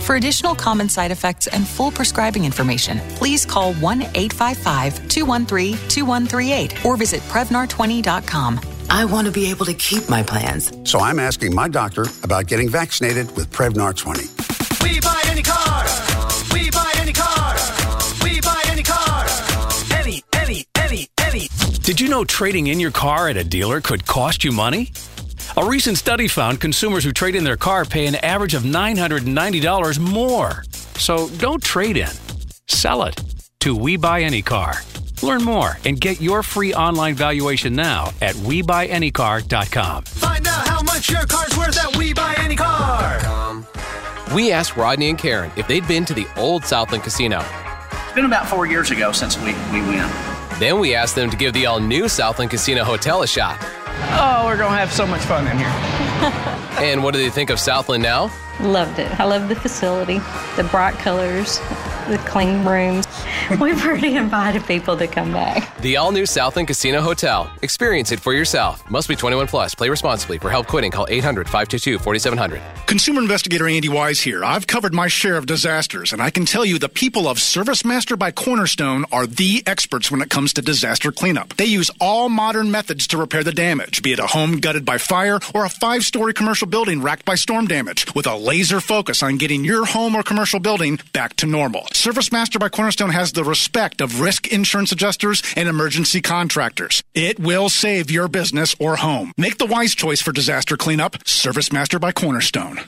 For 0.00 0.16
additional 0.16 0.54
common 0.54 0.88
side 0.88 1.10
effects 1.10 1.46
and 1.46 1.66
full 1.66 1.90
prescribing 1.90 2.44
information, 2.44 2.98
please 3.16 3.44
call 3.44 3.74
1 3.74 4.02
855 4.02 5.08
213 5.08 5.76
2138 5.88 6.84
or 6.84 6.96
visit 6.96 7.20
Prevnar20.com. 7.22 8.60
I 8.90 9.04
want 9.04 9.26
to 9.26 9.32
be 9.32 9.48
able 9.50 9.64
to 9.66 9.74
keep 9.74 10.08
my 10.10 10.22
plans. 10.22 10.72
So 10.84 11.00
I'm 11.00 11.18
asking 11.18 11.54
my 11.54 11.68
doctor 11.68 12.06
about 12.22 12.46
getting 12.46 12.68
vaccinated 12.68 13.34
with 13.36 13.50
Prevnar 13.50 13.96
20. 13.96 14.22
We 14.84 15.00
buy 15.00 15.22
any 15.26 15.42
car. 15.42 15.84
We 16.52 16.70
buy 16.70 16.92
any 16.96 17.12
car. 17.12 17.56
We 18.22 18.40
buy 18.40 18.62
any 18.66 18.82
car. 18.82 19.26
Any, 19.92 20.22
any, 20.34 20.66
any, 20.76 21.08
any. 21.20 21.48
Did 21.82 22.00
you 22.00 22.08
know 22.08 22.24
trading 22.24 22.66
in 22.66 22.78
your 22.80 22.90
car 22.90 23.28
at 23.28 23.36
a 23.36 23.44
dealer 23.44 23.80
could 23.80 24.06
cost 24.06 24.44
you 24.44 24.52
money? 24.52 24.92
A 25.54 25.64
recent 25.66 25.98
study 25.98 26.28
found 26.28 26.62
consumers 26.62 27.04
who 27.04 27.12
trade 27.12 27.36
in 27.36 27.44
their 27.44 27.58
car 27.58 27.84
pay 27.84 28.06
an 28.06 28.14
average 28.14 28.54
of 28.54 28.62
$990 28.62 29.98
more. 29.98 30.64
So 30.96 31.28
don't 31.28 31.62
trade 31.62 31.98
in, 31.98 32.08
sell 32.68 33.02
it 33.02 33.22
to 33.60 33.76
We 33.76 33.98
Buy 33.98 34.22
Any 34.22 34.40
Car. 34.40 34.76
Learn 35.22 35.42
more 35.42 35.76
and 35.84 36.00
get 36.00 36.22
your 36.22 36.42
free 36.42 36.72
online 36.72 37.14
valuation 37.14 37.76
now 37.76 38.12
at 38.22 38.34
WeBuyAnyCar.com. 38.36 40.04
Find 40.04 40.46
out 40.46 40.66
how 40.66 40.82
much 40.82 41.10
your 41.10 41.26
car's 41.26 41.54
worth 41.56 41.78
at 41.78 41.96
We 41.96 42.14
Buy 42.14 42.34
Any 42.38 42.56
Car. 42.56 43.20
We 44.34 44.52
asked 44.52 44.78
Rodney 44.78 45.10
and 45.10 45.18
Karen 45.18 45.52
if 45.56 45.68
they'd 45.68 45.86
been 45.86 46.06
to 46.06 46.14
the 46.14 46.26
old 46.38 46.64
Southland 46.64 47.04
Casino. 47.04 47.44
It's 47.92 48.14
been 48.14 48.24
about 48.24 48.48
four 48.48 48.64
years 48.64 48.90
ago 48.90 49.12
since 49.12 49.36
we, 49.36 49.52
we 49.70 49.82
went. 49.86 50.10
Then 50.58 50.80
we 50.80 50.94
asked 50.94 51.14
them 51.14 51.28
to 51.28 51.36
give 51.36 51.52
the 51.52 51.66
all 51.66 51.78
new 51.78 52.08
Southland 52.08 52.50
Casino 52.50 52.84
Hotel 52.84 53.22
a 53.22 53.26
shot. 53.26 53.62
Oh, 54.14 54.44
we're 54.46 54.56
going 54.56 54.72
to 54.72 54.78
have 54.78 54.92
so 54.92 55.06
much 55.06 55.22
fun 55.22 55.46
in 55.46 55.56
here. 55.58 55.68
and 56.84 57.02
what 57.02 57.14
do 57.14 57.20
they 57.20 57.30
think 57.30 57.50
of 57.50 57.58
Southland 57.58 58.02
now? 58.02 58.30
Loved 58.60 58.98
it. 58.98 59.18
I 59.20 59.24
love 59.24 59.48
the 59.48 59.54
facility, 59.56 60.18
the 60.56 60.64
bright 60.70 60.94
colors. 60.94 61.58
The 62.08 62.18
clean 62.18 62.64
rooms. 62.64 63.06
We've 63.60 63.84
already 63.84 64.16
invited 64.16 64.64
people 64.64 64.96
to 64.96 65.06
come 65.06 65.32
back. 65.32 65.76
The 65.80 65.96
all 65.96 66.12
new 66.12 66.26
Southland 66.26 66.68
Casino 66.68 67.00
Hotel. 67.00 67.50
Experience 67.62 68.12
it 68.12 68.20
for 68.20 68.32
yourself. 68.32 68.88
Must 68.90 69.08
be 69.08 69.16
21 69.16 69.46
plus. 69.46 69.74
Play 69.74 69.88
responsibly. 69.88 70.38
For 70.38 70.50
help 70.50 70.66
quitting, 70.66 70.90
call 70.90 71.06
800 71.08 71.46
522 71.46 71.98
4700. 71.98 72.60
Consumer 72.86 73.20
investigator 73.22 73.68
Andy 73.68 73.88
Wise 73.88 74.20
here. 74.20 74.44
I've 74.44 74.66
covered 74.66 74.94
my 74.94 75.08
share 75.08 75.36
of 75.36 75.46
disasters, 75.46 76.12
and 76.12 76.20
I 76.20 76.30
can 76.30 76.44
tell 76.44 76.64
you 76.64 76.78
the 76.78 76.88
people 76.88 77.26
of 77.26 77.38
Service 77.38 77.84
Master 77.84 78.16
by 78.16 78.30
Cornerstone 78.30 79.04
are 79.12 79.26
the 79.26 79.62
experts 79.66 80.10
when 80.10 80.20
it 80.20 80.30
comes 80.30 80.52
to 80.54 80.62
disaster 80.62 81.12
cleanup. 81.12 81.56
They 81.56 81.64
use 81.64 81.90
all 82.00 82.28
modern 82.28 82.70
methods 82.70 83.06
to 83.08 83.16
repair 83.16 83.42
the 83.44 83.52
damage, 83.52 84.02
be 84.02 84.12
it 84.12 84.18
a 84.18 84.26
home 84.26 84.58
gutted 84.60 84.84
by 84.84 84.98
fire 84.98 85.38
or 85.54 85.64
a 85.64 85.70
five 85.70 86.02
story 86.04 86.34
commercial 86.34 86.66
building 86.66 87.02
racked 87.02 87.24
by 87.24 87.34
storm 87.34 87.66
damage, 87.66 88.12
with 88.14 88.26
a 88.26 88.36
laser 88.36 88.80
focus 88.80 89.22
on 89.22 89.36
getting 89.38 89.64
your 89.64 89.84
home 89.84 90.14
or 90.14 90.22
commercial 90.22 90.60
building 90.60 90.98
back 91.12 91.34
to 91.36 91.46
normal. 91.46 91.86
Service 91.94 92.32
Master 92.32 92.58
by 92.58 92.68
Cornerstone 92.68 93.10
has 93.10 93.32
the 93.32 93.44
respect 93.44 94.00
of 94.00 94.20
risk 94.20 94.48
insurance 94.48 94.92
adjusters 94.92 95.42
and 95.56 95.68
emergency 95.68 96.20
contractors. 96.20 97.02
It 97.14 97.38
will 97.38 97.68
save 97.68 98.10
your 98.10 98.28
business 98.28 98.74
or 98.78 98.96
home. 98.96 99.32
Make 99.36 99.58
the 99.58 99.66
wise 99.66 99.94
choice 99.94 100.20
for 100.20 100.32
disaster 100.32 100.76
cleanup. 100.76 101.26
Service 101.26 101.72
Master 101.72 101.98
by 101.98 102.12
Cornerstone. 102.12 102.80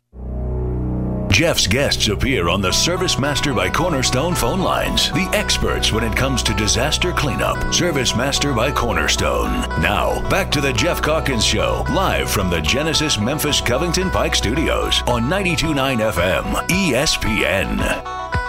Geoff's 1.34 1.66
guests 1.66 2.06
appear 2.06 2.48
on 2.48 2.60
the 2.60 2.70
Service 2.70 3.18
Master 3.18 3.52
by 3.52 3.68
Cornerstone 3.68 4.36
phone 4.36 4.60
lines. 4.60 5.10
The 5.10 5.28
experts 5.32 5.90
when 5.90 6.04
it 6.04 6.16
comes 6.16 6.44
to 6.44 6.54
disaster 6.54 7.12
cleanup. 7.12 7.74
Service 7.74 8.14
Master 8.14 8.52
by 8.52 8.70
Cornerstone. 8.70 9.50
Now, 9.82 10.28
back 10.28 10.48
to 10.52 10.60
the 10.60 10.72
Geoff 10.72 11.02
Calkins 11.02 11.44
Show, 11.44 11.84
live 11.90 12.30
from 12.30 12.50
the 12.50 12.60
Genesis 12.60 13.18
Memphis 13.18 13.60
Covington 13.60 14.10
Pike 14.10 14.36
Studios 14.36 15.02
on 15.08 15.24
92.9 15.24 16.12
FM, 16.12 16.68
ESPN. 16.68 18.43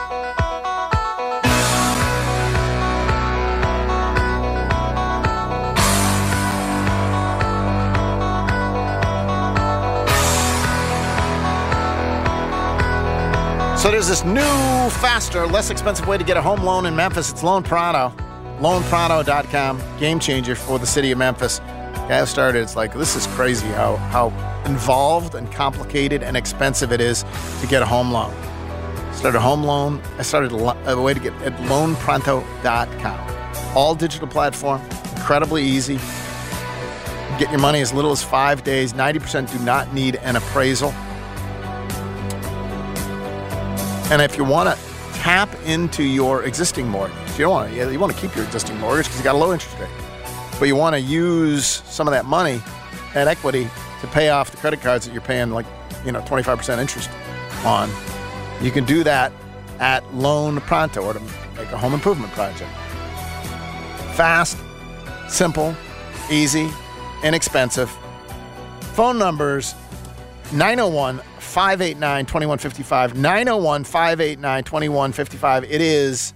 So 13.85 13.91
there's 13.91 14.07
this 14.07 14.25
new, 14.25 14.41
faster, 14.89 15.45
less 15.45 15.69
expensive 15.69 16.07
way 16.07 16.17
to 16.17 16.23
get 16.23 16.37
a 16.37 16.41
home 16.41 16.63
loan 16.63 16.87
in 16.87 16.95
Memphis. 16.95 17.31
It's 17.31 17.43
Loan 17.43 17.61
Pronto. 17.61 18.11
LoanPronto.com. 18.57 19.79
Game 19.99 20.19
changer 20.19 20.55
for 20.55 20.79
the 20.79 20.87
city 20.87 21.11
of 21.11 21.19
Memphis. 21.19 21.59
Guy 22.09 22.25
started, 22.25 22.63
it's 22.63 22.75
like, 22.75 22.95
this 22.95 23.15
is 23.15 23.27
crazy 23.35 23.67
how, 23.67 23.97
how 23.97 24.29
involved 24.65 25.35
and 25.35 25.51
complicated 25.51 26.23
and 26.23 26.35
expensive 26.35 26.91
it 26.91 26.99
is 26.99 27.23
to 27.61 27.67
get 27.67 27.83
a 27.83 27.85
home 27.85 28.11
loan. 28.11 28.33
Started 29.13 29.37
a 29.37 29.41
home 29.41 29.63
loan. 29.63 30.01
I 30.17 30.23
started 30.23 30.51
a, 30.51 30.91
a 30.91 30.99
way 30.99 31.13
to 31.13 31.19
get 31.19 31.33
at 31.43 31.53
loanpronto.com. 31.69 33.77
All 33.77 33.93
digital 33.93 34.27
platform, 34.27 34.81
incredibly 35.15 35.63
easy. 35.63 35.99
Get 37.37 37.51
your 37.51 37.59
money 37.59 37.81
as 37.81 37.93
little 37.93 38.11
as 38.11 38.23
five 38.23 38.63
days. 38.63 38.93
90% 38.93 39.55
do 39.55 39.63
not 39.63 39.93
need 39.93 40.15
an 40.23 40.37
appraisal. 40.37 40.91
And 44.11 44.21
if 44.21 44.37
you 44.37 44.43
want 44.43 44.69
to 44.69 44.83
tap 45.13 45.49
into 45.65 46.03
your 46.03 46.43
existing 46.43 46.87
mortgage, 46.87 47.17
you 47.39 47.49
want 47.49 47.73
to, 47.73 47.91
you 47.91 47.99
want 47.99 48.13
to 48.13 48.19
keep 48.19 48.35
your 48.35 48.45
existing 48.45 48.77
mortgage 48.79 49.05
because 49.05 49.17
you 49.17 49.23
got 49.23 49.35
a 49.35 49.37
low 49.37 49.51
interest 49.51 49.77
rate, 49.79 49.89
but 50.59 50.67
you 50.67 50.75
want 50.75 50.93
to 50.93 50.99
use 50.99 51.65
some 51.65 52.07
of 52.07 52.11
that 52.11 52.25
money, 52.25 52.61
that 53.13 53.27
equity, 53.27 53.67
to 54.01 54.07
pay 54.07 54.29
off 54.29 54.51
the 54.51 54.57
credit 54.57 54.81
cards 54.81 55.05
that 55.05 55.13
you're 55.13 55.21
paying 55.21 55.49
like 55.49 55.65
you 56.05 56.11
know 56.11 56.21
25% 56.21 56.77
interest 56.77 57.09
on. 57.65 57.89
You 58.61 58.71
can 58.71 58.85
do 58.85 59.03
that 59.03 59.31
at 59.79 60.13
Loan 60.13 60.61
Pronto 60.61 61.03
or 61.03 61.13
to 61.13 61.19
make 61.19 61.71
a 61.71 61.77
home 61.77 61.93
improvement 61.93 62.31
project. 62.33 62.69
Fast, 64.15 64.57
simple, 65.27 65.75
easy, 66.31 66.69
inexpensive. 67.23 67.89
Phone 68.93 69.17
numbers 69.17 69.75
901 70.53 71.19
589 71.55 72.25
2155. 72.25 73.15
901 73.15 73.85
589 73.85 74.63
2155. 74.65 75.63
It 75.63 75.79
is 75.79 76.33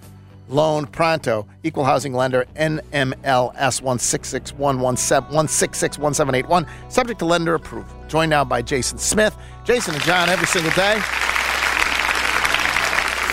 Loan 0.48 0.88
Pronto, 0.88 1.46
Equal 1.62 1.84
Housing 1.84 2.14
Lender, 2.14 2.46
NMLS 2.56 3.84
1661171. 3.84 6.70
Subject 6.90 7.20
to 7.20 7.26
lender 7.26 7.56
approval. 7.56 7.94
Joined 8.08 8.30
now 8.30 8.46
by 8.46 8.62
Jason 8.62 8.98
Smith. 8.98 9.36
Jason 9.66 9.94
and 9.94 10.02
John 10.04 10.30
every 10.30 10.48
single 10.48 10.72
day. 10.72 11.02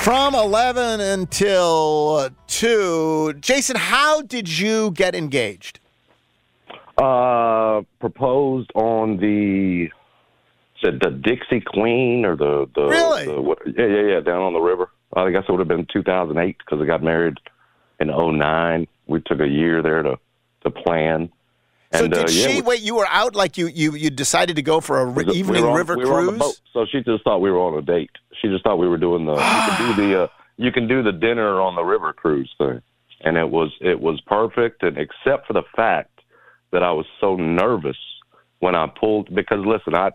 From 0.02 0.34
11 0.34 1.00
until 1.00 2.30
2. 2.48 3.34
Jason, 3.34 3.76
how 3.76 4.22
did 4.22 4.58
you 4.58 4.90
get 4.90 5.14
engaged? 5.14 5.78
Uh, 6.98 7.82
proposed 8.00 8.72
on 8.74 9.18
the 9.18 9.88
said 10.82 11.00
the 11.00 11.10
Dixie 11.10 11.60
Queen 11.60 12.24
or 12.24 12.36
the 12.36 12.68
the 12.74 12.86
really 12.86 13.26
the, 13.26 13.40
what, 13.40 13.58
yeah 13.66 13.86
yeah 13.86 14.02
yeah 14.14 14.20
down 14.20 14.42
on 14.42 14.52
the 14.52 14.60
river. 14.60 14.90
I 15.14 15.30
guess 15.30 15.44
it 15.48 15.50
would 15.52 15.60
have 15.60 15.68
been 15.68 15.86
2008 15.92 16.56
because 16.58 16.80
I 16.82 16.86
got 16.86 17.02
married 17.02 17.38
in 18.00 18.08
09. 18.08 18.86
We 19.06 19.20
took 19.20 19.40
a 19.40 19.46
year 19.48 19.82
there 19.82 20.02
to 20.02 20.18
to 20.64 20.70
plan. 20.70 21.30
So 21.94 22.04
And 22.04 22.12
did 22.12 22.24
uh, 22.24 22.26
yeah, 22.30 22.48
she 22.48 22.56
we- 22.56 22.62
wait? 22.62 22.80
You 22.80 22.96
were 22.96 23.06
out 23.08 23.34
like 23.34 23.56
you 23.56 23.68
you 23.68 23.94
you 23.94 24.10
decided 24.10 24.56
to 24.56 24.62
go 24.62 24.80
for 24.80 25.00
a 25.00 25.06
ri- 25.06 25.24
evening 25.32 25.62
were 25.62 25.70
on- 25.70 25.76
river 25.76 25.96
we 25.96 26.04
were 26.04 26.18
on 26.20 26.26
the 26.26 26.32
cruise. 26.32 26.40
boat. 26.40 26.60
So 26.72 26.86
she 26.90 27.00
just 27.02 27.24
thought 27.24 27.38
we 27.40 27.50
were 27.50 27.60
on 27.60 27.78
a 27.78 27.82
date. 27.82 28.10
She 28.42 28.48
just 28.48 28.64
thought 28.64 28.76
we 28.76 28.88
were 28.88 28.98
doing 28.98 29.24
the 29.24 29.34
you 29.34 29.38
can 29.38 29.78
do 29.96 30.08
the 30.08 30.22
uh, 30.24 30.28
you 30.58 30.72
can 30.72 30.88
do 30.88 31.02
the 31.02 31.12
dinner 31.12 31.60
on 31.60 31.74
the 31.76 31.84
river 31.84 32.12
cruise 32.12 32.52
thing, 32.58 32.82
and 33.22 33.36
it 33.36 33.48
was 33.48 33.72
it 33.80 34.00
was 34.00 34.20
perfect. 34.22 34.82
And 34.82 34.98
except 34.98 35.46
for 35.46 35.52
the 35.52 35.62
fact 35.74 36.10
that 36.72 36.82
I 36.82 36.90
was 36.92 37.06
so 37.20 37.36
nervous 37.36 37.96
when 38.58 38.74
I 38.74 38.88
pulled 38.88 39.32
because 39.34 39.64
listen, 39.64 39.94
I 39.94 40.10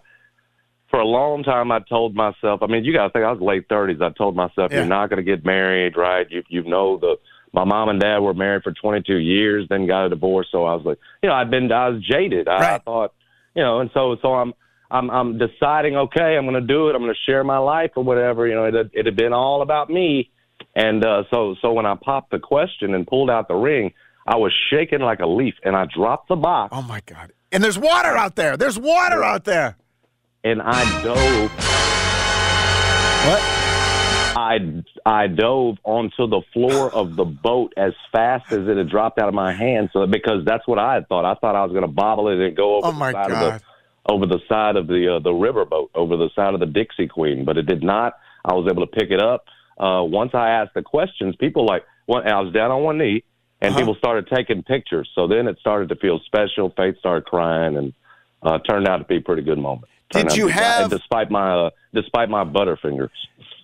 for 0.91 0.99
a 0.99 1.05
long 1.05 1.43
time 1.43 1.71
I 1.71 1.79
told 1.79 2.13
myself. 2.13 2.61
I 2.61 2.67
mean, 2.67 2.83
you 2.85 2.93
got 2.93 3.07
to 3.07 3.09
think 3.13 3.25
I 3.25 3.31
was 3.31 3.41
late 3.41 3.65
thirties. 3.69 3.99
I 4.01 4.09
told 4.11 4.35
myself 4.35 4.71
Yeah. 4.71 4.79
you're 4.79 4.85
not 4.85 5.09
going 5.09 5.17
to 5.17 5.29
get 5.29 5.43
married, 5.43 5.97
right? 5.97 6.27
You 6.29 6.43
you 6.49 6.61
know 6.63 6.97
the. 6.97 7.15
My 7.53 7.65
mom 7.65 7.89
and 7.89 7.99
dad 7.99 8.19
were 8.19 8.33
married 8.33 8.63
for 8.63 8.71
22 8.71 9.17
years, 9.17 9.67
then 9.69 9.85
got 9.85 10.05
a 10.05 10.09
divorce. 10.09 10.47
So 10.53 10.63
I 10.63 10.73
was 10.73 10.85
like, 10.85 10.97
you 11.21 11.27
know, 11.27 11.35
I'd 11.35 11.51
been, 11.51 11.69
I 11.69 11.89
was 11.89 12.01
jaded. 12.01 12.47
I, 12.47 12.75
I 12.75 12.77
thought, 12.77 13.13
you 13.53 13.61
know, 13.61 13.81
and 13.81 13.89
so 13.93 14.15
so 14.21 14.35
I'm 14.35 14.53
I'm 14.89 15.09
I'm 15.09 15.37
deciding, 15.37 15.97
okay, 15.97 16.37
I'm 16.37 16.45
going 16.45 16.53
to 16.61 16.61
do 16.65 16.87
it. 16.87 16.95
I'm 16.95 17.01
going 17.01 17.13
to 17.13 17.19
share 17.29 17.43
my 17.43 17.57
life 17.57 17.91
or 17.97 18.05
whatever. 18.05 18.47
You 18.47 18.55
know, 18.55 18.65
it 18.65 18.73
had- 18.73 18.91
it 18.93 19.05
had 19.05 19.17
been 19.17 19.33
all 19.33 19.61
about 19.63 19.89
me, 19.89 20.29
and 20.75 21.03
uh, 21.05 21.23
so 21.29 21.55
so 21.61 21.73
when 21.73 21.85
I 21.85 21.95
popped 21.95 22.31
the 22.31 22.39
question 22.39 22.93
and 22.95 23.05
pulled 23.05 23.29
out 23.29 23.49
the 23.49 23.55
ring, 23.55 23.91
I 24.25 24.37
was 24.37 24.53
shaking 24.69 24.99
like 25.01 25.19
a 25.19 25.27
leaf, 25.27 25.55
and 25.63 25.75
I 25.75 25.87
dropped 25.93 26.29
the 26.29 26.37
box. 26.37 26.71
Oh 26.73 26.81
my 26.83 27.01
god! 27.05 27.33
And 27.51 27.61
there's 27.61 27.77
water 27.77 28.15
out 28.15 28.37
there. 28.37 28.55
There's 28.55 28.79
water 28.79 29.25
out 29.25 29.43
there. 29.43 29.75
And 30.43 30.61
I 30.61 31.03
dove. 31.03 31.51
What? 33.27 33.41
I 34.33 34.57
I 35.05 35.27
dove 35.27 35.77
onto 35.83 36.25
the 36.27 36.41
floor 36.53 36.91
of 36.91 37.15
the 37.15 37.25
boat 37.25 37.73
as 37.77 37.93
fast 38.11 38.51
as 38.51 38.67
it 38.67 38.77
had 38.77 38.89
dropped 38.89 39.19
out 39.19 39.27
of 39.27 39.33
my 39.35 39.53
hand. 39.53 39.89
So 39.93 40.05
because 40.07 40.43
that's 40.45 40.67
what 40.67 40.79
I 40.79 40.95
had 40.95 41.07
thought. 41.07 41.25
I 41.25 41.35
thought 41.35 41.55
I 41.55 41.63
was 41.63 41.71
going 41.71 41.83
to 41.83 41.87
bobble 41.91 42.29
it 42.29 42.39
and 42.39 42.55
go 42.57 42.77
over 42.77 42.87
Oh 42.87 42.91
the 42.91 43.11
side 43.11 43.29
God. 43.29 43.31
of 43.55 43.61
the 43.61 43.65
over 44.11 44.25
the 44.25 44.39
side 44.49 44.75
of 44.77 44.87
the 44.87 45.17
uh, 45.17 45.19
the 45.19 45.31
river 45.33 45.63
boat, 45.65 45.91
over 45.93 46.17
the 46.17 46.29
side 46.35 46.53
of 46.55 46.59
the 46.59 46.65
Dixie 46.65 47.07
Queen, 47.07 47.45
but 47.45 47.57
it 47.57 47.67
did 47.67 47.83
not. 47.83 48.13
I 48.43 48.53
was 48.53 48.67
able 48.71 48.85
to 48.85 48.91
pick 48.91 49.11
it 49.11 49.21
up. 49.21 49.45
Uh, 49.77 50.03
once 50.03 50.31
I 50.33 50.49
asked 50.49 50.73
the 50.73 50.81
questions, 50.81 51.35
people 51.39 51.65
like, 51.65 51.83
well, 52.07 52.23
I 52.25 52.39
was 52.41 52.51
down 52.53 52.71
on 52.71 52.81
one 52.83 52.97
knee, 52.97 53.23
Uh-huh. 53.61 53.67
and 53.67 53.75
people 53.75 53.93
started 53.95 54.27
taking 54.33 54.63
pictures. 54.63 55.07
So 55.13 55.27
then 55.27 55.47
it 55.47 55.59
started 55.59 55.89
to 55.89 55.95
feel 55.97 56.19
special. 56.25 56.73
Faith 56.75 56.97
started 56.97 57.25
crying, 57.25 57.77
and 57.77 57.93
uh, 58.41 58.57
turned 58.67 58.87
out 58.87 58.97
to 58.97 59.03
be 59.03 59.17
a 59.17 59.21
pretty 59.21 59.43
good 59.43 59.59
moment. 59.59 59.85
Did 60.11 60.35
you 60.35 60.47
have- 60.47 60.89
despite 60.89 61.29
my 61.31 61.53
uh, 61.67 61.69
despite 61.93 62.29
my 62.29 62.43
butterfingers? 62.43 63.09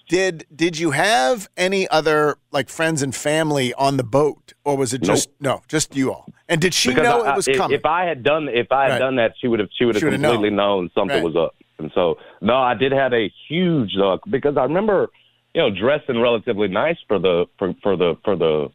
Did 0.10 0.46
did 0.56 0.80
you 0.80 0.92
have 0.92 1.50
any 1.58 1.88
other 1.90 2.38
like 2.52 2.70
friends 2.70 3.02
and 3.02 3.14
family 3.14 3.74
on 3.74 3.98
the 3.98 4.04
boat, 4.04 4.54
or 4.64 4.78
was 4.78 4.94
it 4.94 5.02
just 5.02 5.30
no, 5.42 5.62
just 5.68 5.96
you 5.98 6.14
all? 6.14 6.26
And 6.48 6.62
did 6.62 6.74
she 6.74 6.90
Because 6.90 7.04
know 7.04 7.24
I- 7.24 7.34
it 7.34 7.36
was 7.36 7.48
coming? 7.54 7.78
If 7.78 7.86
I 7.86 8.06
had 8.06 8.24
done 8.24 8.48
if 8.48 8.72
I 8.72 8.84
had 8.84 8.92
Right. 8.94 9.00
done 9.00 9.16
that, 9.18 9.34
she 9.40 9.48
would 9.50 9.60
have 9.60 9.70
she 9.78 9.84
would 9.86 9.96
have 9.96 10.04
completely 10.14 10.50
known, 10.50 10.90
something 10.96 11.18
Right. 11.18 11.24
was 11.24 11.36
up. 11.36 11.56
And 11.80 11.92
so 11.94 12.18
no, 12.42 12.56
I 12.56 12.74
did 12.74 12.94
have 12.94 13.12
a 13.14 13.30
huge 13.50 13.92
look 13.96 14.22
because 14.30 14.56
I 14.56 14.64
remember 14.64 15.10
you 15.54 15.62
know 15.62 15.70
dressing 15.70 16.22
relatively 16.22 16.70
nice 16.70 16.98
for 17.08 17.20
the 17.20 17.46
for 17.60 17.74
for 17.84 17.98
the 17.98 18.16
for 18.24 18.38
the 18.38 18.70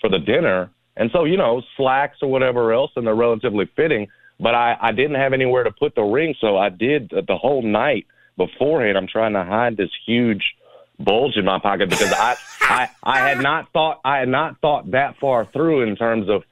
for 0.00 0.08
the 0.08 0.20
dinner, 0.20 0.70
and 0.96 1.10
so 1.10 1.24
you 1.24 1.36
know 1.36 1.60
slacks 1.76 2.18
or 2.22 2.30
whatever 2.30 2.72
else, 2.72 2.92
and 2.94 3.04
they're 3.04 3.16
relatively 3.16 3.66
fitting. 3.74 4.06
But 4.40 4.54
I 4.54 4.76
I 4.80 4.92
didn't 4.92 5.16
have 5.16 5.32
anywhere 5.32 5.64
to 5.64 5.70
put 5.72 5.94
the 5.94 6.02
ring, 6.02 6.34
so 6.40 6.56
I 6.56 6.68
did 6.68 7.10
the 7.10 7.36
whole 7.36 7.62
night 7.62 8.06
beforehand. 8.36 8.96
I'm 8.96 9.08
trying 9.08 9.32
to 9.34 9.44
hide 9.44 9.76
this 9.76 9.90
huge 10.06 10.54
bulge 10.98 11.36
in 11.36 11.44
my 11.44 11.58
pocket 11.58 11.90
because 11.90 12.12
I 12.12 12.36
I 12.62 12.88
I 13.02 13.18
had 13.28 13.38
not 13.38 13.72
thought 13.72 14.00
I 14.04 14.18
had 14.18 14.28
not 14.28 14.60
thought 14.60 14.90
that 14.92 15.16
far 15.20 15.46
through 15.52 15.82
in 15.82 15.96
terms 15.96 16.28
of 16.28 16.42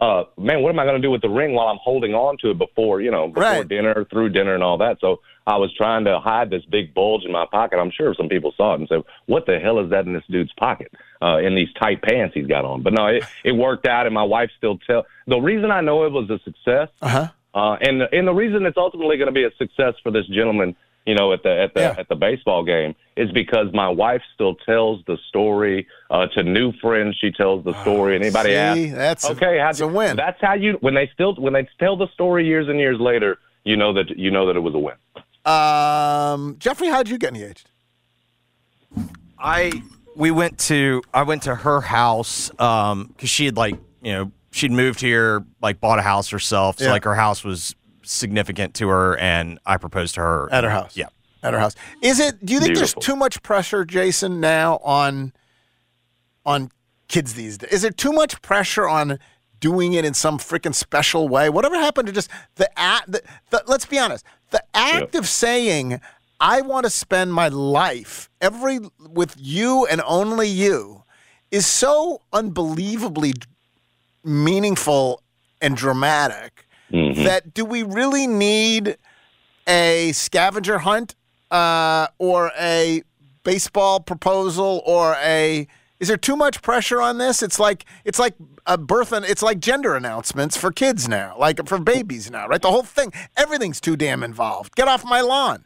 uh, 0.00 0.24
man, 0.38 0.62
what 0.62 0.70
am 0.70 0.78
I 0.78 0.84
going 0.84 1.00
to 1.00 1.02
do 1.02 1.10
with 1.10 1.22
the 1.22 1.28
ring 1.28 1.54
while 1.54 1.66
I'm 1.66 1.78
holding 1.82 2.14
on 2.14 2.38
to 2.38 2.50
it 2.50 2.58
before, 2.58 3.00
you 3.00 3.10
know, 3.10 3.26
before 3.26 3.42
Right. 3.42 3.68
dinner, 3.68 4.06
through 4.08 4.28
dinner, 4.28 4.54
and 4.54 4.62
all 4.62 4.78
that? 4.78 4.98
So 5.00 5.20
I 5.44 5.56
was 5.56 5.74
trying 5.74 6.04
to 6.04 6.20
hide 6.20 6.50
this 6.50 6.64
big 6.66 6.94
bulge 6.94 7.24
in 7.24 7.32
my 7.32 7.46
pocket. 7.50 7.78
I'm 7.80 7.90
sure 7.90 8.14
some 8.14 8.28
people 8.28 8.52
saw 8.56 8.74
it 8.74 8.80
and 8.80 8.88
said, 8.88 9.02
"What 9.26 9.46
the 9.46 9.58
hell 9.58 9.80
is 9.80 9.90
that 9.90 10.06
in 10.06 10.12
this 10.12 10.22
dude's 10.30 10.52
pocket?" 10.52 10.92
Uh, 11.20 11.38
in 11.38 11.56
these 11.56 11.68
tight 11.74 12.00
pants 12.00 12.32
he's 12.32 12.46
got 12.46 12.64
on. 12.64 12.80
But 12.82 12.92
no, 12.92 13.06
it, 13.08 13.24
it 13.42 13.50
worked 13.50 13.86
out, 13.86 14.06
and 14.06 14.14
my 14.14 14.22
wife 14.22 14.50
still 14.56 14.78
tell. 14.78 15.04
The 15.26 15.38
reason 15.38 15.72
I 15.72 15.80
know 15.80 16.04
it 16.04 16.12
was 16.12 16.30
a 16.30 16.38
success, 16.44 16.90
uh-huh. 17.02 17.28
uh, 17.54 17.76
and 17.80 18.02
and 18.02 18.28
the 18.28 18.32
reason 18.32 18.64
it's 18.66 18.76
ultimately 18.76 19.16
going 19.16 19.26
to 19.26 19.32
be 19.32 19.42
a 19.42 19.50
success 19.58 19.94
for 20.04 20.12
this 20.12 20.28
gentleman, 20.28 20.76
you 21.06 21.16
know, 21.16 21.32
at 21.32 21.42
the 21.42 21.60
at 21.60 21.74
the 21.74 21.98
at 21.98 22.08
the 22.08 22.14
baseball 22.14 22.62
game, 22.62 22.94
is 23.16 23.32
because 23.32 23.66
my 23.74 23.88
wife 23.88 24.22
still 24.32 24.54
tells 24.54 25.04
the 25.06 25.18
story 25.28 25.88
uh, 26.08 26.28
to 26.34 26.44
new 26.44 26.70
friends. 26.80 27.16
She 27.20 27.32
tells 27.32 27.64
the 27.64 27.74
story, 27.82 28.14
and 28.14 28.24
anybody 28.24 28.50
see, 28.50 28.54
asks, 28.54 28.92
that's 28.92 29.24
a- 29.28 29.32
okay, 29.32 29.58
how'd 29.58 29.70
that's 29.70 29.80
a 29.80 29.86
you, 29.86 29.92
win. 29.92 30.16
That's 30.16 30.40
how 30.40 30.54
you 30.54 30.78
when 30.80 30.94
they 30.94 31.10
still 31.12 31.34
when 31.34 31.52
they 31.52 31.68
tell 31.80 31.96
the 31.96 32.06
story 32.14 32.46
years 32.46 32.68
and 32.68 32.78
years 32.78 33.00
later, 33.00 33.38
you 33.64 33.76
know 33.76 33.92
that 33.94 34.16
you 34.16 34.30
know 34.30 34.46
that 34.46 34.54
it 34.54 34.60
was 34.60 34.74
a 34.74 34.78
win. 34.78 34.94
Um, 35.44 36.56
Jeffrey, 36.60 36.88
how'd 36.88 37.08
you 37.08 37.18
get 37.18 37.34
engaged? 37.34 37.70
I 39.38 39.82
we 40.18 40.30
went 40.30 40.58
to 40.58 41.02
I 41.14 41.22
went 41.22 41.44
to 41.44 41.54
her 41.54 41.80
house 41.80 42.50
um 42.60 43.06
because 43.06 43.30
she 43.30 43.46
had 43.46 43.56
like 43.56 43.76
you 44.02 44.12
know 44.12 44.32
she'd 44.50 44.72
moved 44.72 45.00
here 45.00 45.44
like 45.62 45.80
bought 45.80 45.98
a 45.98 46.02
house 46.02 46.28
herself 46.30 46.78
so 46.78 46.84
Yeah. 46.86 46.90
like 46.92 47.04
her 47.04 47.14
house 47.14 47.44
was 47.44 47.74
significant 48.02 48.74
to 48.74 48.88
her 48.88 49.16
and 49.18 49.58
I 49.64 49.76
proposed 49.76 50.14
to 50.16 50.20
her 50.20 50.48
At 50.52 50.64
her 50.64 50.70
house. 50.70 50.96
Yeah. 50.96 51.06
At 51.42 51.52
her 51.54 51.60
house. 51.60 51.74
Is 52.02 52.18
it? 52.18 52.44
Do 52.44 52.52
you 52.52 52.58
think 52.58 52.74
Beautiful. 52.74 53.00
there's 53.00 53.06
too 53.06 53.14
much 53.14 53.42
pressure, 53.44 53.84
Jason, 53.84 54.40
now 54.40 54.78
on 54.82 55.32
on 56.44 56.70
kids 57.08 57.34
these 57.34 57.58
days? 57.58 57.70
Is 57.70 57.82
there 57.82 57.90
too 57.92 58.12
much 58.12 58.42
pressure 58.42 58.88
on 58.88 59.18
doing 59.60 59.92
it 59.92 60.04
in 60.04 60.14
some 60.14 60.38
freaking 60.38 60.74
special 60.74 61.28
way? 61.28 61.48
Whatever 61.48 61.76
happened 61.76 62.06
to 62.08 62.12
just 62.12 62.28
the 62.56 62.68
act? 62.78 63.12
The, 63.12 63.22
the, 63.50 63.62
let's 63.68 63.86
be 63.86 63.98
honest. 63.98 64.24
The 64.50 64.64
act 64.74 65.14
of 65.14 65.28
saying 65.28 66.00
I 66.40 66.60
want 66.60 66.84
to 66.84 66.90
spend 66.90 67.34
my 67.34 67.48
life 67.48 68.30
every 68.40 68.78
with 69.00 69.34
you 69.36 69.86
and 69.86 70.00
only 70.06 70.48
you 70.48 71.02
is 71.50 71.66
so 71.66 72.22
unbelievably 72.32 73.32
meaningful 74.24 75.22
and 75.60 75.76
dramatic 75.76 76.66
that 77.24 77.52
do 77.54 77.64
we 77.64 77.82
really 77.82 78.26
need 78.26 78.96
a 79.66 80.12
scavenger 80.12 80.78
hunt 80.78 81.14
uh, 81.50 82.06
or 82.18 82.52
a 82.58 83.02
baseball 83.44 84.00
proposal 84.00 84.82
or 84.86 85.16
a 85.22 85.66
is 86.00 86.06
there 86.06 86.16
too 86.16 86.36
much 86.36 86.62
pressure 86.62 87.00
on 87.00 87.18
this? 87.18 87.42
It's 87.42 87.58
like 87.58 87.84
it's 88.04 88.18
like 88.20 88.34
a 88.66 88.78
birth 88.78 89.12
and 89.12 89.24
it's 89.24 89.42
like 89.42 89.58
gender 89.58 89.96
announcements 89.96 90.56
for 90.56 90.70
kids 90.70 91.08
now 91.08 91.36
like 91.38 91.66
for 91.66 91.78
babies 91.78 92.30
now 92.30 92.46
right? 92.46 92.62
The 92.62 92.70
whole 92.70 92.82
thing 92.84 93.12
everything's 93.36 93.80
too 93.80 93.96
damn 93.96 94.22
involved. 94.22 94.76
Get 94.76 94.86
off 94.86 95.04
my 95.04 95.20
lawn 95.20 95.64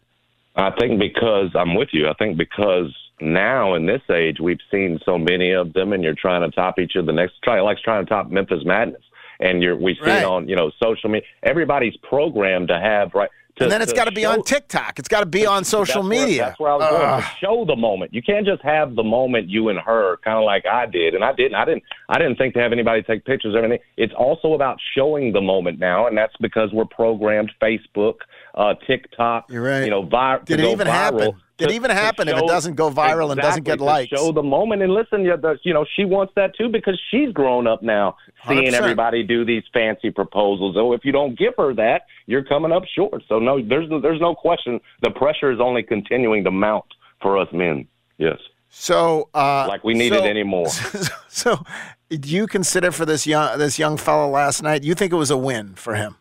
I 0.57 0.71
think 0.79 0.99
because 1.01 1.51
I'm 1.55 1.75
with 1.75 1.89
you. 1.93 2.09
I 2.09 2.15
think 2.15 2.37
because 2.37 2.95
now 3.21 3.75
in 3.75 3.87
this 3.87 4.03
age 4.11 4.39
we've 4.41 4.61
seen 4.71 4.99
so 5.05 5.17
many 5.19 5.53
of 5.53 5.73
them, 5.73 5.93
and 5.93 6.03
you're 6.03 6.15
trying 6.15 6.43
to 6.49 6.55
top 6.55 6.79
each 6.79 6.97
of 6.97 7.07
the 7.07 7.13
next. 7.13 7.35
Try 7.43 7.61
like 7.61 7.79
trying 7.79 8.05
to 8.05 8.09
top 8.09 8.31
Memphis 8.31 8.63
Madness, 8.65 9.03
and 9.41 9.63
you're 9.63 9.77
we 9.77 9.95
see 9.95 10.01
Right. 10.11 10.19
it 10.23 10.25
on 10.25 10.49
you 10.49 10.57
know 10.57 10.71
social 10.83 11.09
media. 11.09 11.27
Everybody's 11.43 11.97
programmed 12.03 12.69
to 12.69 12.79
have 12.79 13.13
right. 13.15 13.31
To, 13.57 13.65
and 13.65 13.71
then 13.73 13.83
it's 13.83 13.93
got 13.93 14.07
to 14.07 14.13
be 14.13 14.25
on 14.25 14.43
tiktok 14.45 14.99
it's 14.99 15.09
got 15.09 15.21
to 15.21 15.27
be 15.27 15.45
on 15.45 15.63
social 15.63 16.03
that's 16.03 16.09
where- 16.11 16.27
media 16.27 16.43
that's 16.47 16.59
where 16.59 16.73
I 16.73 16.77
was 16.77 16.89
going. 16.91 17.21
To 17.23 17.29
show 17.39 17.65
the 17.67 17.77
moment. 17.77 18.15
You 18.15 18.23
can't 18.23 18.47
just 18.47 18.63
have 18.63 18.95
the 18.97 19.03
moment 19.03 19.51
you 19.51 19.69
and 19.69 19.79
her, 19.79 20.17
kind 20.25 20.39
of 20.39 20.45
like 20.45 20.65
I 20.65 20.87
did, 20.87 21.15
and 21.15 21.23
I 21.23 21.33
didn't. 21.35 21.55
I 21.57 21.67
didn't. 21.67 21.83
I 22.09 22.17
didn't 22.19 22.37
think 22.37 22.55
to 22.55 22.61
have 22.61 22.73
anybody 22.73 23.03
take 23.03 23.27
pictures 23.27 23.55
or 23.55 23.59
anything. 23.59 23.85
It's 23.99 24.15
also 24.15 24.55
about 24.55 24.79
showing 24.97 25.35
the 25.35 25.43
moment 25.43 25.79
now, 25.79 26.07
and 26.07 26.17
that's 26.17 26.35
because 26.41 26.71
we're 26.73 26.87
programmed. 26.87 27.53
Facebook, 27.63 28.15
uh, 28.55 28.75
TikTok. 28.87 29.51
You're 29.51 29.63
right. 29.63 29.85
You 29.85 29.91
know, 29.91 30.03
vi- 30.03 30.39
Did 30.45 30.61
it 30.61 30.67
even 30.67 30.87
viral 30.87 30.91
happen? 30.91 31.33
Did 31.59 31.71
it 31.71 31.75
even 31.75 31.91
to 31.91 31.95
happen 31.95 32.29
if 32.29 32.37
it 32.37 32.47
doesn't 32.49 32.75
go 32.75 32.91
viral 32.91 33.31
and 33.31 33.41
doesn't 33.41 33.63
get 33.63 33.75
Exactly, 33.75 33.87
likes? 33.87 34.11
Show 34.11 34.33
the 34.33 34.43
moment 34.43 34.83
and 34.83 34.93
listen. 34.93 35.23
You 35.23 35.37
know, 35.37 35.57
you 35.63 35.73
know, 35.73 35.85
she 35.95 36.05
wants 36.05 36.33
that 36.35 36.57
too 36.57 36.69
because 36.69 37.01
she's 37.11 37.31
grown 37.33 37.69
up 37.69 37.83
now, 37.85 38.17
seeing 38.49 38.73
100%. 38.73 38.73
everybody 38.73 39.23
do 39.23 39.45
these 39.45 39.63
fancy 39.73 40.11
proposals. 40.11 40.75
Oh, 40.77 40.93
if 40.93 41.05
you 41.05 41.13
don't 41.13 41.39
give 41.39 41.55
her 41.59 41.73
that, 41.75 42.03
you're 42.27 42.43
coming 42.43 42.73
up 42.73 42.83
short. 42.97 43.23
So 43.29 43.39
no, 43.39 43.63
there's 43.65 43.89
there's 44.03 44.21
no 44.21 44.35
question. 44.35 44.81
The 45.03 45.11
pressure 45.11 45.53
is 45.53 45.61
only 45.61 45.85
continuing 45.85 46.43
to 46.45 46.51
mount 46.51 46.87
for 47.21 47.39
us 47.39 47.49
men. 47.53 47.87
Yes. 48.19 48.39
So, 48.75 49.29
uh, 49.35 49.67
Like 49.69 49.85
we 49.85 49.95
need 49.95 50.13
so- 50.13 50.25
it 50.25 50.29
anymore. 50.29 50.67
So, 51.29 51.63
do 52.11 52.29
you 52.29 52.47
consider 52.47 52.91
for 52.93 53.07
this 53.07 53.27
young 53.27 53.57
this 53.59 53.79
young 53.79 53.97
fellow 53.97 54.29
last 54.29 54.63
night? 54.63 54.83
You 54.83 54.95
think 54.95 55.13
it 55.13 55.17
was 55.17 55.31
a 55.31 55.37
win 55.37 55.75
for 55.77 55.95
him? 55.95 56.17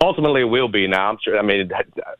Ultimately, 0.00 0.42
it 0.42 0.44
will 0.44 0.68
be. 0.68 0.86
Now, 0.86 1.10
I'm 1.10 1.18
sure. 1.20 1.36
I 1.36 1.42
mean, 1.42 1.70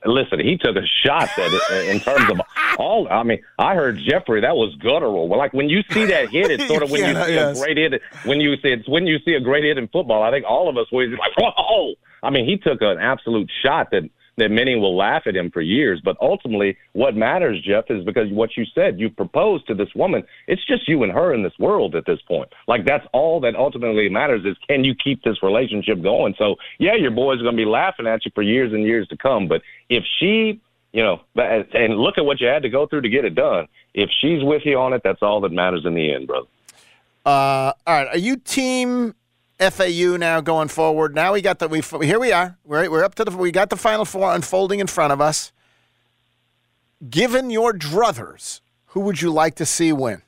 listen, 0.05 0.41
he 0.41 0.57
took 0.57 0.75
a 0.75 0.85
shot 1.05 1.29
at 1.39 1.53
it 1.53 1.89
in 1.91 2.01
terms 2.01 2.29
of 2.29 2.41
all. 2.77 3.07
I 3.09 3.23
mean, 3.23 3.41
I 3.57 3.77
heard 3.77 3.99
Jeffrey. 3.99 4.41
That 4.41 4.57
was 4.57 4.75
guttural. 4.77 5.29
Well, 5.29 5.39
like 5.39 5.53
when 5.53 5.69
you 5.69 5.83
see 5.93 6.05
that 6.07 6.31
hit, 6.31 6.51
it's 6.51 6.67
sort 6.67 6.83
of 6.83 6.91
when 6.91 7.01
you 7.17 7.25
see 7.25 7.35
yes. 7.35 7.57
a 7.57 7.63
great 7.63 7.77
hit. 7.77 8.03
When 8.25 8.41
you 8.41 8.57
see 8.57 8.71
it's 8.71 8.89
when 8.89 9.07
you 9.07 9.21
see 9.25 9.35
a 9.35 9.41
great 9.41 9.63
hit 9.63 9.79
in 9.79 9.87
football. 9.89 10.25
I 10.25 10.33
think 10.33 10.45
all 10.45 10.69
of 10.69 10.77
us 10.77 10.91
were 10.91 11.07
like, 11.07 11.31
whoa. 11.39 11.95
I 12.21 12.31
mean, 12.31 12.47
he 12.47 12.57
took 12.57 12.83
an 12.83 12.99
absolute 12.99 13.49
shot 13.63 13.93
that 13.93 14.11
that 14.39 14.51
many 14.51 14.77
will 14.77 14.97
laugh 14.97 15.23
at 15.27 15.37
him 15.37 15.51
for 15.51 15.61
years. 15.61 16.01
But 16.03 16.17
ultimately, 16.21 16.77
what 16.93 17.17
matters, 17.17 17.63
Geoff, 17.63 17.85
is 17.91 18.05
because 18.05 18.31
what 18.31 18.57
you 18.57 18.65
said, 18.75 18.99
you 18.99 19.11
proposed 19.11 19.67
to 19.69 19.75
this 19.75 19.95
woman. 19.95 20.25
It's 20.47 20.65
just 20.67 20.89
you 20.89 21.03
and 21.03 21.13
her 21.13 21.35
in 21.35 21.43
this 21.43 21.59
world 21.59 21.95
at 21.95 22.07
this 22.07 22.21
point. 22.23 22.49
Like 22.67 22.85
that's 22.85 23.07
all 23.13 23.41
that 23.41 23.57
ultimately 23.57 24.09
matters 24.09 24.45
is 24.45 24.57
can 24.69 24.85
you 24.85 24.95
keep 24.95 25.23
this 25.23 25.43
relationship 25.43 26.03
going? 26.03 26.35
So 26.39 26.57
yeah, 26.79 26.95
your 26.95 27.11
boys 27.11 27.41
going 27.43 27.57
to 27.57 27.63
be 27.63 27.69
laughing 27.69 28.07
at 28.07 28.25
you 28.25 28.33
for 28.35 28.43
years 28.43 28.73
and 28.73 28.85
years 28.85 29.09
to 29.09 29.17
come. 29.17 29.49
But 29.49 29.63
if 29.89 30.05
she, 30.19 30.61
you 30.93 31.03
know, 31.03 31.21
and 31.37 31.97
look 31.97 32.19
at 32.19 32.25
what 32.25 32.41
you 32.41 32.47
had 32.47 32.63
to 32.63 32.69
go 32.69 32.87
through 32.87 33.03
to 33.03 33.09
get 33.09 33.25
it 33.25 33.35
done. 33.35 33.69
If 33.95 34.11
she's 34.21 34.43
with 34.43 34.63
you 34.65 34.79
on 34.79 34.93
it, 34.93 35.03
that's 35.03 35.23
all 35.23 35.41
that 35.41 35.53
matters 35.53 35.85
in 35.85 35.95
the 35.95 36.13
end, 36.13 36.27
brother. 36.27 36.47
Uh, 37.27 37.73
all 37.87 37.95
right. 37.95 38.09
Are 38.09 38.19
you 38.19 38.37
team 38.37 39.15
FAU 39.59 40.17
now 40.17 40.41
going 40.41 40.69
forward? 40.69 41.15
Now 41.15 41.33
we 41.33 41.43
got 41.43 41.59
the 41.59 41.69
we 41.69 41.81
here 42.05 42.19
we 42.19 42.33
are. 42.33 42.57
We're 42.65 42.91
we're 42.91 43.05
up 43.05 43.15
to 43.17 43.25
the 43.25 43.37
we 43.37 43.51
got 43.51 43.71
the 43.71 43.77
final 43.77 44.05
four 44.05 44.35
unfolding 44.35 44.81
in 44.81 44.87
front 44.87 45.13
of 45.13 45.21
us. 45.21 45.53
Given 47.09 47.51
your 47.51 47.73
druthers, 47.73 48.61
who 48.87 49.01
would 49.01 49.21
you 49.21 49.33
like 49.33 49.55
to 49.57 49.67
see 49.67 49.93
win? 49.93 50.23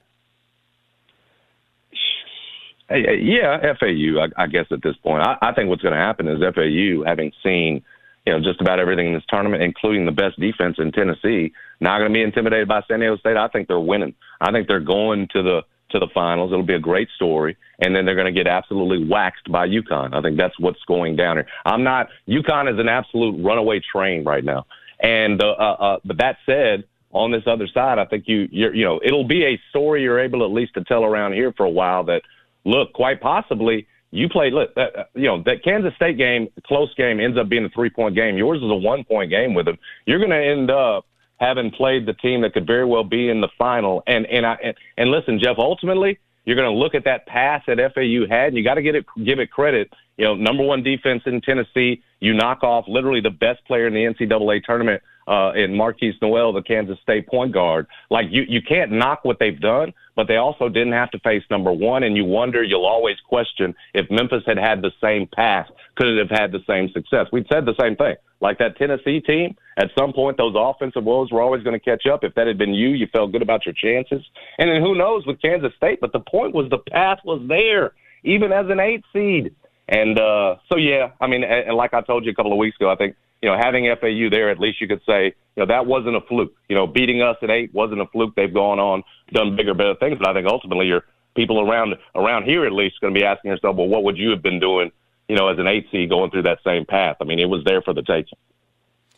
Yeah, 2.91 3.74
FAU. 3.78 4.20
I, 4.20 4.43
I 4.43 4.47
guess 4.49 4.66
at 4.72 4.83
this 4.83 4.97
point, 4.97 5.22
I, 5.22 5.37
I 5.41 5.53
think 5.53 5.68
what's 5.68 5.83
going 5.83 5.95
to 5.95 6.01
happen 6.01 6.26
is 6.26 6.41
FAU, 6.41 7.05
having 7.07 7.33
seen 7.43 7.85
you 8.26 8.33
know 8.33 8.41
just 8.41 8.61
about 8.61 8.81
everything 8.81 9.09
in 9.09 9.14
this 9.14 9.22
tournament, 9.28 9.62
including 9.62 10.07
the 10.07 10.12
best 10.12 10.41
defense 10.41 10.76
in 10.78 10.91
Tennessee, 10.91 11.53
not 11.81 11.99
going 11.99 12.11
to 12.11 12.14
be 12.14 12.22
intimidated 12.22 12.66
by 12.66 12.83
San 12.89 12.99
Diego 12.99 13.16
State. 13.16 13.37
I 13.37 13.47
think 13.49 13.68
they're 13.68 13.78
winning. 13.78 14.14
I 14.41 14.51
think 14.51 14.66
they're 14.66 14.81
going 14.81 15.28
to 15.33 15.43
the 15.43 15.62
to 15.93 15.99
the 15.99 16.09
finals. 16.12 16.53
It'll 16.53 16.64
be 16.64 16.74
a 16.74 16.80
great 16.80 17.09
story, 17.16 17.57
and 17.78 17.95
then 17.95 18.05
they're 18.05 18.14
going 18.14 18.32
to 18.32 18.38
get 18.38 18.47
absolutely 18.47 19.07
waxed 19.07 19.51
by 19.51 19.68
UConn. 19.68 20.14
I 20.14 20.22
think 20.22 20.36
that's 20.36 20.59
what's 20.59 20.82
going 20.86 21.16
down 21.16 21.36
here. 21.36 21.47
I'm 21.64 21.82
not. 21.82 22.09
UConn 22.28 22.72
is 22.72 22.78
an 22.78 22.88
absolute 22.88 23.45
runaway 23.45 23.80
train 23.80 24.24
right 24.24 24.45
now, 24.45 24.66
and 25.01 25.43
uh, 25.43 25.51
uh, 25.59 25.72
uh, 25.72 25.99
but 26.05 26.18
that 26.18 26.36
said. 26.47 26.84
On 27.12 27.32
this 27.32 27.43
other 27.45 27.66
side, 27.66 27.99
I 27.99 28.05
think 28.05 28.28
you, 28.28 28.47
you're, 28.53 28.72
you 28.72 28.84
know, 28.84 29.01
it'll 29.05 29.26
be 29.26 29.43
a 29.43 29.61
story 29.70 30.05
you're 30.05 30.20
able 30.20 30.45
at 30.45 30.53
least 30.53 30.74
to 30.74 30.84
tell 30.84 31.03
around 31.03 31.32
here 31.32 31.53
for 31.57 31.66
a 31.66 31.68
while. 31.68 32.05
That 32.05 32.22
look, 32.64 32.93
quite 32.93 33.20
possibly 33.20 33.88
you 34.11 34.28
played. 34.28 34.53
Look, 34.53 34.70
uh, 34.76 34.80
uh, 34.80 35.05
you 35.14 35.24
know 35.26 35.43
that 35.45 35.62
Kansas 35.62 35.95
State 35.97 36.18
game, 36.18 36.49
close 36.66 36.93
game, 36.95 37.20
ends 37.20 37.38
up 37.38 37.49
being 37.49 37.64
a 37.64 37.68
three 37.70 37.91
point 37.91 38.14
game. 38.14 38.36
Yours 38.36 38.59
is 38.59 38.70
a 38.70 38.76
one 38.76 39.05
point 39.05 39.30
game 39.30 39.55
with 39.55 39.66
them. 39.66 39.78
You're 40.07 40.18
going 40.18 40.30
to 40.30 40.36
end 40.36 40.70
up 40.70 41.07
having 41.41 41.70
played 41.70 42.07
the 42.07 42.12
team 42.12 42.43
that 42.43 42.53
could 42.53 42.66
very 42.66 42.84
well 42.84 43.03
be 43.03 43.28
in 43.28 43.41
the 43.41 43.49
final. 43.59 44.03
And 44.07 44.26
and 44.26 44.47
I 44.47 44.55
and, 44.62 44.74
and 44.97 45.11
listen, 45.11 45.41
Geoff. 45.43 45.57
Ultimately, 45.59 46.18
you're 46.45 46.57
going 46.57 46.70
to 46.70 46.78
look 46.78 46.95
at 46.95 47.05
that 47.05 47.26
pass 47.26 47.62
that 47.66 47.78
FAU 47.95 48.26
had, 48.28 48.49
and 48.49 48.57
you 48.57 48.62
got 48.62 48.74
to 48.74 48.82
get 48.82 48.95
it 48.95 49.07
give 49.24 49.38
it 49.41 49.51
credit. 49.51 49.93
You 50.16 50.26
know, 50.26 50.34
number 50.34 50.62
one 50.62 50.82
defense 50.82 51.22
in 51.26 51.41
Tennessee. 51.41 52.03
You 52.20 52.34
knock 52.34 52.62
off 52.62 52.84
literally 52.86 53.22
the 53.22 53.30
best 53.30 53.64
player 53.66 53.86
in 53.86 53.95
the 53.95 54.05
NCAA 54.05 54.62
tournament 54.62 55.03
uh, 55.26 55.53
in 55.55 55.70
Markquis 55.70 56.20
Nowell, 56.20 56.53
the 56.53 56.62
Kansas 56.62 56.99
State 57.03 57.26
point 57.26 57.53
guard. 57.53 57.86
Like 58.11 58.26
you, 58.30 58.43
you 58.47 58.61
can't 58.61 58.93
knock 58.93 59.24
what 59.24 59.38
they've 59.38 59.59
done, 59.59 59.95
but 60.16 60.28
they 60.28 60.36
also 60.36 60.68
didn't 60.68 60.93
have 60.93 61.11
to 61.12 61.18
face 61.20 61.45
number 61.51 61.72
one. 61.72 62.03
And 62.03 62.16
you 62.16 62.26
wonder, 62.26 62.62
you'll 62.62 62.84
always 62.84 63.16
question 63.26 63.74
if 63.95 64.11
Memphis 64.11 64.43
had 64.47 64.59
had 64.59 64.82
the 64.82 64.93
same 65.01 65.26
pass, 65.26 65.70
could 65.95 66.09
it 66.09 66.18
have 66.18 66.38
had 66.38 66.53
the 66.53 66.62
same 66.66 66.91
success? 66.91 67.28
We'd 67.32 67.47
said 67.51 67.64
the 67.64 67.76
same 67.80 67.97
thing. 67.97 68.16
Like 68.41 68.59
that 68.59 68.76
Tennessee 68.76 69.20
team, 69.20 69.57
at 69.76 69.91
some 69.99 70.12
point 70.12 70.36
those 70.36 70.55
offensive 70.57 71.05
woes 71.05 71.30
were 71.30 71.43
always 71.43 71.62
going 71.62 71.78
to 71.78 71.84
catch 71.84 72.07
up. 72.07 72.24
If 72.24 72.34
that 72.34 72.47
had 72.47 72.59
been 72.59 72.72
you, 72.72 72.91
you 72.91 73.07
felt 73.12 73.32
good 73.32 73.43
about 73.43 73.66
your 73.66 73.74
chances. 73.74 74.24
And 74.59 74.70
then 74.70 74.80
who 74.80 74.95
knows 74.95 75.26
with 75.26 75.41
Kansas 75.43 75.72
State? 75.76 76.01
But 76.01 76.12
the 76.12 76.20
point 76.20 76.55
was 76.55 76.70
the 76.70 76.78
path 76.91 77.18
was 77.24 77.43
there, 77.49 77.93
even 78.24 78.53
as 78.53 78.66
an 78.68 78.80
eight 78.80 79.05
seed. 79.12 79.55
And 79.88 80.18
uh, 80.18 80.57
so, 80.70 80.78
yeah, 80.78 81.11
I 81.20 81.26
mean, 81.26 81.45
and, 81.45 81.76
like 81.76 81.95
I 81.95 82.01
told 82.01 82.24
you 82.24 82.30
a 82.30 82.34
couple 82.34 82.53
of 82.53 82.59
weeks 82.59 82.76
ago, 82.76 82.91
I 82.91 82.97
think 82.97 83.16
you 83.43 83.49
know 83.49 83.57
having 83.59 83.93
FAU 84.01 84.30
there, 84.30 84.51
at 84.51 84.61
least 84.61 84.80
you 84.80 84.86
could 84.86 85.01
say, 85.05 85.34
you 85.57 85.61
know, 85.62 85.66
that 85.66 85.84
wasn't 85.84 86.16
a 86.16 86.20
fluke. 86.22 86.55
You 86.68 86.76
know, 86.76 86.86
beating 86.86 87.22
us 87.22 87.36
at 87.43 87.51
eight 87.51 87.74
wasn't 87.74 88.01
a 88.01 88.07
fluke. 88.07 88.34
They've 88.36 88.55
gone 88.55 88.78
on, 88.78 89.03
done 89.32 89.57
bigger, 89.57 89.74
better 89.74 89.97
things. 89.97 90.18
But 90.18 90.28
I 90.28 90.34
think 90.34 90.47
ultimately 90.47 90.86
you're 90.86 91.05
people 91.34 91.61
around 91.61 91.95
around 92.14 92.45
here 92.45 92.64
at 92.64 92.72
least 92.72 93.01
going 93.01 93.12
to 93.12 93.18
be 93.18 93.24
asking 93.24 93.51
themselves, 93.51 93.76
well, 93.76 93.88
what 93.88 94.05
would 94.05 94.16
you 94.16 94.30
have 94.30 94.43
been 94.43 94.61
doing, 94.61 94.93
you 95.31 95.37
know, 95.37 95.49
as 95.49 95.59
an 95.59 95.66
eight 95.66 95.87
seed 95.91 96.11
going 96.11 96.31
through 96.31 96.43
that 96.43 96.59
same 96.64 96.85
path? 96.85 97.16
I 97.20 97.24
mean, 97.24 97.39
it 97.39 97.49
was 97.49 97.62
there 97.64 97.81
for 97.81 97.95
the 97.95 98.03
taking. 98.03 98.39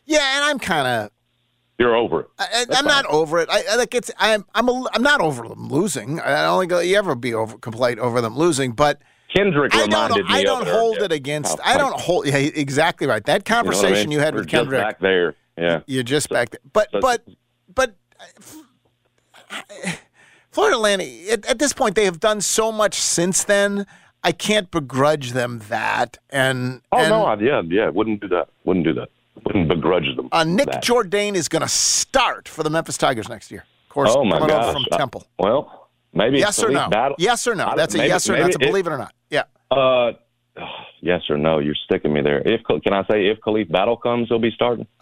Yeah, 0.04 0.36
and 0.36 0.44
I'm 0.44 0.58
kind 0.58 0.86
of 0.86 1.10
You're 1.78 1.96
over 1.96 2.20
it. 2.20 2.26
I, 2.38 2.66
I'm 2.70 2.84
not 2.84 3.06
over 3.06 3.38
it. 3.38 3.48
I, 3.50 3.62
I 3.70 3.76
like 3.76 3.94
it's. 3.94 4.10
I'm. 4.18 4.44
I'm. 4.54 4.68
A, 4.68 4.84
I'm 4.92 5.02
not 5.02 5.20
over 5.20 5.48
them 5.48 5.68
losing. 5.68 6.20
I 6.20 6.42
don't 6.42 6.68
think 6.68 6.86
you 6.86 6.96
ever 6.96 7.14
be 7.14 7.34
over 7.34 7.56
complain 7.58 7.98
over 7.98 8.20
them 8.20 8.36
losing. 8.36 8.72
But 8.72 9.00
Kendric 9.34 9.74
I 9.74 9.86
don't. 9.86 10.30
I 10.30 10.42
don't 10.42 10.68
hold 10.68 10.98
it 10.98 11.12
against. 11.12 11.58
I 11.64 11.78
don't 11.78 11.98
hold. 11.98 12.26
Yeah, 12.26 12.36
exactly 12.36 13.06
right. 13.06 13.24
That 13.24 13.48
You 13.48 13.54
know 13.54 13.58
I 13.58 13.62
conversation 13.62 14.10
mean? 14.10 14.18
you 14.18 14.20
had 14.20 14.34
We're 14.34 14.40
with 14.40 14.48
Kendric. 14.50 14.80
back 14.82 15.00
there. 15.00 15.34
Yeah. 15.56 15.80
You're 15.86 16.02
just 16.02 16.28
back 16.28 16.50
there. 16.50 16.60
But 16.72 16.88
but 17.00 17.26
but 17.74 17.94
Florida 20.50 20.76
Atlantic 20.76 21.28
at, 21.30 21.46
at 21.46 21.58
this 21.58 21.72
point 21.72 21.94
they 21.94 22.04
have 22.04 22.20
done 22.20 22.40
so 22.40 22.70
much 22.70 22.94
since 23.00 23.44
then. 23.44 23.86
I 24.24 24.32
can't 24.32 24.70
begrudge 24.70 25.32
them 25.32 25.60
that. 25.68 26.18
And 26.30 26.82
Oh 26.92 26.98
and, 26.98 27.08
no, 27.10 27.24
I, 27.24 27.36
yeah, 27.40 27.62
yeah, 27.66 27.88
wouldn't 27.88 28.20
do 28.20 28.28
that. 28.28 28.48
Wouldn't 28.64 28.84
do 28.86 28.92
that. 28.94 29.08
Wouldn't 29.44 29.68
begrudge 29.68 30.14
them. 30.16 30.28
uh, 30.30 30.44
Nick 30.44 30.66
that. 30.66 30.84
Jourdain 30.84 31.34
is 31.34 31.48
going 31.48 31.62
to 31.62 31.68
start 31.68 32.48
for 32.48 32.62
the 32.62 32.70
Memphis 32.70 32.96
Tigers 32.96 33.28
next 33.28 33.50
year. 33.50 33.64
Of 33.88 33.94
course, 33.94 34.10
oh 34.14 34.24
my 34.24 34.38
coming 34.38 34.48
gosh. 34.48 34.72
from 34.72 34.84
I- 34.92 34.96
Temple. 34.96 35.26
well, 35.38 35.88
maybe 36.12 36.38
yes 36.38 36.62
or 36.62 36.70
no? 36.70 36.88
Battle. 36.88 37.16
Yes 37.18 37.46
or 37.46 37.54
no? 37.54 37.72
That's 37.76 37.94
a 37.94 37.98
maybe- 37.98 38.08
yes 38.08 38.28
or 38.28 38.34
no. 38.34 38.42
That's 38.44 38.56
a 38.56 38.58
believe 38.58 38.86
it 38.86 38.92
or 38.92 38.98
not. 38.98 39.12
Yeah. 39.30 39.44
Uh, 39.70 40.12
yes 41.00 41.22
or 41.28 41.36
no? 41.36 41.58
You're 41.58 41.74
sticking 41.74 42.12
me 42.12 42.20
there. 42.22 42.40
If 42.46 42.62
can 42.64 42.92
I 42.92 43.02
say 43.10 43.26
if 43.26 43.38
Khalif 43.40 43.70
Battle 43.70 43.96
comes, 43.96 44.28
he'll 44.28 44.38
be 44.38 44.52
starting. 44.54 44.86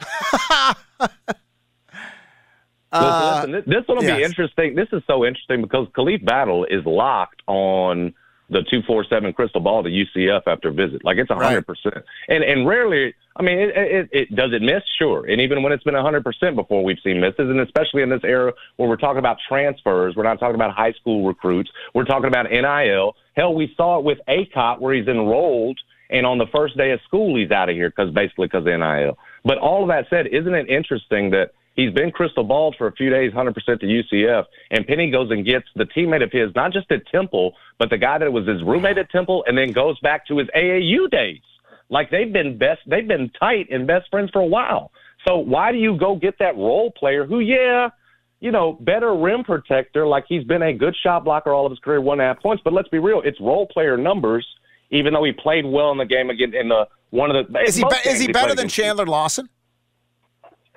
Uh, 2.93 3.43
listen, 3.45 3.53
listen, 3.53 3.71
this, 3.71 3.79
this 3.79 3.89
will 3.89 4.01
be 4.01 4.23
interesting. 4.25 4.75
This 4.75 4.89
is 4.93 5.03
so 5.07 5.25
interesting 5.25 5.63
because 5.63 5.87
Khalif 5.97 6.25
Battle 6.25 6.65
is 6.65 6.85
locked 6.85 7.41
on 7.47 8.13
the 8.51 8.63
two 8.71 8.83
four 8.87 9.05
seven 9.05 9.33
crystal 9.33 9.61
ball 9.61 9.83
to 9.83 9.89
UCF 9.89 10.43
after 10.47 10.71
visit. 10.71 11.05
Like 11.05 11.19
it's 11.19 11.31
a 11.31 11.37
hundred 11.37 11.67
percent. 11.67 12.05
And 12.29 12.43
and 12.43 12.67
rarely, 12.67 13.15
I 13.37 13.43
mean, 13.43 13.59
it, 13.59 13.73
it, 13.75 14.09
it 14.13 14.37
does 14.37 14.53
it 14.53 14.61
miss? 14.61 14.83
Sure. 14.99 15.25
And 15.27 15.41
even 15.41 15.63
when 15.63 15.73
it's 15.73 15.85
been 15.85 15.95
a 15.95 16.03
hundred 16.03 16.25
percent 16.25 16.57
before, 16.57 16.85
we've 16.85 16.99
seen 17.03 17.21
misses. 17.21 17.49
And 17.49 17.61
especially 17.61 18.03
in 18.03 18.11
this 18.11 18.23
era 18.25 18.53
where 18.77 18.89
we're 18.89 18.97
talking 18.97 19.19
about 19.19 19.39
transfers, 19.49 20.15
we're 20.17 20.25
not 20.25 20.41
talking 20.41 20.57
about 20.57 20.75
high 20.75 20.93
school 20.93 21.27
recruits. 21.27 21.71
We're 21.95 22.05
talking 22.05 22.29
about 22.29 22.51
NIL. 22.51 23.15
Hell, 23.35 23.55
we 23.55 23.73
saw 23.77 23.99
it 23.99 24.05
with 24.05 24.19
ACOT 24.29 24.81
where 24.81 24.95
he's 24.95 25.07
enrolled. 25.07 25.79
And 26.11 26.27
on 26.27 26.39
the 26.39 26.47
first 26.53 26.77
day 26.77 26.91
of 26.91 27.01
school, 27.07 27.37
he's 27.37 27.53
out 27.53 27.69
of 27.69 27.77
here 27.77 27.89
because 27.89 28.13
basically 28.13 28.49
because 28.49 28.65
NIL. 28.65 29.17
But 29.45 29.59
all 29.59 29.83
of 29.83 29.89
that 29.89 30.07
said, 30.11 30.27
isn't 30.27 30.55
it 30.55 30.69
interesting 30.69 31.31
that 31.31 31.53
he's 31.81 31.93
been 31.93 32.11
crystal 32.11 32.45
balled 32.45 32.75
for 32.77 32.87
a 32.87 32.93
few 32.93 33.11
days, 33.11 33.33
100% 33.33 33.55
to 33.55 33.87
UCF, 33.87 34.45
and 34.71 34.87
Penny 34.87 35.11
goes 35.11 35.31
and 35.31 35.45
gets 35.45 35.67
the 35.75 35.85
teammate 35.85 36.23
of 36.23 36.31
his, 36.31 36.55
not 36.55 36.73
just 36.73 36.91
at 36.93 37.07
Temple, 37.07 37.55
but 37.79 37.91
the 37.91 37.99
guy 37.99 38.19
that 38.19 38.33
was 38.33 38.47
his 38.47 38.63
roommate 38.63 38.99
at 38.99 39.11
Temple, 39.11 39.45
and 39.47 39.57
then 39.57 39.73
goes 39.73 39.99
back 40.01 40.27
to 40.27 40.39
his 40.39 40.49
AAU 40.57 41.11
days. 41.11 41.41
Like 41.89 42.11
they've 42.11 42.33
been 42.33 42.59
best, 42.59 42.81
they've 42.87 43.07
been 43.07 43.31
tight 43.39 43.69
and 43.71 43.87
best 43.87 44.11
friends 44.11 44.31
for 44.31 44.41
a 44.41 44.47
while. 44.47 44.93
So 45.27 45.39
why 45.39 45.73
do 45.73 45.79
you 45.79 45.97
go 45.97 46.17
get 46.17 46.39
that 46.39 46.57
role 46.57 46.91
player 46.93 47.27
who, 47.27 47.41
yeah, 47.41 47.89
you 48.41 48.51
know, 48.51 48.73
better 48.73 49.15
rim 49.15 49.45
protector, 49.45 50.07
like 50.07 50.25
he's 50.29 50.45
been 50.45 50.63
a 50.63 50.73
good 50.73 50.97
shot 51.03 51.25
blocker 51.25 51.53
all 51.53 51.67
of 51.67 51.73
his 51.73 51.79
career, 51.79 52.01
one 52.01 52.21
and 52.21 52.31
a 52.31 52.35
half 52.35 52.43
points. 52.43 52.63
But 52.65 52.73
let's 52.73 52.89
be 52.89 52.99
real, 52.99 53.21
it's 53.25 53.41
role 53.41 53.67
player 53.67 53.97
numbers. 53.97 54.47
Even 54.93 55.13
though 55.13 55.23
he 55.23 55.31
played 55.31 55.65
well 55.65 55.93
in 55.93 55.99
the 55.99 56.05
game 56.05 56.31
again 56.31 56.53
in 56.53 56.69
the 56.69 56.89
one 57.11 57.35
of 57.35 57.47
the 57.47 57.61
Is 57.61 57.77
he, 57.77 57.85
be- 57.85 58.11
is 58.11 58.19
he 58.19 58.33
better 58.33 58.57
than 58.57 58.69
Chandler 58.69 59.07
Lawson? 59.07 59.49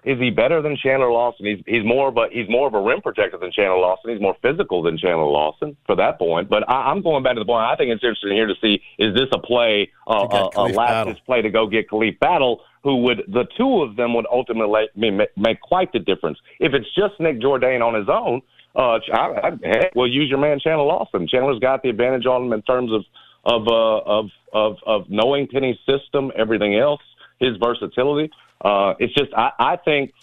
Is 0.05 0.19
he 0.19 0.29
better 0.29 0.61
than 0.61 0.75
Chandler 0.75 1.11
Lawson? 1.11 1.45
He's 1.45 1.63
he's 1.65 1.85
more 1.85 2.11
but 2.11 2.31
he's 2.31 2.49
more 2.49 2.67
of 2.67 2.73
a 2.73 2.81
rim 2.81 3.01
protector 3.01 3.37
than 3.37 3.51
Chandler 3.51 3.77
Lawson. 3.77 4.11
He's 4.11 4.21
more 4.21 4.35
physical 4.41 4.81
than 4.81 4.97
Chandler 4.97 5.25
Lawson 5.25 5.77
for 5.85 5.95
that 5.95 6.19
point. 6.19 6.49
But 6.49 6.69
I, 6.69 6.91
I'm 6.91 7.01
going 7.01 7.23
back 7.23 7.35
to 7.35 7.39
the 7.39 7.45
point. 7.45 7.65
I 7.65 7.75
think 7.75 7.89
it's 7.89 8.03
interesting 8.03 8.31
here 8.31 8.47
to 8.47 8.55
see 8.61 8.81
is 8.97 9.13
this 9.13 9.29
a 9.33 9.39
play, 9.39 9.91
uh, 10.07 10.27
a, 10.29 10.61
a 10.61 10.63
last 10.63 11.07
ditch 11.07 11.19
play 11.25 11.41
to 11.41 11.49
go 11.49 11.67
get 11.67 11.89
Khalif 11.89 12.19
Battle, 12.19 12.61
who 12.83 12.97
would 13.03 13.23
the 13.27 13.45
two 13.57 13.81
of 13.81 13.95
them 13.95 14.13
would 14.13 14.25
ultimately 14.31 14.89
make, 14.95 15.29
make 15.37 15.61
quite 15.61 15.91
the 15.93 15.99
difference. 15.99 16.37
If 16.59 16.73
it's 16.73 16.87
just 16.95 17.19
Nick 17.19 17.39
Jourdain 17.39 17.81
on 17.81 17.93
his 17.95 18.09
own, 18.09 18.41
uh, 18.75 18.99
I, 19.13 19.47
I, 19.47 19.51
heck, 19.63 19.95
well, 19.95 20.07
use 20.07 20.29
your 20.29 20.39
man 20.39 20.59
Chandler 20.59 20.85
Lawson. 20.85 21.27
Chandler's 21.27 21.59
got 21.59 21.83
the 21.83 21.89
advantage 21.89 22.25
on 22.25 22.45
him 22.45 22.53
in 22.53 22.61
terms 22.63 22.91
of 22.91 23.03
of 23.45 23.67
uh, 23.67 23.99
of 23.99 24.29
of 24.53 24.77
of 24.85 25.09
knowing 25.09 25.47
Penny's 25.47 25.77
system, 25.87 26.31
everything 26.35 26.75
else, 26.75 27.01
his 27.39 27.55
versatility. 27.57 28.31
Uh, 28.63 28.93
it's 28.99 29.13
just 29.13 29.33
I, 29.35 29.51
I 29.59 29.75
think 29.77 30.13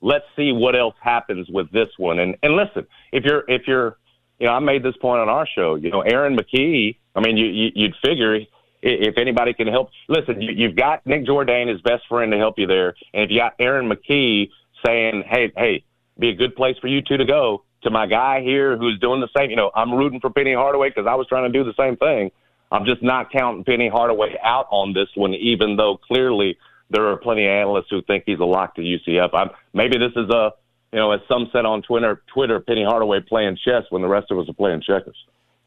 let's 0.00 0.24
see 0.36 0.52
what 0.52 0.76
else 0.76 0.94
happens 1.00 1.48
with 1.48 1.70
this 1.72 1.88
one. 1.96 2.18
And 2.18 2.36
and 2.42 2.54
listen, 2.54 2.86
if 3.12 3.24
you're 3.24 3.44
if 3.48 3.62
you're 3.66 3.96
you 4.38 4.46
know 4.46 4.52
I 4.52 4.58
made 4.58 4.82
this 4.82 4.96
point 4.96 5.20
on 5.20 5.28
our 5.28 5.46
show. 5.46 5.74
You 5.76 5.90
know 5.90 6.02
Aaron 6.02 6.36
McKie. 6.36 6.96
I 7.14 7.20
mean 7.20 7.36
you, 7.36 7.46
you 7.46 7.70
you'd 7.74 7.94
figure 8.04 8.38
if 8.82 9.18
anybody 9.18 9.54
can 9.54 9.66
help. 9.66 9.90
Listen, 10.08 10.40
you, 10.40 10.52
you've 10.52 10.76
got 10.76 11.04
Nick 11.06 11.26
Jourdain, 11.26 11.68
his 11.68 11.80
best 11.80 12.04
friend, 12.08 12.30
to 12.32 12.38
help 12.38 12.58
you 12.58 12.66
there, 12.66 12.94
and 13.14 13.24
if 13.24 13.30
you 13.30 13.38
got 13.38 13.54
Aaron 13.58 13.90
McKie 13.90 14.50
saying, 14.84 15.24
hey 15.26 15.52
hey, 15.56 15.84
be 16.18 16.28
a 16.28 16.34
good 16.34 16.54
place 16.54 16.76
for 16.80 16.88
you 16.88 17.02
two 17.02 17.16
to 17.16 17.24
go. 17.24 17.62
To 17.82 17.90
my 17.90 18.06
guy 18.06 18.40
here 18.40 18.76
who's 18.76 18.98
doing 18.98 19.20
the 19.20 19.28
same, 19.36 19.50
you 19.50 19.54
know, 19.54 19.70
I'm 19.74 19.94
rooting 19.94 20.18
for 20.18 20.28
Penny 20.28 20.54
Hardaway 20.54 20.88
because 20.88 21.06
I 21.06 21.14
was 21.14 21.28
trying 21.28 21.50
to 21.50 21.56
do 21.56 21.62
the 21.62 21.74
same 21.78 21.96
thing. 21.96 22.32
I'm 22.72 22.84
just 22.84 23.02
not 23.02 23.30
counting 23.30 23.62
Penny 23.64 23.88
Hardaway 23.88 24.36
out 24.42 24.66
on 24.70 24.92
this 24.92 25.08
one, 25.14 25.34
even 25.34 25.76
though 25.76 25.98
clearly 25.98 26.58
there 26.90 27.06
are 27.08 27.16
plenty 27.16 27.46
of 27.46 27.50
analysts 27.50 27.86
who 27.90 28.02
think 28.02 28.24
he's 28.26 28.38
a 28.38 28.44
lock 28.44 28.74
to 28.76 28.82
UCF. 28.82 29.30
I'm, 29.32 29.50
maybe 29.74 29.98
this 29.98 30.12
is 30.16 30.30
a, 30.30 30.52
you 30.92 30.98
know, 30.98 31.12
as 31.12 31.20
some 31.28 31.48
said 31.52 31.64
on 31.64 31.82
Twitter, 31.82 32.22
Twitter, 32.32 32.60
Penny 32.60 32.84
Hardaway 32.84 33.20
playing 33.20 33.58
chess 33.64 33.84
when 33.90 34.02
the 34.02 34.08
rest 34.08 34.30
of 34.30 34.38
us 34.38 34.48
are 34.48 34.54
playing 34.54 34.82
checkers. 34.82 35.16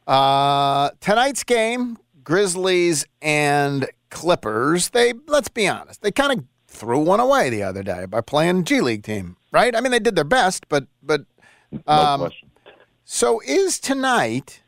Uh, 0.07 0.89
tonight's 1.01 1.43
game, 1.43 1.97
Grizzlies 2.23 3.05
and 3.21 3.87
Clippers. 4.09 4.89
They 4.89 5.13
let's 5.27 5.49
be 5.49 5.67
honest, 5.67 6.01
they 6.01 6.11
kind 6.11 6.31
of 6.31 6.45
threw 6.67 6.99
one 6.99 7.19
away 7.19 7.49
the 7.49 7.63
other 7.63 7.83
day 7.83 8.05
by 8.05 8.21
playing 8.21 8.63
G 8.63 8.81
League 8.81 9.03
team, 9.03 9.35
right? 9.51 9.75
I 9.75 9.81
mean, 9.81 9.91
they 9.91 9.99
did 9.99 10.15
their 10.15 10.23
best, 10.23 10.67
but 10.69 10.87
but 11.03 11.21
um, 11.85 12.31
so 13.03 13.41
is 13.45 13.79
tonight 13.79 14.61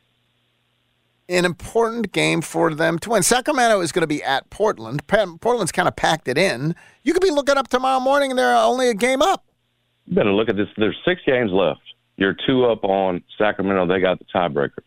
an 1.29 1.45
important 1.45 2.11
game 2.11 2.41
for 2.41 2.73
them 2.73 2.99
to 2.99 3.09
win? 3.11 3.23
Sacramento 3.23 3.81
is 3.81 3.91
going 3.91 4.01
to 4.01 4.07
be 4.07 4.23
at 4.23 4.49
Portland. 4.49 5.05
Portland's 5.07 5.71
kind 5.71 5.87
of 5.87 5.95
packed 5.95 6.27
it 6.27 6.37
in. 6.37 6.75
You 7.03 7.13
could 7.13 7.21
be 7.21 7.31
looking 7.31 7.57
up 7.57 7.67
tomorrow 7.67 7.99
morning, 7.99 8.31
and 8.31 8.39
they're 8.39 8.55
only 8.55 8.89
a 8.89 8.93
game 8.93 9.21
up. 9.21 9.45
You 10.05 10.15
better 10.15 10.33
look 10.33 10.49
at 10.49 10.57
this. 10.57 10.67
There's 10.77 10.97
six 11.05 11.21
games 11.25 11.51
left. 11.51 11.81
You're 12.17 12.35
two 12.45 12.65
up 12.65 12.83
on 12.83 13.23
Sacramento. 13.37 13.87
They 13.87 13.99
got 13.99 14.19
the 14.19 14.25
tiebreaker. 14.25 14.79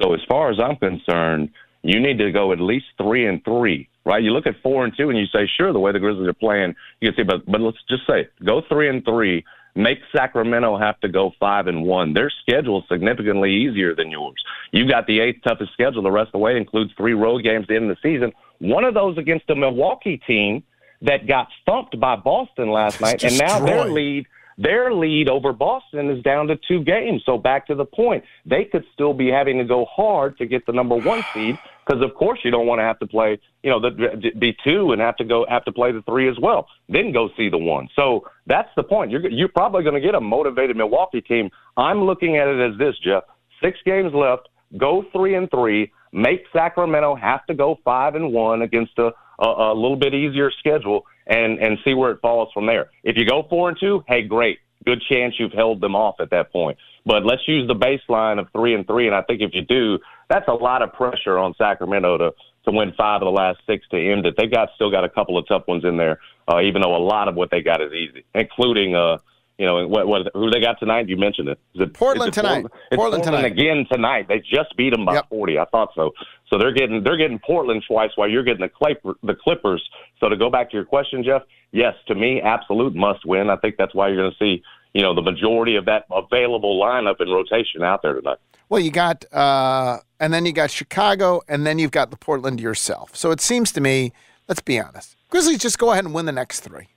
So 0.00 0.12
as 0.14 0.20
far 0.28 0.50
as 0.50 0.58
I'm 0.58 0.76
concerned, 0.76 1.50
you 1.82 2.00
need 2.00 2.18
to 2.18 2.32
go 2.32 2.52
at 2.52 2.60
least 2.60 2.86
three 2.98 3.26
and 3.26 3.44
three, 3.44 3.88
right? 4.04 4.22
You 4.22 4.30
look 4.32 4.46
at 4.46 4.54
four 4.62 4.84
and 4.84 4.92
two, 4.96 5.10
and 5.10 5.18
you 5.18 5.26
say, 5.26 5.48
sure, 5.56 5.72
the 5.72 5.78
way 5.78 5.92
the 5.92 6.00
Grizzlies 6.00 6.28
are 6.28 6.32
playing, 6.32 6.74
you 7.00 7.12
can 7.12 7.16
see. 7.16 7.22
But 7.22 7.46
but 7.46 7.60
let's 7.60 7.78
just 7.88 8.06
say, 8.06 8.28
go 8.44 8.62
three 8.68 8.88
and 8.88 9.04
three. 9.04 9.44
Make 9.76 9.98
Sacramento 10.14 10.78
have 10.78 11.00
to 11.00 11.08
go 11.08 11.32
five 11.40 11.66
and 11.66 11.82
one. 11.84 12.14
Their 12.14 12.30
schedule 12.42 12.78
is 12.78 12.84
significantly 12.88 13.52
easier 13.52 13.94
than 13.94 14.10
yours. 14.10 14.36
You've 14.70 14.88
got 14.88 15.06
the 15.06 15.18
eighth 15.20 15.42
toughest 15.42 15.72
schedule. 15.72 16.02
The 16.02 16.10
rest 16.12 16.28
of 16.28 16.32
the 16.32 16.38
way 16.38 16.56
includes 16.56 16.92
three 16.96 17.14
road 17.14 17.42
games 17.42 17.64
at 17.64 17.68
the 17.68 17.76
end 17.76 17.90
the 17.90 17.96
season. 18.02 18.32
One 18.58 18.84
of 18.84 18.94
those 18.94 19.18
against 19.18 19.48
the 19.48 19.56
Milwaukee 19.56 20.20
team 20.26 20.62
that 21.02 21.26
got 21.26 21.48
thumped 21.66 21.98
by 21.98 22.16
Boston 22.16 22.70
last 22.70 23.00
night, 23.00 23.24
and 23.24 23.36
now 23.36 23.58
their 23.58 23.86
lead 23.86 24.26
their 24.58 24.92
lead 24.92 25.28
over 25.28 25.52
Boston 25.52 26.10
is 26.10 26.22
down 26.22 26.46
to 26.48 26.56
two 26.68 26.82
games. 26.82 27.22
So 27.26 27.38
back 27.38 27.66
to 27.68 27.74
the 27.74 27.84
point, 27.84 28.24
they 28.46 28.64
could 28.64 28.84
still 28.92 29.14
be 29.14 29.28
having 29.28 29.58
to 29.58 29.64
go 29.64 29.86
hard 29.86 30.38
to 30.38 30.46
get 30.46 30.66
the 30.66 30.72
number 30.72 30.96
one 30.96 31.24
seed 31.32 31.58
because, 31.86 32.02
of 32.02 32.14
course, 32.14 32.40
you 32.44 32.50
don't 32.50 32.66
want 32.66 32.78
to 32.78 32.84
have 32.84 32.98
to 33.00 33.06
play, 33.06 33.38
you 33.62 33.70
know, 33.70 33.80
the 33.80 34.32
be 34.38 34.56
two 34.64 34.92
and 34.92 35.00
have 35.00 35.16
to 35.16 35.24
go 35.24 35.44
have 35.48 35.64
to 35.64 35.72
play 35.72 35.92
the 35.92 36.02
three 36.02 36.28
as 36.28 36.36
well. 36.40 36.66
Then 36.88 37.12
go 37.12 37.28
see 37.36 37.48
the 37.48 37.58
one. 37.58 37.88
So 37.96 38.24
that's 38.46 38.70
the 38.76 38.82
point. 38.82 39.10
You're 39.10 39.28
you're 39.28 39.48
probably 39.48 39.82
going 39.82 40.00
to 40.00 40.00
get 40.00 40.14
a 40.14 40.20
motivated 40.20 40.76
Milwaukee 40.76 41.20
team. 41.20 41.50
I'm 41.76 42.02
looking 42.02 42.36
at 42.36 42.48
it 42.48 42.72
as 42.72 42.78
this, 42.78 42.94
Geoff. 43.02 43.24
Six 43.62 43.78
games 43.84 44.12
left. 44.14 44.48
Go 44.76 45.04
three 45.12 45.34
and 45.34 45.50
three. 45.50 45.92
Make 46.12 46.44
Sacramento 46.52 47.16
have 47.16 47.44
to 47.46 47.54
go 47.54 47.78
five 47.84 48.14
and 48.14 48.32
one 48.32 48.62
against 48.62 48.98
a 48.98 49.10
a, 49.38 49.46
a 49.46 49.74
little 49.74 49.96
bit 49.96 50.14
easier 50.14 50.50
schedule 50.58 51.04
and 51.26 51.58
and 51.58 51.78
see 51.84 51.94
where 51.94 52.10
it 52.10 52.20
falls 52.20 52.48
from 52.52 52.66
there. 52.66 52.90
If 53.02 53.16
you 53.16 53.24
go 53.24 53.46
four 53.48 53.68
and 53.68 53.78
two, 53.78 54.04
hey, 54.08 54.22
great, 54.22 54.58
good 54.84 55.02
chance 55.08 55.34
you've 55.38 55.52
held 55.52 55.80
them 55.80 55.96
off 55.96 56.16
at 56.20 56.30
that 56.30 56.52
point. 56.52 56.78
But 57.06 57.24
let's 57.24 57.46
use 57.46 57.68
the 57.68 57.74
baseline 57.74 58.38
of 58.38 58.48
three 58.52 58.74
and 58.74 58.86
three, 58.86 59.06
and 59.06 59.14
I 59.14 59.22
think 59.22 59.42
if 59.42 59.50
you 59.52 59.62
do, 59.62 59.98
that's 60.28 60.48
a 60.48 60.54
lot 60.54 60.82
of 60.82 60.92
pressure 60.92 61.38
on 61.38 61.54
Sacramento 61.56 62.18
to 62.18 62.34
to 62.64 62.70
win 62.70 62.92
five 62.96 63.20
of 63.20 63.26
the 63.26 63.30
last 63.30 63.60
six 63.66 63.86
to 63.88 63.98
end 63.98 64.26
it. 64.26 64.34
They've 64.38 64.50
got 64.50 64.70
still 64.74 64.90
got 64.90 65.04
a 65.04 65.08
couple 65.08 65.36
of 65.36 65.46
tough 65.46 65.68
ones 65.68 65.84
in 65.84 65.96
there, 65.96 66.18
uh, 66.50 66.60
even 66.60 66.80
though 66.82 66.96
a 66.96 67.04
lot 67.04 67.28
of 67.28 67.34
what 67.34 67.50
they 67.50 67.60
got 67.60 67.82
is 67.82 67.92
easy, 67.92 68.24
including 68.34 68.94
uh, 68.94 69.18
you 69.58 69.66
know, 69.66 69.86
what, 69.86 70.06
what 70.08 70.22
who 70.34 70.50
they 70.50 70.60
got 70.60 70.78
tonight? 70.80 71.08
You 71.08 71.16
mentioned 71.16 71.48
it. 71.48 71.58
Is 71.74 71.82
it 71.82 71.94
Portland 71.94 72.32
is 72.32 72.38
it 72.38 72.40
tonight. 72.40 72.64
It's 72.90 72.96
Portland 72.96 73.22
tonight. 73.22 73.44
again 73.44 73.86
tonight. 73.90 74.26
They 74.28 74.40
just 74.40 74.76
beat 74.76 74.90
them 74.90 75.04
by 75.04 75.22
forty. 75.28 75.58
I 75.58 75.64
thought 75.66 75.90
so. 75.94 76.12
So 76.50 76.58
they're 76.58 76.72
getting 76.72 77.04
they're 77.04 77.16
getting 77.16 77.38
Portland 77.38 77.84
twice 77.86 78.10
while 78.16 78.28
you're 78.28 78.42
getting 78.42 78.62
the 78.62 78.68
Clipper, 78.68 79.14
the 79.22 79.34
Clippers. 79.34 79.88
So 80.18 80.28
to 80.28 80.36
go 80.36 80.50
back 80.50 80.70
to 80.70 80.76
your 80.76 80.84
question, 80.84 81.22
Geoff, 81.22 81.42
yes, 81.70 81.94
to 82.08 82.14
me, 82.14 82.40
absolute 82.40 82.96
must 82.96 83.24
win. 83.24 83.48
I 83.48 83.56
think 83.56 83.76
that's 83.76 83.94
why 83.94 84.08
you're 84.08 84.16
going 84.16 84.32
to 84.32 84.38
see 84.38 84.62
you 84.92 85.02
know 85.02 85.14
the 85.14 85.22
majority 85.22 85.76
of 85.76 85.84
that 85.84 86.06
available 86.10 86.80
lineup 86.80 87.20
in 87.20 87.28
rotation 87.28 87.82
out 87.82 88.02
there 88.02 88.14
tonight. 88.14 88.38
Well, 88.68 88.80
you 88.80 88.90
got, 88.90 89.24
uh, 89.32 89.98
and 90.18 90.32
then 90.32 90.46
you 90.46 90.52
got 90.52 90.70
Chicago, 90.70 91.42
and 91.48 91.66
then 91.66 91.78
you've 91.78 91.90
got 91.90 92.10
the 92.10 92.16
Portland 92.16 92.60
yourself. 92.60 93.14
So 93.14 93.30
it 93.30 93.40
seems 93.40 93.70
to 93.72 93.80
me, 93.80 94.12
let's 94.48 94.62
be 94.62 94.80
honest, 94.80 95.16
Grizzlies 95.28 95.58
just 95.58 95.78
go 95.78 95.92
ahead 95.92 96.04
and 96.04 96.14
win 96.14 96.24
the 96.26 96.32
next 96.32 96.60
three, 96.60 96.88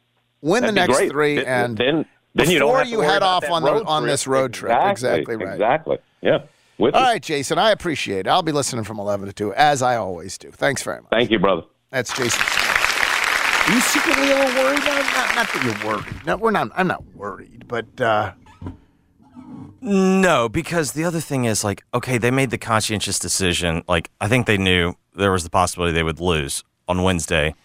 win 0.42 0.62
That'd 0.62 0.76
the 0.76 0.80
next 0.80 0.98
great. 0.98 1.12
three, 1.12 1.46
and 1.46 1.78
then- 1.78 2.06
then 2.38 2.50
you 2.52 2.60
don't 2.60 2.70
before 2.70 2.80
have 2.80 2.90
you 2.90 3.02
head 3.02 3.24
off 3.24 3.50
on 3.50 3.64
the 3.64 3.84
on 3.86 4.06
this 4.06 4.28
road 4.28 4.54
trip. 4.54 4.72
Exactly, 4.72 5.20
Exactly 5.20 5.36
right. 5.46 5.54
Exactly. 5.54 5.98
Yeah. 6.22 6.44
With 6.78 6.94
All 6.94 7.02
you. 7.02 7.08
right, 7.08 7.22
Jason, 7.22 7.58
I 7.58 7.72
appreciate 7.72 8.22
it. 8.22 8.28
I'll 8.28 8.44
be 8.44 8.52
listening 8.52 8.84
from 8.84 9.00
11 9.00 9.26
to 9.28 9.34
2, 9.34 9.54
as 9.56 9.82
I 9.82 9.96
always 9.96 10.38
do. 10.38 10.52
Thanks 10.52 10.84
very 10.84 11.02
much. 11.02 11.10
Thank 11.10 11.32
you, 11.32 11.40
brother. 11.40 11.64
That's 11.90 12.16
Jason. 12.16 12.40
Are 12.40 13.74
you 13.74 13.82
secretly 13.82 14.32
a 14.32 14.36
little 14.36 14.64
worried? 14.64 14.80
Not, 14.80 15.04
not, 15.16 15.36
not 15.36 15.54
that 15.54 15.64
you're 15.66 15.92
worried. 15.92 16.26
No, 16.28 16.38
we're 16.38 16.52
not. 16.52 16.70
I'm 16.76 16.86
not 16.88 17.04
worried, 17.16 17.68
but 17.68 18.00
uh, 18.00 18.34
No, 19.82 20.50
because 20.50 20.94
the 20.94 21.04
other 21.04 21.20
thing 21.20 21.46
is 21.46 21.64
like, 21.64 21.84
okay, 21.94 22.18
they 22.18 22.32
made 22.32 22.50
the 22.50 22.58
conscientious 22.58 23.20
decision. 23.20 23.84
Like, 23.88 24.10
I 24.22 24.28
think 24.28 24.46
they 24.48 24.58
knew 24.58 24.94
there 25.16 25.32
was 25.32 25.44
the 25.44 25.50
possibility 25.50 25.94
they 25.94 26.04
would 26.04 26.20
lose 26.20 26.64
on 26.88 27.04
Wednesday. 27.04 27.56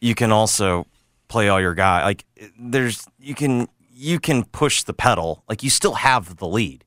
You 0.00 0.14
can 0.14 0.32
also 0.32 0.86
play 1.28 1.48
all 1.48 1.60
your 1.60 1.74
guy. 1.74 2.04
Like, 2.04 2.24
there's 2.58 3.06
you 3.18 3.34
can 3.34 3.68
you 4.00 4.18
can 4.18 4.44
push 4.44 4.82
the 4.82 4.94
pedal. 4.94 5.44
Like, 5.48 5.62
you 5.62 5.70
still 5.70 5.94
have 5.94 6.36
the 6.36 6.46
lead. 6.46 6.84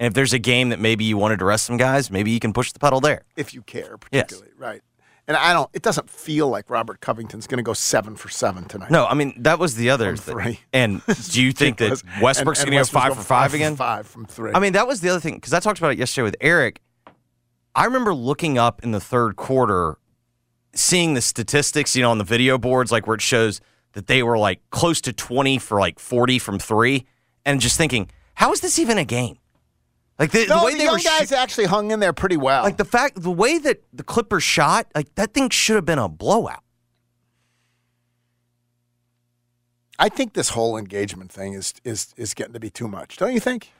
And 0.00 0.06
if 0.08 0.14
there's 0.14 0.32
a 0.32 0.38
game 0.38 0.68
that 0.70 0.80
maybe 0.80 1.04
you 1.04 1.16
wanted 1.16 1.38
to 1.38 1.44
rest 1.44 1.64
some 1.64 1.76
guys, 1.76 2.10
maybe 2.10 2.30
you 2.30 2.40
can 2.40 2.52
push 2.52 2.72
the 2.72 2.78
pedal 2.78 3.00
there. 3.00 3.22
if 3.36 3.54
you 3.54 3.62
care, 3.62 3.96
Yes. 4.10 4.42
right? 4.58 4.82
And 5.28 5.36
I 5.36 5.52
don't. 5.52 5.68
It 5.72 5.82
doesn't 5.82 6.08
feel 6.08 6.48
like 6.48 6.70
Robert 6.70 7.00
Covington's 7.00 7.46
going 7.48 7.56
to 7.58 7.62
go 7.64 7.72
seven 7.72 8.14
for 8.14 8.28
seven 8.28 8.64
tonight. 8.66 8.92
No, 8.92 9.06
I 9.06 9.14
mean 9.14 9.34
that 9.42 9.58
was 9.58 9.74
the 9.74 9.90
other 9.90 10.14
thing. 10.16 10.58
And 10.72 11.02
do 11.30 11.42
you 11.42 11.50
think 11.50 11.78
that 11.78 12.00
Westbrook's 12.22 12.60
going 12.64 12.70
to 12.72 12.78
go 12.78 12.84
five 12.84 13.16
for 13.16 13.22
five 13.22 13.50
from 13.50 13.56
again? 13.56 13.74
Five 13.74 14.06
from 14.06 14.24
three. 14.26 14.52
I 14.54 14.60
mean, 14.60 14.74
that 14.74 14.86
was 14.86 15.00
the 15.00 15.08
other 15.08 15.18
thing 15.18 15.34
because 15.34 15.52
I 15.52 15.58
talked 15.58 15.78
about 15.78 15.90
it 15.90 15.98
yesterday 15.98 16.22
with 16.24 16.36
Eric. 16.40 16.80
I 17.74 17.86
remember 17.86 18.14
looking 18.14 18.56
up 18.56 18.84
in 18.84 18.92
the 18.92 19.00
third 19.00 19.34
quarter, 19.34 19.98
seeing 20.74 21.14
the 21.14 21.20
statistics, 21.20 21.96
you 21.96 22.02
know, 22.02 22.12
on 22.12 22.18
the 22.18 22.24
video 22.24 22.56
boards, 22.56 22.92
like 22.92 23.08
where 23.08 23.16
it 23.16 23.20
shows 23.22 23.60
that 23.96 24.08
they 24.08 24.22
were 24.22 24.36
like 24.36 24.60
close 24.68 25.00
to 25.00 25.10
20 25.10 25.56
for 25.56 25.80
like 25.80 25.98
40 25.98 26.38
from 26.38 26.58
three, 26.58 27.06
and 27.46 27.62
just 27.62 27.78
thinking, 27.78 28.10
how 28.34 28.52
is 28.52 28.60
this 28.60 28.78
even 28.78 28.98
a 28.98 29.06
game? 29.06 29.38
Like 30.18 30.32
the, 30.32 30.44
no, 30.46 30.58
the 30.58 30.64
way 30.66 30.72
the 30.72 30.78
they 30.78 30.84
young 30.84 30.96
were 30.96 31.00
guys 31.00 31.32
actually 31.32 31.64
hung 31.64 31.90
in 31.90 31.98
there 31.98 32.12
pretty 32.12 32.36
well. 32.36 32.62
like 32.62 32.76
the 32.76 32.84
fact, 32.84 33.22
the 33.22 33.30
way 33.30 33.56
that 33.56 33.82
the 33.94 34.02
Clippers 34.02 34.42
shot, 34.42 34.86
like 34.94 35.14
that 35.14 35.32
thing 35.32 35.48
should 35.48 35.76
have 35.76 35.86
been 35.86 35.98
a 35.98 36.10
blowout. 36.10 36.62
I 39.98 40.10
think 40.10 40.34
this 40.34 40.50
whole 40.50 40.76
engagement 40.76 41.32
thing 41.32 41.54
is 41.54 41.72
is 41.82 42.12
is 42.18 42.34
getting 42.34 42.52
to 42.52 42.60
be 42.60 42.68
too 42.68 42.88
much, 42.88 43.16
don't 43.16 43.32
you 43.32 43.40
think? 43.40 43.72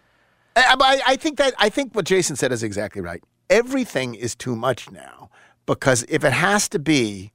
I, 0.57 0.77
I, 0.81 1.01
I 1.09 1.17
think 1.17 1.37
that 1.37 1.53
I 1.59 1.69
think 1.69 1.95
what 1.95 2.07
Jason 2.07 2.37
said 2.37 2.53
is 2.53 2.63
exactly 2.63 3.03
right. 3.03 3.23
Everything 3.51 4.15
is 4.15 4.35
too 4.35 4.57
much 4.57 4.91
now 4.91 5.29
because 5.67 6.07
if 6.09 6.25
it 6.25 6.33
has 6.33 6.71
to 6.71 6.79
be, 6.79 7.33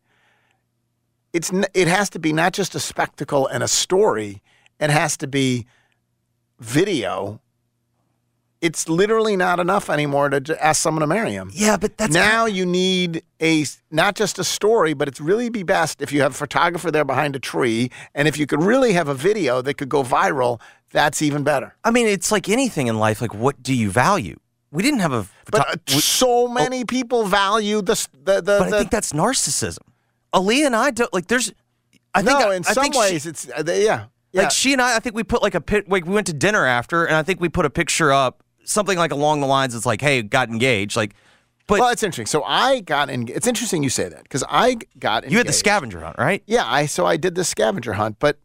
it's 1.34 1.52
it 1.74 1.88
has 1.88 2.10
to 2.12 2.20
be 2.20 2.34
not 2.34 2.54
just 2.54 2.76
a 2.76 2.80
spectacle 2.80 3.48
and 3.48 3.64
a 3.64 3.68
story. 3.68 4.42
It 4.80 4.90
has 4.90 5.18
to 5.18 5.28
be 5.28 5.66
video. 6.60 7.40
It's 8.62 8.88
literally 8.88 9.36
not 9.36 9.60
enough 9.60 9.90
anymore 9.90 10.30
to 10.30 10.64
ask 10.64 10.82
someone 10.82 11.02
to 11.02 11.08
marry 11.08 11.32
him. 11.32 11.50
Yeah, 11.52 11.78
but 11.78 11.98
that's 11.98 12.14
now 12.14 12.46
you 12.46 12.64
need 12.66 13.24
a 13.42 13.66
not 13.90 14.16
just 14.16 14.38
a 14.38 14.44
story, 14.44 14.94
but 14.94 15.08
it's 15.08 15.20
really 15.20 15.50
be 15.50 15.64
best 15.64 16.02
if 16.02 16.12
you 16.12 16.22
have 16.22 16.32
a 16.32 16.36
photographer 16.36 16.92
there 16.92 17.06
behind 17.06 17.36
a 17.36 17.40
tree, 17.40 17.90
and 18.14 18.28
if 18.28 18.38
you 18.38 18.46
could 18.46 18.62
really 18.62 18.94
have 18.94 19.08
a 19.08 19.16
video 19.16 19.62
that 19.64 19.76
could 19.76 19.90
go 19.90 20.04
viral. 20.04 20.62
That's 20.92 21.22
even 21.22 21.44
better. 21.44 21.74
I 21.86 21.92
mean, 21.92 22.06
it's 22.06 22.34
like 22.34 22.50
anything 22.50 22.88
in 22.88 23.00
life. 23.00 23.22
Like, 23.22 23.34
what 23.34 23.64
do 23.64 23.74
you 23.74 23.90
value? 23.90 24.38
We 24.72 24.84
didn't 24.84 25.00
have 25.00 25.14
a. 25.14 25.26
But 25.50 25.70
uh, 25.70 26.00
so 26.00 26.50
many 26.50 26.84
people 26.86 27.26
value 27.26 27.82
the 27.82 27.96
the 28.12 28.36
the. 28.36 28.42
But 28.42 28.70
the 28.70 28.76
I 28.76 28.80
think 28.80 28.92
that's 28.92 29.14
narcissism. 29.14 29.80
Aaliyah 30.34 30.68
and 30.68 30.76
I 30.76 30.92
don't 30.92 31.14
like. 31.14 31.28
There's. 31.28 31.54
I 32.14 32.22
think 32.22 32.40
no, 32.40 32.52
I- 32.52 32.56
in 32.56 32.64
I 32.68 32.74
some 32.74 32.84
think 32.84 32.94
she- 32.96 33.00
ways 33.00 33.26
it's 33.26 33.50
uh, 33.56 33.64
they- 33.64 33.86
yeah 33.86 34.06
yeah. 34.32 34.44
Like 34.44 34.52
she 34.52 34.74
and 34.74 34.82
I, 34.82 34.96
I 34.98 35.00
think 35.00 35.16
we 35.16 35.24
put 35.24 35.42
like 35.42 35.56
a 35.56 35.62
pit. 35.62 35.90
Like 35.90 36.06
we 36.06 36.14
went 36.14 36.28
to 36.28 36.34
dinner 36.34 36.66
after, 36.66 37.06
and 37.06 37.16
I 37.16 37.24
think 37.24 37.40
we 37.42 37.50
put 37.50 37.66
a 37.66 37.70
picture 37.70 38.12
up, 38.14 38.44
something 38.64 38.98
like 38.98 39.12
along 39.12 39.42
the 39.42 39.48
lines. 39.48 39.76
It's 39.76 39.86
like, 39.86 40.00
hey, 40.02 40.22
got 40.22 40.48
engaged. 40.50 40.96
Like, 40.96 41.16
but 41.68 41.80
well, 41.80 41.90
it's 41.90 42.04
interesting. 42.04 42.28
So 42.28 42.44
I 42.46 42.80
got 42.80 43.10
in. 43.10 43.28
It's 43.28 43.48
interesting 43.48 43.84
you 43.84 43.90
say 43.90 44.08
that 44.10 44.24
because 44.24 44.44
I 44.50 44.78
got 45.00 45.30
you 45.30 45.38
had 45.38 45.48
the 45.48 45.54
scavenger 45.54 46.00
hunt, 46.00 46.18
right? 46.18 46.44
Yeah, 46.48 46.64
I 46.66 46.86
so 46.86 47.06
I 47.06 47.18
did 47.18 47.36
the 47.36 47.44
scavenger 47.44 47.94
hunt, 47.94 48.18
but 48.20 48.40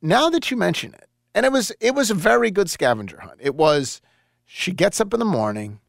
now 0.00 0.30
that 0.30 0.50
you 0.50 0.56
mention 0.56 0.94
it, 0.94 1.08
and 1.34 1.44
it 1.44 1.50
was 1.50 1.72
it 1.80 1.94
was 1.96 2.10
a 2.10 2.14
very 2.14 2.50
good 2.52 2.70
scavenger 2.70 3.20
hunt. 3.20 3.38
It 3.40 3.54
was 3.56 4.00
she 4.44 4.72
gets 4.72 5.00
up 5.00 5.12
in 5.12 5.18
the 5.18 5.26
morning 5.26 5.80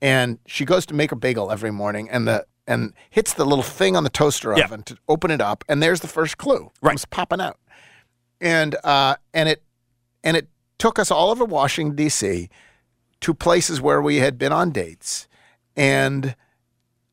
and 0.00 0.38
she 0.46 0.64
goes 0.64 0.86
to 0.86 0.94
make 0.94 1.12
a 1.12 1.16
bagel 1.16 1.50
every 1.50 1.70
morning 1.70 2.08
and 2.10 2.26
the 2.28 2.46
and 2.66 2.92
hits 3.10 3.34
the 3.34 3.44
little 3.44 3.62
thing 3.62 3.96
on 3.96 4.04
the 4.04 4.10
toaster 4.10 4.54
Yeah. 4.56 4.64
oven 4.64 4.82
to 4.84 4.96
open 5.08 5.30
it 5.30 5.40
up 5.40 5.64
and 5.68 5.82
there's 5.82 6.00
the 6.00 6.08
first 6.08 6.38
clue. 6.38 6.70
Right. 6.80 6.92
Comes 6.92 7.04
popping 7.04 7.40
out. 7.40 7.58
And 8.40 8.76
uh 8.84 9.16
and 9.32 9.48
it 9.48 9.62
and 10.22 10.36
it 10.36 10.48
took 10.78 10.98
us 10.98 11.10
all 11.10 11.30
over 11.30 11.44
Washington 11.44 11.94
D.C. 11.96 12.48
to 13.20 13.34
places 13.34 13.80
where 13.80 14.00
we 14.02 14.16
had 14.16 14.38
been 14.38 14.52
on 14.52 14.70
dates 14.70 15.28
and 15.76 16.34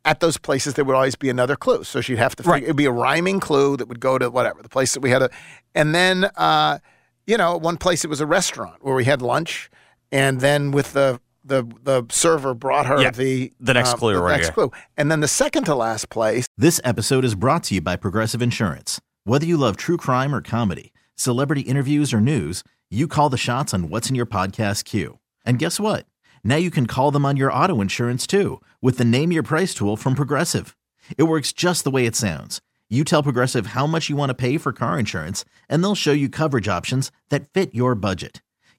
at 0.03 0.19
those 0.19 0.37
places 0.37 0.73
there 0.73 0.83
would 0.85 0.95
always 0.95 1.15
be 1.15 1.29
another 1.29 1.55
clue. 1.55 1.83
So 1.83 2.01
she'd 2.01 2.17
have 2.17 2.35
to 2.37 2.43
figure, 2.43 2.63
it'd 2.63 2.75
be 2.75 2.85
a 2.85 2.91
rhyming 2.91 3.39
clue 3.39 3.77
that 3.77 3.87
would 3.87 3.99
go 3.99 4.17
to 4.17 4.29
whatever 4.31 4.63
the 4.63 4.69
place 4.69 4.93
that 4.93 5.01
we 5.01 5.11
had 5.11 5.21
a, 5.21 5.29
and 5.75 5.93
then 5.93 6.25
uh, 6.35 6.79
you 7.27 7.37
know 7.37 7.55
one 7.57 7.77
place 7.77 8.03
it 8.03 8.07
was 8.09 8.19
a 8.19 8.25
restaurant 8.25 8.83
where 8.83 8.95
we 8.95 9.05
had 9.05 9.21
lunch, 9.21 9.69
and 10.11 10.41
then 10.41 10.71
with 10.71 10.93
the 10.93 11.19
the 11.43 11.63
the 11.83 12.05
server 12.09 12.53
brought 12.53 12.85
her 12.85 13.01
Yeah, 13.01 13.11
the 13.11 13.53
the 13.59 13.73
next 13.73 13.93
um, 13.93 13.99
clue, 13.99 14.13
the 14.13 14.21
right, 14.21 14.37
next 14.37 14.47
yeah. 14.47 14.53
clue, 14.53 14.71
and 14.97 15.11
then 15.11 15.19
the 15.19 15.27
second 15.27 15.65
to 15.65 15.75
last 15.75 16.09
place. 16.09 16.45
This 16.57 16.79
episode 16.83 17.25
is 17.25 17.35
brought 17.35 17.63
to 17.65 17.75
you 17.75 17.81
by 17.81 17.95
Progressive 17.95 18.41
Insurance. 18.41 19.01
Whether 19.23 19.45
you 19.45 19.57
love 19.57 19.77
true 19.77 19.97
crime 19.97 20.33
or 20.33 20.41
comedy, 20.41 20.93
celebrity 21.15 21.61
interviews 21.61 22.13
or 22.13 22.21
news, 22.21 22.63
you 22.89 23.07
call 23.07 23.29
the 23.29 23.37
shots 23.37 23.73
on 23.73 23.89
what's 23.89 24.09
in 24.09 24.15
your 24.15 24.25
podcast 24.25 24.85
queue. 24.85 25.19
And 25.45 25.59
guess 25.59 25.79
what? 25.79 26.05
Now 26.43 26.55
you 26.57 26.71
can 26.71 26.87
call 26.87 27.11
them 27.11 27.25
on 27.25 27.37
your 27.37 27.53
auto 27.53 27.81
insurance 27.81 28.27
too 28.27 28.61
with 28.81 28.97
the 28.97 29.05
Name 29.05 29.31
Your 29.31 29.43
Price 29.43 29.73
tool 29.73 29.95
from 29.97 30.15
Progressive. 30.15 30.75
It 31.17 31.23
works 31.23 31.51
just 31.53 31.83
the 31.83 31.91
way 31.91 32.05
it 32.05 32.15
sounds. 32.15 32.61
You 32.89 33.03
tell 33.03 33.23
Progressive 33.23 33.67
how 33.67 33.87
much 33.87 34.09
you 34.09 34.15
want 34.17 34.29
to 34.29 34.33
pay 34.35 34.57
for 34.57 34.73
car 34.73 34.99
insurance, 34.99 35.45
and 35.69 35.81
they'll 35.81 35.95
show 35.95 36.11
you 36.11 36.27
coverage 36.27 36.67
options 36.67 37.09
that 37.29 37.47
fit 37.53 37.73
your 37.73 37.95
budget. 37.95 38.41